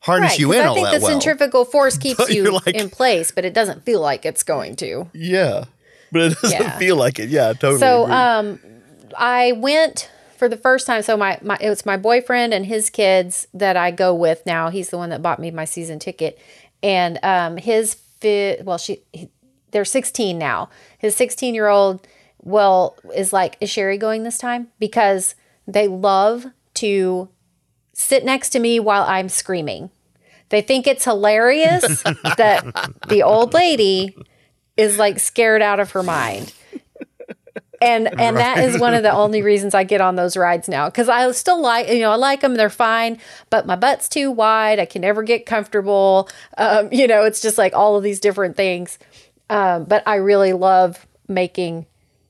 harness 0.00 0.30
Right, 0.32 0.38
you 0.38 0.46
'cause 0.48 0.56
in 0.56 0.62
I 0.62 0.66
all 0.66 0.74
think 0.74 0.86
that 0.88 0.98
the 1.00 1.02
well. 1.04 1.10
centrifugal 1.20 1.64
force 1.74 1.98
keeps 1.98 2.16
But 2.18 2.32
you 2.32 2.50
like- 2.52 2.74
in 2.74 2.88
place, 2.90 3.30
but 3.30 3.44
it 3.44 3.52
doesn't 3.54 3.84
feel 3.84 4.00
like 4.00 4.24
it's 4.24 4.42
going 4.42 4.76
to. 4.76 5.08
yeah, 5.12 5.64
but 6.12 6.22
it 6.22 6.40
doesn't 6.40 6.60
Yeah. 6.60 6.78
feel 6.78 6.96
like 6.96 7.18
it. 7.18 7.28
Yeah, 7.28 7.52
totally. 7.52 7.78
So 7.80 8.04
agree. 8.04 8.14
um, 8.14 8.60
I 9.16 9.52
went 9.52 10.08
for 10.38 10.48
the 10.48 10.56
first 10.56 10.86
time. 10.86 11.02
So 11.02 11.16
my, 11.16 11.38
my 11.42 11.58
it 11.60 11.68
was 11.68 11.84
my 11.84 11.96
boyfriend 11.96 12.54
and 12.54 12.64
his 12.64 12.90
kids 12.90 13.48
that 13.54 13.76
I 13.76 13.90
go 13.90 14.14
with 14.14 14.44
now. 14.46 14.70
He's 14.70 14.90
the 14.90 14.96
one 14.98 15.10
that 15.10 15.20
bought 15.20 15.40
me 15.40 15.50
my 15.50 15.64
season 15.64 15.98
ticket, 15.98 16.38
and 16.82 17.18
um, 17.24 17.56
his 17.56 17.94
fi- 18.20 18.58
well 18.62 18.78
she 18.78 19.02
he, 19.12 19.28
they're 19.70 19.84
16 19.84 20.38
now. 20.38 20.68
His 20.98 21.16
16 21.16 21.54
year 21.54 21.68
old 21.68 22.06
well 22.42 22.96
is 23.14 23.32
like 23.32 23.56
is 23.60 23.70
Sherry 23.70 23.98
going 23.98 24.22
this 24.22 24.38
time 24.38 24.68
because 24.78 25.34
they 25.66 25.88
love 25.88 26.46
to 26.74 27.28
sit 27.92 28.24
next 28.24 28.50
to 28.50 28.58
me 28.58 28.78
while 28.80 29.02
I'm 29.02 29.28
screaming. 29.28 29.90
They 30.50 30.62
think 30.62 30.86
it's 30.86 31.04
hilarious 31.04 32.02
that 32.36 32.64
the 33.08 33.22
old 33.22 33.52
lady 33.52 34.16
is 34.76 34.98
like 34.98 35.18
scared 35.18 35.60
out 35.62 35.80
of 35.80 35.90
her 35.90 36.02
mind. 36.02 36.54
And 37.80 38.08
and 38.20 38.36
that 38.36 38.58
is 38.58 38.80
one 38.80 38.94
of 38.94 39.04
the 39.04 39.12
only 39.12 39.40
reasons 39.40 39.72
I 39.72 39.84
get 39.84 40.00
on 40.00 40.16
those 40.16 40.36
rides 40.36 40.68
now 40.68 40.90
cuz 40.90 41.08
I 41.08 41.30
still 41.30 41.60
like 41.60 41.88
you 41.88 42.00
know 42.00 42.10
I 42.10 42.16
like 42.16 42.40
them 42.40 42.56
they're 42.56 42.70
fine 42.70 43.18
but 43.50 43.66
my 43.66 43.76
butt's 43.76 44.08
too 44.08 44.32
wide 44.32 44.80
I 44.80 44.84
can 44.84 45.02
never 45.02 45.22
get 45.22 45.46
comfortable 45.46 46.28
um, 46.56 46.88
you 46.90 47.06
know 47.06 47.22
it's 47.22 47.40
just 47.40 47.56
like 47.56 47.76
all 47.76 47.96
of 47.96 48.02
these 48.02 48.18
different 48.18 48.56
things 48.56 48.98
um, 49.50 49.84
but 49.84 50.02
I 50.06 50.16
really 50.16 50.52
love 50.52 51.06
making 51.26 51.86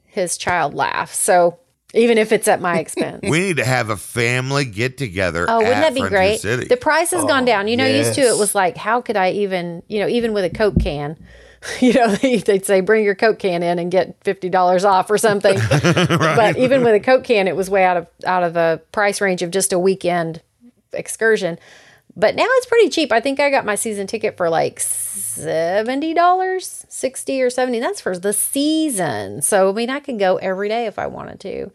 his 0.06 0.36
child 0.36 0.74
laugh 0.74 1.12
so 1.12 1.58
even 1.94 2.18
if 2.18 2.32
it's 2.32 2.48
at 2.48 2.60
my 2.60 2.78
expense 2.80 3.20
We 3.22 3.40
need 3.40 3.56
to 3.56 3.64
have 3.64 3.90
a 3.90 3.96
family 3.96 4.64
get 4.64 4.98
together. 4.98 5.46
Oh, 5.48 5.58
wouldn't 5.58 5.76
at 5.76 5.80
that 5.80 5.94
be 5.94 6.00
Frontier 6.00 6.18
great? 6.18 6.40
City. 6.40 6.66
The 6.66 6.76
price 6.76 7.12
has 7.12 7.24
gone 7.24 7.44
down. 7.44 7.68
You 7.68 7.76
know, 7.76 7.86
used 7.86 8.14
to 8.14 8.20
it 8.20 8.36
was 8.38 8.54
like, 8.54 8.76
how 8.76 9.00
could 9.00 9.16
I 9.16 9.30
even, 9.32 9.82
you 9.88 10.00
know, 10.00 10.08
even 10.08 10.32
with 10.32 10.44
a 10.44 10.50
Coke 10.50 10.78
can, 10.80 11.16
you 11.80 11.92
know, 11.94 12.14
they'd 12.14 12.64
say, 12.64 12.80
bring 12.80 13.04
your 13.04 13.14
Coke 13.14 13.38
can 13.38 13.62
in 13.62 13.78
and 13.78 13.90
get 13.90 14.22
fifty 14.22 14.48
dollars 14.48 14.84
off 14.84 15.10
or 15.10 15.18
something. 15.18 15.58
But 16.08 16.56
even 16.56 16.84
with 16.84 16.94
a 16.94 17.00
Coke 17.00 17.24
can, 17.24 17.48
it 17.48 17.56
was 17.56 17.68
way 17.68 17.84
out 17.84 17.96
of 17.96 18.06
out 18.24 18.42
of 18.42 18.54
the 18.54 18.80
price 18.92 19.20
range 19.20 19.42
of 19.42 19.50
just 19.50 19.72
a 19.72 19.78
weekend 19.78 20.42
excursion. 20.92 21.58
But 22.18 22.34
now 22.34 22.46
it's 22.48 22.66
pretty 22.66 22.88
cheap. 22.88 23.12
I 23.12 23.20
think 23.20 23.38
I 23.38 23.48
got 23.48 23.64
my 23.64 23.76
season 23.76 24.08
ticket 24.08 24.36
for 24.36 24.50
like 24.50 24.80
seventy 24.80 26.14
dollars, 26.14 26.84
sixty 26.88 27.40
or 27.40 27.48
seventy. 27.48 27.78
That's 27.78 28.00
for 28.00 28.18
the 28.18 28.32
season. 28.32 29.40
So 29.40 29.70
I 29.70 29.72
mean, 29.72 29.88
I 29.88 30.00
could 30.00 30.18
go 30.18 30.36
every 30.36 30.68
day 30.68 30.86
if 30.86 30.98
I 30.98 31.06
wanted 31.06 31.38
to. 31.40 31.70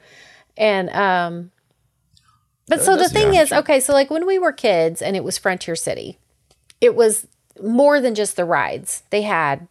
And 0.58 0.90
um, 0.90 1.52
but 2.68 2.82
so 2.82 2.98
the 2.98 3.08
thing 3.08 3.36
is, 3.36 3.54
okay, 3.54 3.80
so 3.80 3.94
like 3.94 4.10
when 4.10 4.26
we 4.26 4.38
were 4.38 4.52
kids 4.52 5.02
and 5.02 5.16
it 5.16 5.24
was 5.24 5.38
Frontier 5.38 5.78
City, 5.78 6.20
it 6.82 6.94
was 6.94 7.26
more 7.62 8.02
than 8.02 8.14
just 8.14 8.36
the 8.36 8.46
rides. 8.46 9.04
They 9.12 9.22
had, 9.22 9.68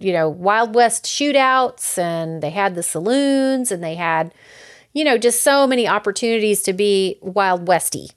you 0.00 0.12
know, 0.12 0.28
Wild 0.28 0.74
West 0.74 1.04
shootouts 1.04 1.98
and 1.98 2.42
they 2.42 2.50
had 2.50 2.74
the 2.74 2.82
saloons 2.82 3.70
and 3.70 3.82
they 3.82 3.94
had, 3.94 4.34
you 4.92 5.04
know, 5.04 5.18
just 5.18 5.42
so 5.42 5.68
many 5.68 5.86
opportunities 5.86 6.62
to 6.64 6.72
be 6.72 7.18
Wild 7.20 7.68
Westy. 7.68 8.10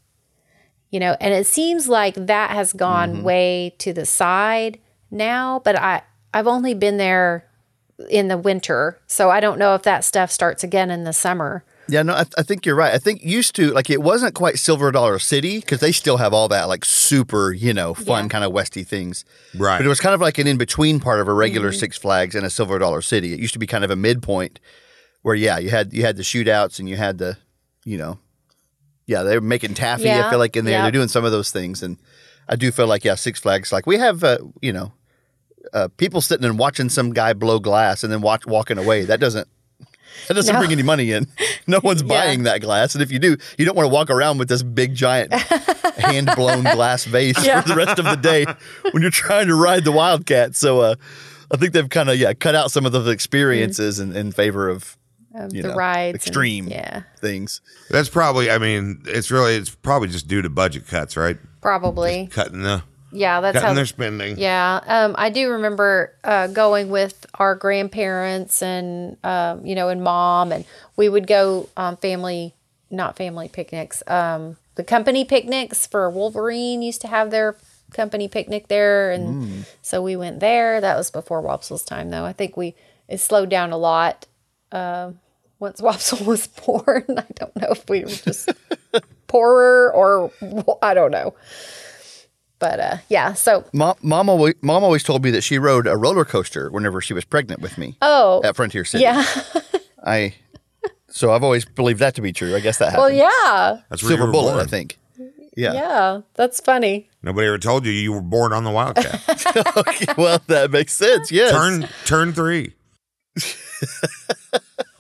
You 0.94 1.00
know, 1.00 1.18
and 1.20 1.34
it 1.34 1.48
seems 1.48 1.88
like 1.88 2.14
that 2.14 2.52
has 2.52 2.72
gone 2.72 3.24
way 3.24 3.74
to 3.80 3.94
the 3.94 4.06
side 4.06 4.78
now, 5.10 5.60
but 5.66 5.76
I 5.76 6.04
I've 6.36 6.46
only 6.46 6.76
been 6.76 6.98
there 6.98 7.50
in 8.12 8.28
the 8.28 8.38
winter, 8.38 9.00
so 9.08 9.32
I 9.32 9.40
don't 9.40 9.58
know 9.58 9.74
if 9.74 9.82
that 9.84 10.04
stuff 10.04 10.30
starts 10.32 10.64
again 10.64 10.92
in 10.92 11.04
the 11.04 11.12
summer. 11.14 11.64
Yeah, 11.90 12.04
no, 12.04 12.14
I, 12.14 12.26
I 12.38 12.44
think 12.44 12.66
you're 12.66 12.76
right. 12.76 12.94
I 12.94 13.00
think 13.00 13.24
used 13.24 13.56
to 13.56 13.72
like 13.72 13.90
it 13.90 14.04
wasn't 14.04 14.36
quite 14.36 14.60
Silver 14.60 14.92
Dollar 14.92 15.18
City 15.18 15.60
because 15.62 15.80
they 15.80 15.92
still 15.92 16.18
have 16.18 16.32
all 16.32 16.48
that 16.50 16.66
like 16.68 16.86
super, 16.86 17.52
you 17.52 17.74
know, 17.74 17.96
fun 17.96 18.26
Yeah. 18.26 18.30
kind 18.30 18.44
of 18.46 18.52
westy 18.52 18.84
things. 18.84 19.26
Right. 19.58 19.78
But 19.80 19.86
it 19.88 19.90
was 19.90 20.00
kind 20.00 20.14
of 20.14 20.22
like 20.22 20.38
an 20.38 20.46
in 20.48 20.58
between 20.58 21.00
part 21.00 21.20
of 21.22 21.28
a 21.28 21.34
regular 21.34 21.70
Mm-hmm. 21.72 21.80
Six 21.80 21.98
Flags 21.98 22.36
and 22.36 22.46
a 22.46 22.52
Silver 22.52 22.78
Dollar 22.78 23.02
City. 23.02 23.34
It 23.34 23.40
used 23.40 23.54
to 23.54 23.60
be 23.60 23.68
kind 23.68 23.84
of 23.84 23.90
a 23.90 23.96
midpoint 23.96 24.60
where 25.24 25.36
yeah, 25.36 25.58
you 25.58 25.72
had 25.72 25.92
you 25.92 26.04
had 26.04 26.18
the 26.18 26.24
shootouts 26.24 26.78
and 26.80 26.88
you 26.88 26.98
had 26.98 27.18
the, 27.18 27.38
you 27.84 27.98
know, 27.98 28.20
yeah, 29.06 29.24
they're 29.24 29.42
making 29.42 29.74
taffy. 29.74 30.12
I 30.12 30.30
feel 30.30 30.40
like 30.40 30.56
in 30.56 30.66
there 30.66 30.76
yeah. 30.76 30.82
they're 30.84 30.92
doing 30.92 31.08
some 31.08 31.26
of 31.26 31.32
those 31.32 31.52
things, 31.52 31.84
and 31.84 31.98
I 32.48 32.56
do 32.56 32.72
feel 32.72 32.88
like 32.88 33.04
yeah, 33.04 33.16
Six 33.16 33.40
Flags 33.40 33.72
like 33.72 33.86
we 33.86 33.98
have 33.98 34.24
uh, 34.24 34.40
you 34.62 34.74
know. 34.74 34.94
Uh, 35.72 35.88
people 35.96 36.20
sitting 36.20 36.46
and 36.46 36.60
watching 36.60 36.90
some 36.90 37.14
guy 37.14 37.32
blow 37.32 37.58
glass 37.58 38.04
and 38.04 38.12
then 38.12 38.20
watch, 38.20 38.46
walking 38.46 38.78
away. 38.78 39.06
That 39.06 39.22
doesn't 39.22 39.48
that 40.28 40.34
doesn't 40.34 40.54
No. 40.54 40.60
bring 40.60 40.74
any 40.74 40.84
money 40.84 41.12
in. 41.12 41.28
No 41.66 41.80
one's 41.82 42.04
buying 42.04 42.44
that 42.44 42.60
glass. 42.60 42.94
And 42.94 43.02
if 43.02 43.10
you 43.10 43.20
do, 43.20 43.38
you 43.58 43.64
don't 43.64 43.78
want 43.78 43.88
to 43.88 43.94
walk 43.94 44.10
around 44.10 44.38
with 44.38 44.50
this 44.50 44.62
big 44.62 44.94
giant 44.94 45.32
hand 45.98 46.30
blown 46.36 46.64
glass 46.64 47.06
vase 47.06 47.38
for 47.38 47.62
the 47.70 47.74
rest 47.78 47.98
of 47.98 48.04
the 48.04 48.18
day 48.18 48.46
when 48.92 49.02
you're 49.02 49.10
trying 49.10 49.48
to 49.48 49.56
ride 49.56 49.86
the 49.86 49.94
Wildcat. 49.94 50.58
So 50.58 50.82
uh, 50.82 50.96
I 51.50 51.56
think 51.56 51.72
they've 51.72 51.88
kind 51.90 52.10
of 52.10 52.18
yeah 52.18 52.34
cut 52.34 52.54
out 52.54 52.70
some 52.70 52.86
of 52.86 52.92
those 52.92 53.08
experiences 53.08 54.02
in, 54.02 54.14
in 54.14 54.34
favor 54.34 54.68
of 54.68 54.98
Of 55.34 55.54
you 55.54 55.64
the 55.64 55.70
know, 55.70 55.76
rides. 55.76 56.14
and- 56.14 56.16
extreme 56.16 56.68
yeah. 56.68 57.04
things. 57.20 57.62
That's 57.90 58.10
probably. 58.10 58.52
I 58.52 58.58
mean, 58.60 59.04
it's 59.06 59.32
really. 59.32 59.56
It's 59.56 59.70
probably 59.74 60.10
just 60.10 60.28
due 60.28 60.42
to 60.42 60.50
budget 60.50 60.88
cuts, 60.88 61.18
right? 61.18 61.38
Probably. 61.62 62.28
Cutting 62.32 62.62
the 62.62 62.84
Yeah, 63.12 63.42
that's 63.42 63.56
cutting 63.56 63.70
how. 63.70 63.74
their 63.74 63.86
spending. 63.86 64.38
Yeah, 64.38 64.82
um, 64.86 65.16
I 65.18 65.30
do 65.30 65.50
remember 65.50 66.14
uh, 66.24 66.48
going 66.48 66.90
with 66.90 67.26
our 67.36 67.56
grandparents 67.56 68.62
and 68.62 69.18
um, 69.24 69.66
you 69.66 69.74
know, 69.76 69.90
and 69.90 70.04
mom, 70.04 70.52
and 70.52 70.66
we 70.96 71.10
would 71.10 71.26
go 71.26 71.70
um, 71.78 71.98
family, 71.98 72.54
not 72.92 73.16
family 73.18 73.48
picnics, 73.50 74.04
um, 74.08 74.58
the 74.76 74.84
company 74.84 75.24
picnics 75.26 75.86
for 75.88 76.10
Wolverine 76.10 76.82
used 76.82 77.02
to 77.02 77.08
have 77.08 77.30
their 77.32 77.56
company 77.92 78.28
picnic 78.28 78.68
there, 78.68 79.12
and 79.12 79.66
so 79.84 80.02
we 80.02 80.16
went 80.16 80.40
there. 80.40 80.82
That 80.82 80.98
was 80.98 81.12
before 81.12 81.42
Wopsle's 81.42 81.84
time, 81.84 82.10
though. 82.10 82.26
I 82.26 82.34
think 82.34 82.58
we 82.58 82.76
it 83.08 83.20
slowed 83.20 83.50
down 83.50 83.72
a 83.72 83.78
lot 83.78 84.26
uh, 84.72 85.12
once 85.64 85.80
Wopsle 85.82 86.26
was 86.26 86.46
born. 86.48 87.06
I 87.18 87.26
don't 87.36 87.56
know 87.56 87.70
if 87.72 87.90
we 87.90 88.02
were 88.02 88.10
just 88.10 88.50
poorer 89.28 89.92
or 89.94 90.32
I 90.82 90.94
don't 90.94 91.12
know. 91.12 91.34
But 92.60 92.80
uh, 92.80 92.98
yeah, 93.10 93.34
so 93.34 93.66
Mom, 93.74 93.96
mom, 94.02 94.30
always, 94.30 94.56
mom 94.62 94.84
always 94.84 95.04
told 95.04 95.24
me 95.24 95.32
that 95.32 95.42
she 95.42 95.58
rode 95.58 95.88
a 95.88 95.98
roller 95.98 96.26
coaster 96.26 96.70
whenever 96.70 97.02
she 97.02 97.14
was 97.14 97.26
pregnant 97.26 97.62
with 97.62 97.78
me 97.78 97.98
oh 98.02 98.42
at 98.44 98.56
Frontier 98.56 98.86
City. 98.86 99.04
yeah. 99.04 99.26
I 100.06 100.36
so 101.08 101.32
I've 101.32 101.44
always 101.44 101.64
believed 101.66 102.00
that 102.00 102.16
to 102.16 102.22
be 102.22 102.34
true. 102.34 102.56
I 102.56 102.60
guess 102.60 102.78
that 102.80 102.92
happened. 102.92 103.02
Well, 103.02 103.12
yeah, 103.12 103.82
That's 103.90 104.04
where 104.04 104.12
you 104.12 104.18
Silver 104.18 104.32
bullet, 104.32 104.54
born. 104.54 104.66
I 104.66 104.68
think. 104.70 104.98
Yeah. 105.56 105.74
yeah, 105.74 106.22
that's 106.34 106.60
funny. 106.60 107.10
Nobody 107.22 107.48
ever 107.48 107.60
told 107.60 107.86
you 107.86 107.92
you 107.92 108.12
were 108.12 108.22
born 108.22 108.52
on 108.54 108.64
the 108.64 108.72
Wildcat. 108.72 109.22
okay, 109.78 110.14
well, 110.18 110.42
that 110.48 110.72
makes 110.72 110.94
sense. 110.94 111.32
Yes. 111.32 111.52
turn 111.52 111.88
turn 112.06 112.34
three. 112.34 112.74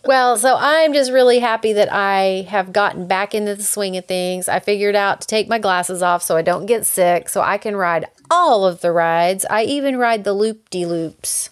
Well, 0.05 0.37
so 0.37 0.55
I'm 0.59 0.93
just 0.93 1.11
really 1.11 1.39
happy 1.39 1.73
that 1.73 1.91
I 1.91 2.45
have 2.49 2.73
gotten 2.73 3.07
back 3.07 3.33
into 3.33 3.55
the 3.55 3.63
swing 3.63 3.95
of 3.97 4.05
things. 4.05 4.49
I 4.49 4.59
figured 4.59 4.95
out 4.95 5.21
to 5.21 5.27
take 5.27 5.47
my 5.47 5.59
glasses 5.59 6.01
off 6.01 6.21
so 6.21 6.35
I 6.35 6.41
don't 6.41 6.65
get 6.65 6.85
sick, 6.85 7.29
so 7.29 7.41
I 7.41 7.57
can 7.57 7.75
ride 7.75 8.05
all 8.29 8.65
of 8.65 8.81
the 8.81 8.91
rides. 8.91 9.45
I 9.49 9.63
even 9.63 9.97
ride 9.97 10.23
the 10.25 10.33
loop 10.33 10.69
de 10.69 10.85
loops, 10.85 11.51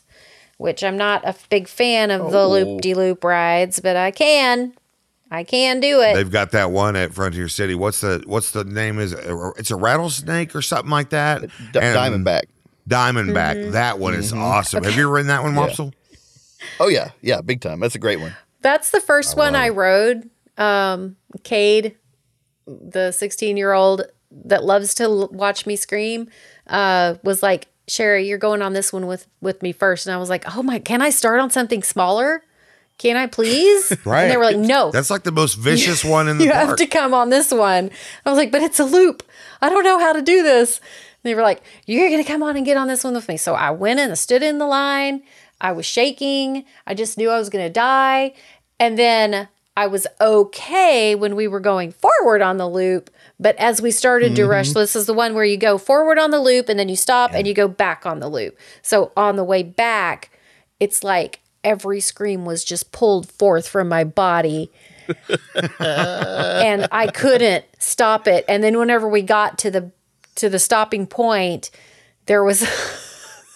which 0.57 0.83
I'm 0.83 0.97
not 0.97 1.23
a 1.25 1.33
big 1.49 1.67
fan 1.69 2.11
of 2.11 2.31
the 2.31 2.47
loop 2.47 2.81
de 2.81 2.93
loop 2.93 3.23
rides, 3.23 3.79
but 3.79 3.95
I 3.95 4.11
can. 4.11 4.73
I 5.33 5.45
can 5.45 5.79
do 5.79 6.01
it. 6.01 6.13
They've 6.15 6.29
got 6.29 6.51
that 6.51 6.71
one 6.71 6.97
at 6.97 7.13
Frontier 7.13 7.47
City. 7.47 7.73
What's 7.73 8.01
the 8.01 8.21
what's 8.25 8.51
the 8.51 8.65
name? 8.65 8.99
Is 8.99 9.13
it's 9.57 9.71
a 9.71 9.77
rattlesnake 9.77 10.53
or 10.53 10.61
something 10.61 10.91
like 10.91 11.11
that? 11.11 11.41
D- 11.71 11.79
And 11.79 12.25
Diamondback. 12.25 12.41
Diamondback. 12.89 13.55
Mm-hmm. 13.55 13.71
That 13.71 13.97
one 13.97 14.13
is 14.13 14.33
awesome. 14.33 14.83
Have 14.83 14.93
you 14.97 15.03
ever 15.03 15.11
ridden 15.13 15.27
that 15.27 15.41
one, 15.43 15.53
Wopsle? 15.55 15.93
Oh 16.79 16.87
yeah, 16.87 17.11
yeah, 17.21 17.41
big 17.41 17.61
time. 17.61 17.79
That's 17.79 17.95
a 17.95 17.99
great 17.99 18.19
one. 18.19 18.35
That's 18.61 18.91
the 18.91 19.01
first 19.01 19.35
one 19.37 19.55
I 19.55 19.69
rode. 19.69 20.29
Um, 20.57 21.15
Cade, 21.43 21.95
the 22.67 23.11
16 23.11 23.57
year 23.57 23.73
old 23.73 24.03
that 24.45 24.63
loves 24.63 24.93
to 24.95 25.03
l- 25.03 25.29
watch 25.31 25.65
me 25.65 25.75
scream, 25.75 26.29
uh, 26.67 27.15
was 27.23 27.41
like, 27.41 27.67
Sherry, 27.87 28.27
you're 28.27 28.37
going 28.37 28.61
on 28.61 28.73
this 28.73 28.93
one 28.93 29.07
with, 29.07 29.27
with 29.41 29.61
me 29.63 29.71
first. 29.71 30.05
And 30.07 30.13
I 30.13 30.17
was 30.17 30.29
like, 30.29 30.43
oh 30.55 30.61
my, 30.63 30.79
can 30.79 31.01
I 31.01 31.09
start 31.09 31.39
on 31.39 31.49
something 31.49 31.83
smaller? 31.83 32.43
Can 32.97 33.17
I 33.17 33.25
please? 33.25 33.91
Right. 34.05 34.21
And 34.23 34.31
they 34.31 34.37
were 34.37 34.45
like, 34.45 34.57
no, 34.57 34.91
That's 34.91 35.09
like 35.09 35.23
the 35.23 35.31
most 35.31 35.55
vicious 35.55 36.05
one 36.05 36.27
in 36.27 36.37
the 36.37 36.45
you 36.45 36.51
park. 36.51 36.67
have 36.69 36.77
to 36.77 36.85
come 36.85 37.13
on 37.13 37.29
this 37.29 37.51
one. 37.51 37.89
I 38.25 38.29
was 38.29 38.37
like, 38.37 38.51
but 38.51 38.61
it's 38.61 38.79
a 38.79 38.85
loop. 38.85 39.23
I 39.61 39.69
don't 39.69 39.83
know 39.83 39.99
how 39.99 40.13
to 40.13 40.21
do 40.21 40.43
this. 40.43 40.77
And 40.77 41.29
they 41.29 41.35
were 41.35 41.41
like, 41.41 41.63
you're 41.87 42.07
going 42.09 42.23
to 42.23 42.27
come 42.31 42.43
on 42.43 42.55
and 42.55 42.65
get 42.65 42.77
on 42.77 42.87
this 42.87 43.03
one 43.03 43.15
with 43.15 43.27
me. 43.27 43.37
So 43.37 43.55
I 43.55 43.71
went 43.71 43.99
and 43.99 44.17
stood 44.17 44.43
in 44.43 44.59
the 44.59 44.67
line. 44.67 45.23
I 45.61 45.71
was 45.71 45.85
shaking. 45.85 46.65
I 46.85 46.95
just 46.95 47.17
knew 47.17 47.29
I 47.29 47.37
was 47.37 47.49
going 47.49 47.63
to 47.63 47.71
die. 47.71 48.33
And 48.79 48.97
then 48.97 49.47
I 49.77 49.87
was 49.87 50.07
okay 50.19 51.15
when 51.15 51.35
we 51.35 51.47
were 51.47 51.59
going 51.59 51.91
forward 51.91 52.41
on 52.41 52.57
the 52.57 52.67
loop. 52.67 53.11
But 53.39 53.55
as 53.57 53.81
we 53.81 53.91
started 53.91 54.35
to 54.35 54.45
rush, 54.45 54.69
mm-hmm. 54.69 54.79
this 54.79 54.95
is 54.95 55.05
the 55.05 55.13
one 55.13 55.35
where 55.35 55.45
you 55.45 55.57
go 55.57 55.77
forward 55.77 56.17
on 56.17 56.31
the 56.31 56.41
loop 56.41 56.67
and 56.67 56.77
then 56.77 56.89
you 56.89 56.95
stop 56.95 57.31
and 57.33 57.47
you 57.47 57.53
go 57.53 57.67
back 57.67 58.05
on 58.05 58.19
the 58.19 58.27
loop. 58.27 58.57
So 58.81 59.11
on 59.15 59.35
the 59.35 59.43
way 59.43 59.63
back, 59.63 60.31
it's 60.79 61.03
like 61.03 61.39
every 61.63 61.99
scream 61.99 62.43
was 62.43 62.63
just 62.63 62.91
pulled 62.91 63.31
forth 63.31 63.67
from 63.67 63.87
my 63.87 64.03
body. 64.03 64.71
and 65.79 66.87
I 66.91 67.07
couldn't 67.13 67.65
stop 67.77 68.27
it. 68.27 68.45
And 68.47 68.63
then 68.63 68.77
whenever 68.79 69.07
we 69.07 69.21
got 69.21 69.57
to 69.59 69.71
the 69.71 69.91
to 70.35 70.49
the 70.49 70.59
stopping 70.59 71.05
point, 71.05 71.69
there 72.25 72.43
was 72.43 72.61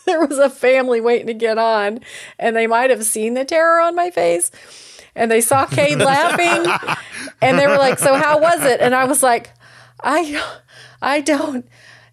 there 0.16 0.26
was 0.26 0.38
a 0.38 0.50
family 0.50 1.02
waiting 1.02 1.28
to 1.28 1.34
get 1.34 1.58
on, 1.58 2.00
and 2.40 2.56
they 2.56 2.68
might 2.68 2.90
have 2.90 3.04
seen 3.06 3.34
the 3.34 3.46
terror 3.46 3.82
on 3.82 3.96
my 3.96 4.12
face. 4.12 4.52
And 5.16 5.32
they 5.32 5.42
saw 5.42 5.66
Cade 5.66 5.98
laughing, 6.00 6.72
and 7.42 7.58
they 7.58 7.68
were 7.68 7.78
like, 7.78 8.00
"So 8.00 8.16
how 8.16 8.40
was 8.40 8.64
it?" 8.64 8.82
And 8.82 8.94
I 8.94 9.06
was 9.06 9.24
like, 9.24 9.52
"I, 10.04 10.42
I 11.02 11.22
don't. 11.22 11.66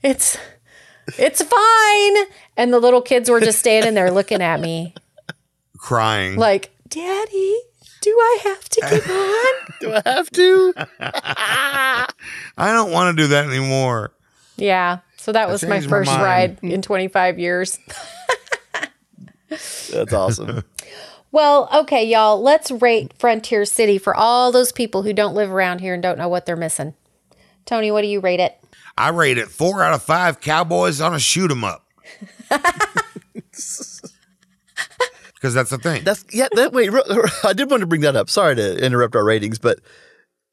It's, 0.02 0.38
it's 1.18 1.42
fine." 1.42 2.26
And 2.56 2.72
the 2.72 2.78
little 2.78 3.02
kids 3.02 3.28
were 3.28 3.40
just 3.40 3.58
standing 3.58 3.94
there 3.94 4.10
looking 4.10 4.40
at 4.40 4.60
me, 4.60 4.94
Crying. 5.78 6.36
like, 6.36 6.70
"Daddy, 6.88 7.56
do 8.00 8.10
I 8.10 8.38
have 8.44 8.68
to 8.68 8.80
keep 8.88 9.08
on?" 9.08 9.52
Do 9.80 9.92
I 9.92 10.02
have 10.06 10.30
to? 10.30 10.74
I 11.00 12.06
don't 12.56 12.92
want 12.92 13.16
to 13.16 13.22
do 13.22 13.28
that 13.30 13.46
anymore. 13.46 14.12
Yeah. 14.56 14.98
So 15.22 15.30
that 15.30 15.48
was 15.48 15.62
my 15.62 15.76
changed 15.76 15.88
my 15.88 15.98
first 15.98 16.10
ride 16.10 16.58
in 16.62 16.82
25 16.82 17.38
years. 17.38 17.78
That's 19.48 20.12
awesome. 20.12 20.64
Well, 21.34 21.70
okay, 21.72 22.04
y'all, 22.04 22.42
let's 22.42 22.70
rate 22.70 23.14
Frontier 23.18 23.64
City 23.64 23.96
for 23.96 24.14
all 24.14 24.52
those 24.52 24.70
people 24.70 25.02
who 25.02 25.14
don't 25.14 25.34
live 25.34 25.50
around 25.50 25.80
here 25.80 25.94
and 25.94 26.02
don't 26.02 26.18
know 26.18 26.28
what 26.28 26.44
they're 26.44 26.56
missing. 26.56 26.92
Tony, 27.64 27.90
what 27.90 28.02
do 28.02 28.08
you 28.08 28.20
rate 28.20 28.38
it? 28.38 28.54
I 28.98 29.08
rate 29.08 29.38
it 29.38 29.48
four 29.48 29.82
out 29.82 29.94
of 29.94 30.02
five 30.02 30.42
cowboys 30.42 31.00
on 31.00 31.14
a 31.14 31.18
shoot 31.18 31.50
'em 31.50 31.64
up. 31.64 31.86
Because 35.34 35.54
that's 35.54 35.70
the 35.70 35.78
thing. 35.78 36.04
That's 36.04 36.24
yeah. 36.30 36.46
That 36.52 36.72
wait, 36.72 36.90
I 37.42 37.52
did 37.52 37.68
want 37.68 37.80
to 37.80 37.86
bring 37.86 38.02
that 38.02 38.14
up. 38.14 38.30
Sorry 38.30 38.54
to 38.54 38.84
interrupt 38.84 39.16
our 39.16 39.24
ratings, 39.24 39.58
but 39.58 39.80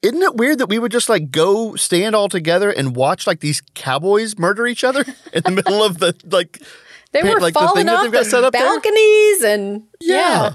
isn't 0.02 0.22
it 0.22 0.36
weird 0.36 0.58
that 0.58 0.68
we 0.68 0.78
would 0.78 0.92
just 0.92 1.08
like 1.08 1.30
go 1.30 1.74
stand 1.76 2.14
all 2.14 2.28
together 2.28 2.70
and 2.70 2.96
watch 2.96 3.26
like 3.26 3.40
these 3.40 3.62
cowboys 3.74 4.38
murder 4.38 4.66
each 4.66 4.84
other 4.84 5.04
in 5.32 5.42
the 5.42 5.50
middle 5.50 5.82
of 5.82 5.98
the 5.98 6.14
like? 6.30 6.62
They 7.12 7.22
were 7.22 7.40
like 7.40 7.54
the 7.54 7.60
falling 7.60 7.74
thing 7.74 7.86
that 7.86 7.96
off 7.96 8.02
they've 8.04 8.12
got 8.12 8.24
the 8.24 8.30
set 8.30 8.44
up 8.44 8.52
there? 8.52 8.62
balconies 8.62 9.42
and 9.42 9.82
yeah. 10.00 10.54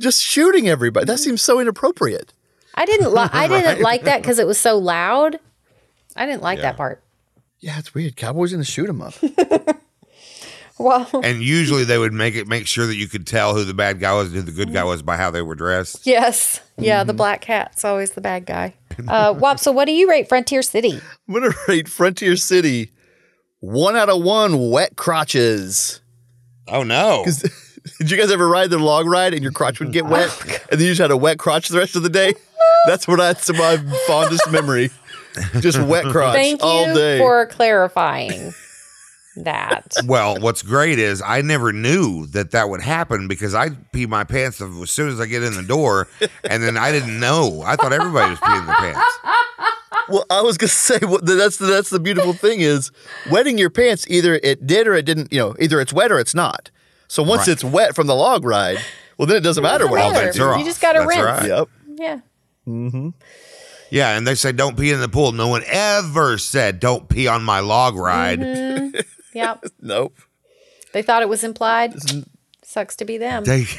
just 0.00 0.22
shooting 0.22 0.68
everybody. 0.68 1.04
That 1.04 1.18
seems 1.18 1.42
so 1.42 1.60
inappropriate. 1.60 2.32
I 2.74 2.86
didn't 2.86 3.12
li- 3.12 3.28
I 3.32 3.48
didn't 3.48 3.82
like 3.82 4.04
that 4.04 4.22
because 4.22 4.38
it 4.38 4.46
was 4.46 4.58
so 4.58 4.78
loud. 4.78 5.38
I 6.16 6.26
didn't 6.26 6.42
like 6.42 6.60
that 6.60 6.76
part. 6.76 7.02
Yeah, 7.60 7.78
it's 7.78 7.94
weird. 7.94 8.16
Cowboys 8.16 8.52
in 8.52 8.58
the 8.58 8.64
shoot 8.64 8.88
'em 8.88 9.02
up. 9.02 9.14
Well, 10.80 11.06
and 11.22 11.42
usually 11.42 11.84
they 11.84 11.98
would 11.98 12.14
make 12.14 12.34
it 12.34 12.48
make 12.48 12.66
sure 12.66 12.86
that 12.86 12.96
you 12.96 13.06
could 13.06 13.26
tell 13.26 13.54
who 13.54 13.64
the 13.64 13.74
bad 13.74 14.00
guy 14.00 14.14
was 14.14 14.28
and 14.28 14.36
who 14.36 14.42
the 14.42 14.50
good 14.50 14.72
guy 14.72 14.82
was 14.82 15.02
by 15.02 15.18
how 15.18 15.30
they 15.30 15.42
were 15.42 15.54
dressed. 15.54 16.06
yes, 16.06 16.62
yeah, 16.78 17.04
the 17.04 17.12
black 17.12 17.42
cat's 17.42 17.84
always 17.84 18.12
the 18.12 18.22
bad 18.22 18.46
guy. 18.46 18.72
Uh, 19.06 19.34
Wop, 19.36 19.58
so 19.58 19.72
what 19.72 19.84
do 19.84 19.92
you 19.92 20.08
rate 20.08 20.26
Frontier 20.26 20.62
City? 20.62 20.98
I'm 21.28 21.34
gonna 21.34 21.50
rate 21.68 21.86
Frontier 21.86 22.34
City 22.34 22.92
one 23.58 23.94
out 23.94 24.08
of 24.08 24.22
one 24.22 24.70
wet 24.70 24.96
crotches. 24.96 26.00
Oh 26.66 26.82
no. 26.82 27.26
Did 27.98 28.10
you 28.10 28.16
guys 28.16 28.30
ever 28.30 28.48
ride 28.48 28.70
the 28.70 28.78
log 28.78 29.06
ride 29.06 29.34
and 29.34 29.42
your 29.42 29.52
crotch 29.52 29.80
would 29.80 29.92
get 29.92 30.06
wet, 30.06 30.30
and 30.70 30.80
then 30.80 30.86
you 30.86 30.92
just 30.92 31.00
had 31.02 31.10
a 31.10 31.16
wet 31.16 31.38
crotch 31.38 31.68
the 31.68 31.76
rest 31.76 31.94
of 31.94 32.02
the 32.02 32.08
day? 32.08 32.32
That's 32.86 33.06
what 33.06 33.18
that's 33.18 33.52
my 33.52 33.76
fondest 34.06 34.50
memory. 34.50 34.88
Just 35.60 35.78
wet 35.78 36.06
crotch 36.06 36.34
Thank 36.34 36.62
all 36.62 36.88
you 36.88 36.94
day. 36.94 37.18
for 37.18 37.44
clarifying 37.46 38.54
that. 39.36 39.94
Well, 40.06 40.38
what's 40.40 40.62
great 40.62 40.98
is 40.98 41.22
I 41.24 41.40
never 41.42 41.72
knew 41.72 42.26
that 42.28 42.50
that 42.52 42.68
would 42.68 42.80
happen 42.82 43.28
because 43.28 43.54
I 43.54 43.70
pee 43.92 44.06
my 44.06 44.24
pants 44.24 44.60
as 44.60 44.90
soon 44.90 45.08
as 45.08 45.20
I 45.20 45.26
get 45.26 45.42
in 45.42 45.54
the 45.54 45.62
door, 45.62 46.08
and 46.44 46.62
then 46.62 46.76
I 46.76 46.90
didn't 46.92 47.18
know. 47.20 47.62
I 47.64 47.76
thought 47.76 47.92
everybody 47.92 48.30
was 48.30 48.38
peeing 48.40 48.66
their 48.66 48.74
pants. 48.76 49.18
well, 50.08 50.24
I 50.30 50.42
was 50.42 50.58
gonna 50.58 50.68
say 50.68 50.98
what 51.00 51.24
that's 51.26 51.56
the, 51.58 51.66
that's 51.66 51.90
the 51.90 52.00
beautiful 52.00 52.32
thing 52.32 52.60
is 52.60 52.90
wetting 53.30 53.56
your 53.58 53.70
pants. 53.70 54.04
Either 54.08 54.34
it 54.42 54.66
did 54.66 54.86
or 54.86 54.94
it 54.94 55.04
didn't. 55.04 55.32
You 55.32 55.38
know, 55.40 55.56
either 55.60 55.80
it's 55.80 55.92
wet 55.92 56.10
or 56.12 56.18
it's 56.18 56.34
not. 56.34 56.70
So 57.08 57.22
once 57.22 57.40
Right. 57.40 57.48
it's 57.48 57.64
wet 57.64 57.94
from 57.94 58.06
the 58.06 58.14
log 58.14 58.44
ride, 58.44 58.78
well, 59.18 59.26
then 59.26 59.36
it 59.36 59.40
doesn't 59.40 59.62
matter 59.62 59.86
what 59.86 59.96
matter. 59.98 60.14
happens. 60.14 60.36
Bets 60.36 60.40
are 60.40 60.58
You 60.58 60.64
just 60.64 60.80
gotta 60.80 61.00
That's 61.00 61.08
rinse. 61.08 61.22
right. 61.24 61.46
Yep. 61.48 61.68
Yeah. 61.98 62.20
Mm-hmm. 62.68 63.08
Yeah, 63.90 64.16
and 64.16 64.24
they 64.26 64.36
say 64.36 64.52
don't 64.52 64.78
pee 64.78 64.92
in 64.92 65.00
the 65.00 65.08
pool. 65.08 65.32
No 65.32 65.48
one 65.48 65.62
ever 65.66 66.38
said 66.38 66.78
don't 66.78 67.08
pee 67.08 67.26
on 67.26 67.42
my 67.42 67.58
log 67.60 67.96
ride. 67.96 68.38
Mm-hmm. 68.40 69.00
Yeah. 69.34 69.56
Nope. 69.80 70.16
They 70.92 71.02
thought 71.02 71.22
it 71.22 71.28
was 71.28 71.44
implied. 71.44 71.94
Sucks 72.62 72.96
to 72.96 73.04
be 73.04 73.16
them. 73.18 73.44
They- 73.44 73.64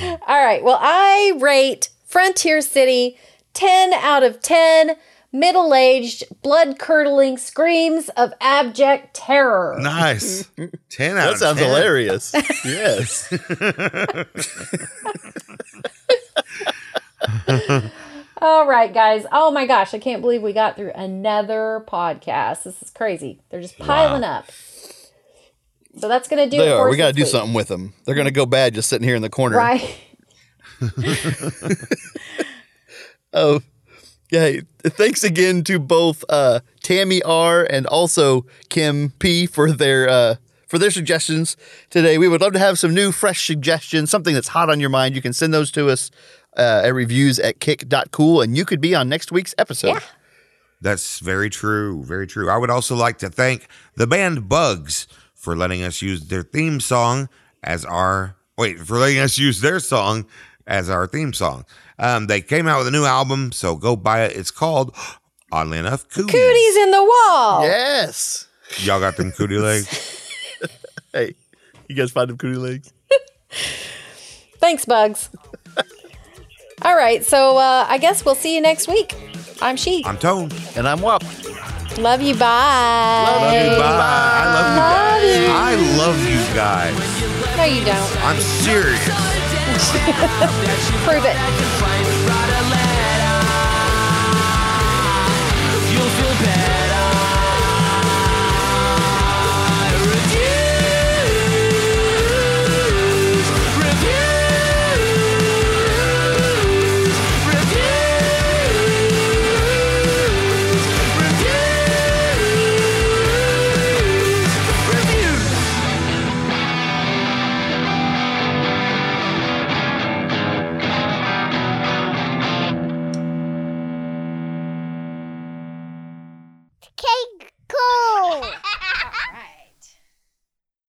All 0.00 0.18
right. 0.44 0.62
Well, 0.62 0.78
I 0.80 1.32
rate 1.40 1.90
Frontier 2.06 2.60
City 2.60 3.16
10 3.54 3.92
out 3.94 4.22
of 4.22 4.40
10 4.42 4.96
middle 5.32 5.74
aged, 5.74 6.24
blood 6.42 6.78
curdling 6.78 7.38
screams 7.38 8.08
of 8.10 8.32
abject 8.40 9.14
terror. 9.14 9.76
nice. 9.80 10.48
Ten 10.90 11.16
out 11.16 11.24
That 11.24 11.32
of 11.34 11.38
sounds 11.38 11.58
10. 11.58 11.68
hilarious. 11.68 12.32
yes. 12.64 13.32
All 18.44 18.66
right, 18.66 18.92
guys. 18.92 19.24
Oh 19.32 19.50
my 19.50 19.64
gosh. 19.64 19.94
I 19.94 19.98
can't 19.98 20.20
believe 20.20 20.42
we 20.42 20.52
got 20.52 20.76
through 20.76 20.92
another 20.94 21.82
podcast. 21.88 22.64
This 22.64 22.82
is 22.82 22.90
crazy. 22.90 23.40
They're 23.48 23.62
just 23.62 23.78
piling 23.78 24.22
up. 24.22 24.50
So 25.96 26.08
that's 26.08 26.28
going 26.28 26.44
to 26.44 26.50
do 26.54 26.62
They 26.62 26.68
it 26.68 26.72
are. 26.72 26.90
We 26.90 26.98
got 26.98 27.06
to 27.06 27.12
do 27.14 27.22
week. 27.22 27.30
something 27.30 27.54
with 27.54 27.68
them. 27.68 27.94
They're 28.04 28.14
going 28.14 28.26
to 28.26 28.30
go 28.30 28.44
bad 28.44 28.74
just 28.74 28.90
sitting 28.90 29.08
here 29.08 29.16
in 29.16 29.22
the 29.22 29.30
corner. 29.30 29.56
Right. 29.56 29.96
Oh, 33.36 33.62
yeah. 34.30 34.60
Thanks 34.84 35.24
again 35.24 35.64
to 35.64 35.80
both 35.80 36.24
uh, 36.28 36.60
Tammy 36.84 37.20
R 37.24 37.66
and 37.68 37.84
also 37.84 38.46
Kim 38.68 39.12
P 39.18 39.46
for 39.46 39.72
their 39.72 40.08
uh, 40.08 40.34
for 40.66 40.78
their 40.78 40.90
suggestions 40.90 41.56
today. 41.90 42.18
We 42.18 42.28
would 42.28 42.40
love 42.40 42.52
to 42.54 42.58
have 42.58 42.78
some 42.78 42.94
new, 42.94 43.12
fresh 43.12 43.46
suggestions, 43.46 44.10
something 44.10 44.34
that's 44.34 44.48
hot 44.48 44.70
on 44.70 44.80
your 44.80 44.90
mind. 44.90 45.14
You 45.14 45.22
can 45.22 45.32
send 45.32 45.52
those 45.52 45.70
to 45.72 45.88
us 45.88 46.10
uh, 46.56 46.82
at 46.84 46.94
reviews 46.94 47.38
at 47.38 47.60
kick.cool, 47.60 48.40
and 48.40 48.56
you 48.56 48.64
could 48.64 48.80
be 48.80 48.94
on 48.94 49.08
next 49.08 49.32
week's 49.32 49.54
episode. 49.58 49.94
Yeah. 49.94 50.00
That's 50.80 51.18
very 51.20 51.48
true. 51.48 52.04
Very 52.04 52.26
true. 52.26 52.50
I 52.50 52.58
would 52.58 52.70
also 52.70 52.94
like 52.94 53.18
to 53.18 53.30
thank 53.30 53.66
the 53.96 54.06
band 54.06 54.48
Bugs 54.48 55.06
for 55.34 55.56
letting 55.56 55.82
us 55.82 56.02
use 56.02 56.28
their 56.28 56.42
theme 56.42 56.80
song 56.80 57.28
as 57.62 57.84
our 57.84 58.36
wait 58.58 58.78
for 58.78 58.98
letting 58.98 59.18
us 59.18 59.38
use 59.38 59.60
their 59.60 59.80
song 59.80 60.26
as 60.66 60.90
our 60.90 61.06
theme 61.06 61.32
song. 61.32 61.64
Um, 61.98 62.26
they 62.26 62.40
came 62.40 62.66
out 62.66 62.78
with 62.78 62.88
a 62.88 62.90
new 62.90 63.04
album, 63.04 63.52
so 63.52 63.76
go 63.76 63.96
buy 63.96 64.24
it. 64.24 64.36
It's 64.36 64.50
called, 64.50 64.94
oddly 65.52 65.78
enough, 65.78 66.08
Cooties. 66.08 66.32
Cooties 66.32 66.76
in 66.76 66.90
the 66.90 67.02
wall. 67.02 67.62
Yes. 67.62 68.46
Y'all 68.78 69.00
got 69.00 69.16
them 69.16 69.32
cootie 69.32 69.58
legs. 69.58 70.20
Hey, 71.14 71.36
you 71.88 71.94
guys 71.94 72.10
find 72.10 72.28
them 72.28 72.36
cootie 72.36 72.56
legs? 72.56 72.92
Thanks, 74.58 74.84
Bugs. 74.84 75.30
All 76.82 76.96
right. 76.96 77.24
So 77.24 77.56
uh, 77.56 77.86
I 77.88 77.98
guess 77.98 78.24
we'll 78.24 78.34
see 78.34 78.56
you 78.56 78.60
next 78.60 78.88
week. 78.88 79.14
I'm 79.62 79.76
She. 79.76 80.04
I'm 80.04 80.18
Tone. 80.18 80.50
And 80.74 80.88
I'm 80.88 81.00
Wop. 81.00 81.22
Love 81.98 82.20
you. 82.20 82.34
Bye. 82.34 83.26
Love 83.28 83.52
you. 83.54 83.78
Bye. 83.78 83.94
I 85.52 85.76
love 85.96 86.18
you 86.18 86.54
guys. 86.56 86.94
I 86.96 86.96
love 86.96 86.98
you 86.98 87.38
guys. 87.46 87.56
No, 87.56 87.62
you 87.62 87.84
don't. 87.84 88.24
I'm 88.24 88.40
serious. 88.40 89.04
Prove 91.06 91.24
it. 91.24 91.73